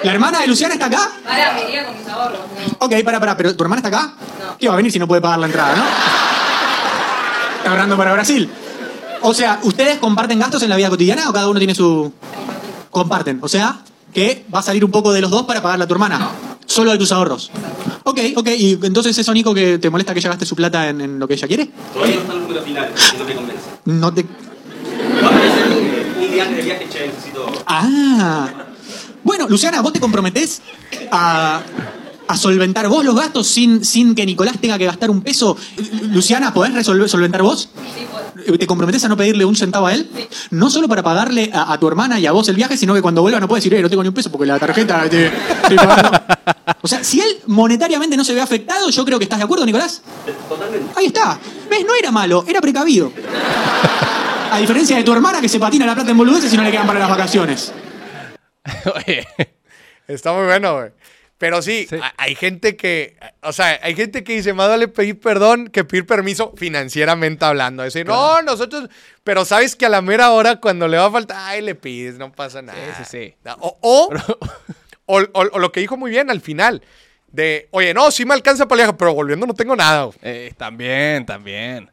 ¿La 0.04 0.12
hermana 0.12 0.40
de 0.40 0.48
Luciana 0.48 0.76
está 0.76 0.86
acá? 0.86 1.10
Ahora 1.28 1.54
me 1.54 1.64
iría 1.64 1.86
con 1.86 1.98
mis 1.98 2.08
ahorros. 2.08 2.40
¿no? 2.40 2.86
Ok, 2.86 2.94
para, 3.04 3.20
para, 3.20 3.36
pero 3.36 3.56
¿tu 3.56 3.64
hermana 3.64 3.80
está 3.80 3.90
acá? 3.90 4.14
No. 4.40 4.58
¿Qué 4.58 4.68
va 4.68 4.76
a 4.76 4.78
venir 4.78 4.92
si 4.92 5.00
no 5.00 5.08
puede 5.08 5.22
pagar 5.22 5.40
la 5.40 5.48
entrada, 5.48 5.76
no? 5.76 5.84
Está 7.58 7.72
ahorrando 7.72 7.98
para 7.98 8.14
Brasil. 8.14 8.50
O 9.28 9.34
sea, 9.34 9.60
¿ustedes 9.64 9.98
comparten 9.98 10.38
gastos 10.38 10.62
en 10.62 10.70
la 10.70 10.76
vida 10.76 10.88
cotidiana 10.88 11.28
o 11.28 11.34
cada 11.34 11.50
uno 11.50 11.58
tiene 11.60 11.74
su...? 11.74 12.14
Comparten. 12.92 13.40
O 13.42 13.48
sea, 13.48 13.82
que 14.14 14.46
va 14.54 14.60
a 14.60 14.62
salir 14.62 14.86
un 14.86 14.92
poco 14.92 15.12
de 15.12 15.20
los 15.20 15.32
dos 15.32 15.44
para 15.44 15.64
pagarle 15.64 15.86
a 15.86 15.88
tu 15.88 15.96
hermana. 15.96 16.30
Solo 16.68 16.92
de 16.92 17.00
tus 17.00 17.12
ahorros. 17.12 17.50
Ok, 18.04 18.20
ok. 18.36 18.48
¿Y 18.56 18.80
entonces 18.84 19.18
eso, 19.18 19.34
Nico, 19.34 19.52
que 19.54 19.80
te 19.80 19.90
molesta 19.90 20.14
que 20.14 20.20
ella 20.20 20.30
gaste 20.30 20.46
su 20.46 20.56
plata 20.56 20.90
en, 20.90 21.02
en 21.02 21.18
lo 21.18 21.28
que 21.28 21.34
ella 21.34 21.48
quiere? 21.48 21.72
Todavía 21.92 22.18
no 22.18 22.22
está 22.22 22.34
el 22.34 22.42
número 22.42 22.62
final, 22.62 22.92
no 23.18 23.26
me 23.26 23.36
convence. 23.36 23.64
No 23.86 24.14
te... 24.14 24.24
Va 24.24 25.28
a 25.28 25.30
aparecer 25.32 25.64
un, 26.20 26.32
día 26.32 26.46
del 26.46 26.64
viaje, 26.64 26.88
che, 26.88 27.08
necesito... 27.08 27.52
Ah. 27.66 28.48
Bueno, 29.24 29.48
Luciana, 29.50 29.82
¿vos 29.82 29.92
te 29.92 30.00
comprometés 30.00 30.62
a, 31.12 31.62
a 32.28 32.38
solventar 32.38 32.88
vos 32.90 33.04
los 33.04 33.16
gastos 33.16 33.48
sin, 33.48 33.84
sin 33.84 34.14
que 34.14 34.24
Nicolás 34.24 34.60
tenga 34.62 34.78
que 34.78 34.86
gastar 34.86 35.10
un 35.10 35.22
peso? 35.22 35.58
Luciana, 36.12 36.54
¿podés 36.54 36.76
resolver, 36.76 37.10
solventar 37.10 37.42
vos? 37.42 37.70
Sí, 37.96 38.06
pues. 38.12 38.25
¿Te 38.46 38.68
comprometés 38.68 39.04
a 39.06 39.08
no 39.08 39.18
pedirle 39.18 39.46
un 39.46 39.56
centavo 39.56 39.88
a 39.88 39.94
él? 39.94 40.10
No 40.52 40.70
solo 40.70 40.88
para 40.88 41.02
pagarle 41.04 41.50
a, 41.54 41.74
a 41.74 41.80
tu 41.80 41.88
hermana 41.88 42.20
y 42.20 42.26
a 42.26 42.32
vos 42.32 42.48
el 42.50 42.56
viaje, 42.56 42.78
sino 42.78 42.94
que 42.94 43.02
cuando 43.02 43.22
vuelva 43.22 43.40
no 43.40 43.48
puedes 43.48 43.64
decir, 43.64 43.78
eh, 43.78 43.82
no 43.82 43.90
tengo 43.90 44.04
ni 44.04 44.10
un 44.10 44.16
peso 44.16 44.32
porque 44.32 44.46
la 44.46 44.60
tarjeta 44.60 45.10
te, 45.10 45.28
estoy 45.28 45.78
pagando". 45.78 46.22
O 46.82 46.88
sea, 46.88 47.04
si 47.04 47.20
él 47.20 47.40
monetariamente 47.48 48.16
no 48.16 48.24
se 48.24 48.34
ve 48.34 48.42
afectado, 48.42 48.90
yo 48.90 49.06
creo 49.06 49.18
que 49.18 49.24
estás 49.24 49.40
de 49.40 49.46
acuerdo, 49.46 49.66
Nicolás. 49.66 50.02
Totalmente. 50.48 50.94
Ahí 50.96 51.08
está. 51.08 51.40
¿Ves? 51.70 51.86
No 51.86 51.96
era 51.96 52.12
malo, 52.12 52.46
era 52.48 52.62
precavido. 52.62 53.12
A 54.52 54.60
diferencia 54.60 54.96
de 54.96 55.04
tu 55.04 55.12
hermana 55.12 55.42
que 55.42 55.50
se 55.50 55.60
patina 55.60 55.86
la 55.86 55.96
plata 55.96 56.12
en 56.12 56.18
boludeces 56.18 56.54
y 56.54 56.58
no 56.58 56.64
le 56.64 56.72
quedan 56.72 56.88
para 56.88 57.00
las 57.00 57.10
vacaciones. 57.10 57.74
Oye. 58.96 59.28
Está 60.08 60.34
muy 60.34 60.46
bueno, 60.46 60.76
güey. 60.76 60.92
Pero 61.46 61.62
sí, 61.62 61.88
hay 62.18 62.34
gente 62.34 62.76
que, 62.76 63.18
o 63.44 63.54
sea, 63.54 63.80
hay 63.84 63.94
gente 63.96 64.24
que 64.24 64.34
dice, 64.34 64.52
más 64.54 64.68
vale 64.68 64.88
pedir 64.88 65.20
perdón 65.20 65.68
que 65.68 65.84
pedir 65.84 66.08
permiso 66.08 66.54
financieramente 66.58 67.46
hablando. 67.46 67.84
Decir, 67.84 68.04
no, 68.08 68.42
nosotros, 68.42 68.90
pero 69.24 69.46
sabes 69.46 69.76
que 69.76 69.86
a 69.86 69.90
la 69.90 70.02
mera 70.02 70.32
hora 70.32 70.56
cuando 70.60 70.88
le 70.88 70.98
va 70.98 71.06
a 71.06 71.12
faltar, 71.12 71.38
ay, 71.40 71.62
le 71.62 71.76
pides, 71.76 72.18
no 72.18 72.32
pasa 72.32 72.64
nada. 72.64 72.80
sí, 72.98 73.04
sí. 73.06 73.36
O, 73.60 73.78
o, 73.82 74.10
o- 75.06 75.20
o- 75.22 75.50
o 75.52 75.60
lo 75.60 75.72
que 75.72 75.82
dijo 75.82 75.98
muy 75.98 76.10
bien 76.10 76.32
al 76.32 76.42
final, 76.42 76.82
de, 77.32 77.68
oye, 77.70 77.94
no, 77.94 78.10
sí 78.10 78.26
me 78.26 78.34
alcanza 78.34 78.68
para 78.68 78.84
viaje, 78.84 78.94
pero 78.98 79.14
volviendo 79.14 79.46
no 79.46 79.54
tengo 79.54 79.76
nada. 79.76 80.06
güey". 80.06 80.18
Eh, 80.24 80.54
también, 80.58 81.28
también. 81.28 81.92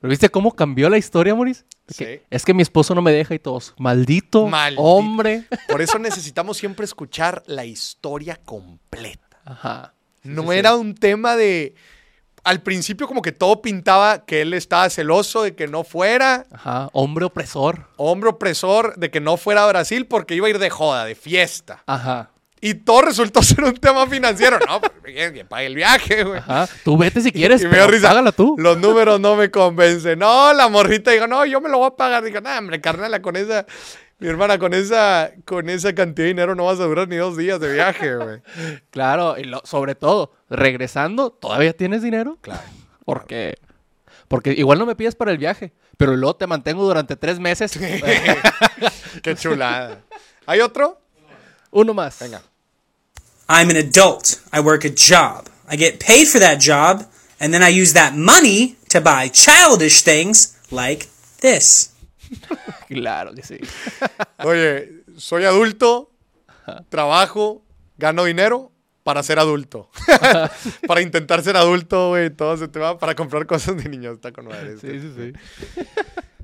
¿Pero 0.00 0.08
viste 0.10 0.30
cómo 0.30 0.54
cambió 0.56 0.88
la 0.88 0.96
historia, 0.96 1.34
Moris? 1.34 1.66
Es 1.86 1.96
que, 1.98 2.04
Sí. 2.18 2.26
es 2.30 2.44
que 2.44 2.54
mi 2.54 2.62
esposo 2.62 2.94
no 2.94 3.02
me 3.02 3.12
deja 3.12 3.34
y 3.34 3.38
todos. 3.38 3.74
Maldito, 3.78 4.46
Maldito. 4.46 4.82
hombre. 4.82 5.44
Por 5.68 5.82
eso 5.82 5.98
necesitamos 5.98 6.56
siempre 6.56 6.84
escuchar 6.84 7.42
la 7.46 7.64
historia 7.64 8.40
completa. 8.44 9.38
Ajá. 9.44 9.94
Sí, 10.22 10.28
No 10.30 10.44
sí. 10.50 10.58
era 10.58 10.74
un 10.76 10.94
tema 10.94 11.36
de. 11.36 11.74
Al 12.42 12.60
principio, 12.62 13.06
como 13.06 13.22
que 13.22 13.32
todo 13.32 13.62
pintaba 13.62 14.26
que 14.26 14.42
él 14.42 14.52
estaba 14.52 14.90
celoso 14.90 15.42
de 15.42 15.54
que 15.54 15.66
no 15.66 15.82
fuera, 15.82 16.46
Ajá. 16.52 16.90
Hombre 16.92 17.24
opresor. 17.24 17.88
hombre 17.96 18.28
opresor 18.28 18.96
de 18.96 19.10
que 19.10 19.20
no 19.20 19.38
fuera 19.38 19.64
a 19.64 19.68
Brasil 19.68 20.06
porque 20.06 20.34
iba 20.34 20.46
a 20.46 20.50
ir 20.50 20.58
de 20.58 20.68
joda, 20.68 21.06
de 21.06 21.14
fiesta. 21.14 21.82
Ajá. 21.86 22.30
Y 22.66 22.72
todo 22.74 23.02
resultó 23.02 23.42
ser 23.42 23.62
un 23.62 23.74
tema 23.74 24.06
financiero. 24.06 24.58
No, 24.66 24.80
pues 24.80 24.92
que 25.04 25.32
que 25.34 25.44
pague 25.44 25.66
el 25.66 25.74
viaje, 25.74 26.24
güey. 26.24 26.38
Ajá. 26.40 26.66
Tú 26.82 26.96
vete 26.96 27.20
si 27.20 27.30
quieres, 27.30 27.60
Y 27.60 27.64
me 27.66 27.70
pero 27.72 27.88
risa. 27.88 28.08
págala 28.08 28.32
tú. 28.32 28.54
Los 28.58 28.78
números 28.78 29.20
no 29.20 29.36
me 29.36 29.50
convencen. 29.50 30.18
No, 30.18 30.52
la 30.54 30.68
morrita 30.68 31.10
dijo, 31.10 31.26
no, 31.26 31.44
yo 31.44 31.60
me 31.60 31.68
lo 31.68 31.76
voy 31.78 31.88
a 31.88 31.90
pagar. 31.96 32.24
Dijo, 32.24 32.40
no, 32.40 32.56
hombre, 32.56 32.80
carnala, 32.80 33.20
con 33.20 33.36
esa. 33.36 33.66
Mi 34.18 34.28
hermana, 34.28 34.58
con 34.58 34.72
esa, 34.72 35.32
con 35.44 35.68
esa 35.68 35.94
cantidad 35.94 36.24
de 36.24 36.28
dinero 36.28 36.54
no 36.54 36.64
vas 36.64 36.80
a 36.80 36.84
durar 36.84 37.06
ni 37.08 37.16
dos 37.16 37.36
días 37.36 37.60
de 37.60 37.72
viaje, 37.72 38.14
güey. 38.16 38.40
Claro, 38.90 39.36
y 39.36 39.44
lo- 39.44 39.60
sobre 39.64 39.94
todo, 39.94 40.32
regresando, 40.48 41.30
¿todavía 41.32 41.76
tienes 41.76 42.00
dinero? 42.00 42.38
Claro. 42.40 42.62
Porque, 43.04 43.58
porque 44.28 44.52
igual 44.52 44.78
no 44.78 44.86
me 44.86 44.94
pides 44.96 45.16
para 45.16 45.32
el 45.32 45.36
viaje, 45.38 45.74
pero 45.98 46.16
luego 46.16 46.36
te 46.36 46.46
mantengo 46.46 46.82
durante 46.84 47.16
tres 47.16 47.38
meses. 47.40 47.78
Qué 49.22 49.34
chulada. 49.36 50.00
¿Hay 50.46 50.60
otro? 50.60 51.00
Uno 51.70 51.92
más. 51.92 52.18
Venga. 52.20 52.40
I'm 53.48 53.70
an 53.70 53.76
adult. 53.76 54.40
I 54.52 54.60
work 54.60 54.84
a 54.84 54.90
job. 54.90 55.48
I 55.68 55.76
get 55.76 56.00
paid 56.00 56.28
for 56.28 56.38
that 56.38 56.60
job, 56.60 57.06
and 57.40 57.52
then 57.52 57.62
I 57.62 57.68
use 57.68 57.92
that 57.94 58.14
money 58.14 58.76
to 58.90 59.00
buy 59.00 59.28
childish 59.28 60.02
things 60.02 60.56
like 60.70 61.08
this. 61.40 61.90
Claro 62.88 63.34
que 63.34 63.42
sí. 63.42 63.58
Oye, 64.44 65.02
soy 65.16 65.44
adulto, 65.44 66.10
trabajo, 66.90 67.64
gano 67.98 68.24
dinero 68.24 68.70
para 69.02 69.22
ser 69.22 69.38
adulto. 69.38 69.90
para 70.86 71.00
intentar 71.00 71.42
ser 71.42 71.56
adulto, 71.56 72.10
güey, 72.10 72.30
todo 72.30 72.56
se 72.56 72.68
te 72.68 72.78
va 72.78 72.98
para 72.98 73.14
comprar 73.14 73.46
cosas 73.46 73.76
de 73.82 73.88
niños. 73.88 74.16
Está 74.16 74.32
con 74.32 74.46
madre. 74.46 74.76
Sí, 74.78 75.00
sí, 75.00 75.12
sí. 75.16 75.32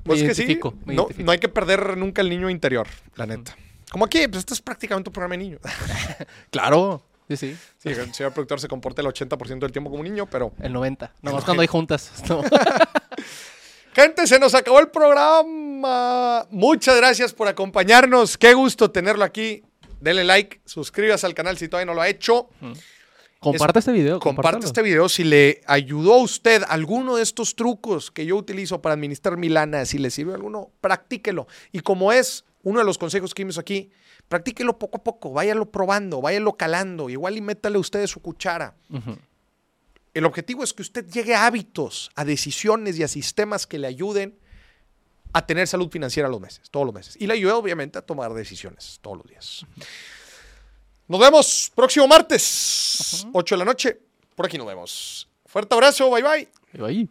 Pues 0.03 0.21
Me 0.21 0.27
que 0.27 0.35
sí, 0.35 0.59
no, 0.85 1.07
no 1.17 1.31
hay 1.31 1.39
que 1.39 1.47
perder 1.47 1.95
nunca 1.95 2.21
el 2.21 2.29
niño 2.29 2.49
interior, 2.49 2.87
la 3.15 3.27
neta. 3.27 3.55
Como 3.91 4.05
aquí, 4.05 4.25
pues 4.27 4.39
esto 4.39 4.53
es 4.53 4.61
prácticamente 4.61 5.09
un 5.09 5.13
programa 5.13 5.33
de 5.33 5.43
niños. 5.43 5.61
Claro. 6.49 7.03
Sí, 7.27 7.37
sí. 7.37 7.57
sí, 7.77 7.89
el 7.89 8.13
señor 8.13 8.33
productor 8.33 8.59
se 8.59 8.67
comporta 8.67 9.01
el 9.01 9.07
80% 9.07 9.59
del 9.59 9.71
tiempo 9.71 9.89
como 9.89 10.01
un 10.01 10.07
niño, 10.07 10.25
pero... 10.25 10.51
El 10.59 10.73
90. 10.73 11.13
Nomás 11.21 11.45
cuando 11.45 11.61
hay 11.61 11.67
juntas. 11.67 12.11
No. 12.29 12.41
Gente, 13.93 14.25
se 14.27 14.39
nos 14.39 14.55
acabó 14.55 14.79
el 14.79 14.87
programa. 14.87 16.47
Muchas 16.49 16.95
gracias 16.95 17.33
por 17.33 17.49
acompañarnos. 17.49 18.37
Qué 18.37 18.53
gusto 18.53 18.89
tenerlo 18.89 19.25
aquí. 19.25 19.63
denle 19.99 20.23
like, 20.23 20.61
suscríbase 20.65 21.25
al 21.25 21.33
canal 21.33 21.57
si 21.57 21.67
todavía 21.67 21.87
no 21.87 21.93
lo 21.93 22.01
ha 22.01 22.07
hecho. 22.07 22.49
Comparte 23.39 23.79
este 23.79 23.91
video. 23.91 24.19
Comparte 24.19 24.65
este 24.65 24.81
video 24.81 25.09
si 25.09 25.25
le 25.25 25.61
ayudó 25.65 26.13
a 26.13 26.17
usted 26.17 26.63
alguno 26.69 27.17
de 27.17 27.23
estos 27.23 27.55
trucos 27.55 28.11
que 28.11 28.25
yo 28.25 28.37
utilizo 28.37 28.81
para 28.81 28.93
administrar 28.93 29.35
mi 29.35 29.49
lana, 29.49 29.85
si 29.85 29.97
le 29.97 30.09
sirve 30.09 30.33
alguno, 30.33 30.69
practíquelo. 30.79 31.47
Y 31.73 31.81
como 31.81 32.13
es 32.13 32.45
uno 32.63 32.79
de 32.79 32.85
los 32.85 32.97
consejos 32.97 33.33
que 33.33 33.43
vimos 33.43 33.57
aquí, 33.57 33.91
practíquelo 34.27 34.77
poco 34.77 34.97
a 34.97 35.03
poco, 35.03 35.31
váyalo 35.31 35.69
probando, 35.71 36.21
váyalo 36.21 36.53
calando, 36.53 37.09
igual 37.09 37.37
y 37.37 37.41
métale 37.41 37.77
usted 37.77 38.05
su 38.07 38.21
cuchara. 38.21 38.75
El 40.13 40.25
objetivo 40.25 40.63
es 40.63 40.73
que 40.73 40.81
usted 40.81 41.07
llegue 41.07 41.35
a 41.35 41.45
hábitos, 41.45 42.11
a 42.15 42.25
decisiones 42.25 42.97
y 42.99 43.03
a 43.03 43.07
sistemas 43.07 43.65
que 43.65 43.79
le 43.79 43.87
ayuden 43.87 44.37
a 45.33 45.45
tener 45.45 45.67
salud 45.67 45.89
financiera 45.89 46.27
los 46.27 46.41
meses, 46.41 46.69
todos 46.69 46.85
los 46.85 46.93
meses. 46.93 47.15
Y 47.19 47.27
le 47.27 47.33
ayude 47.33 47.53
obviamente 47.53 47.97
a 47.97 48.01
tomar 48.01 48.33
decisiones 48.33 48.99
todos 49.01 49.17
los 49.17 49.27
días. 49.27 49.65
Nos 51.07 51.19
vemos 51.19 51.71
próximo 51.73 52.07
martes, 52.07 53.25
8 53.31 53.55
de 53.55 53.59
la 53.59 53.65
noche. 53.65 53.99
Por 54.35 54.45
aquí 54.45 54.57
nos 54.57 54.67
vemos. 54.67 55.27
Fuerte 55.45 55.73
abrazo, 55.73 56.09
bye 56.09 56.23
bye. 56.23 56.49
Y 56.73 56.83
ahí. 56.83 57.09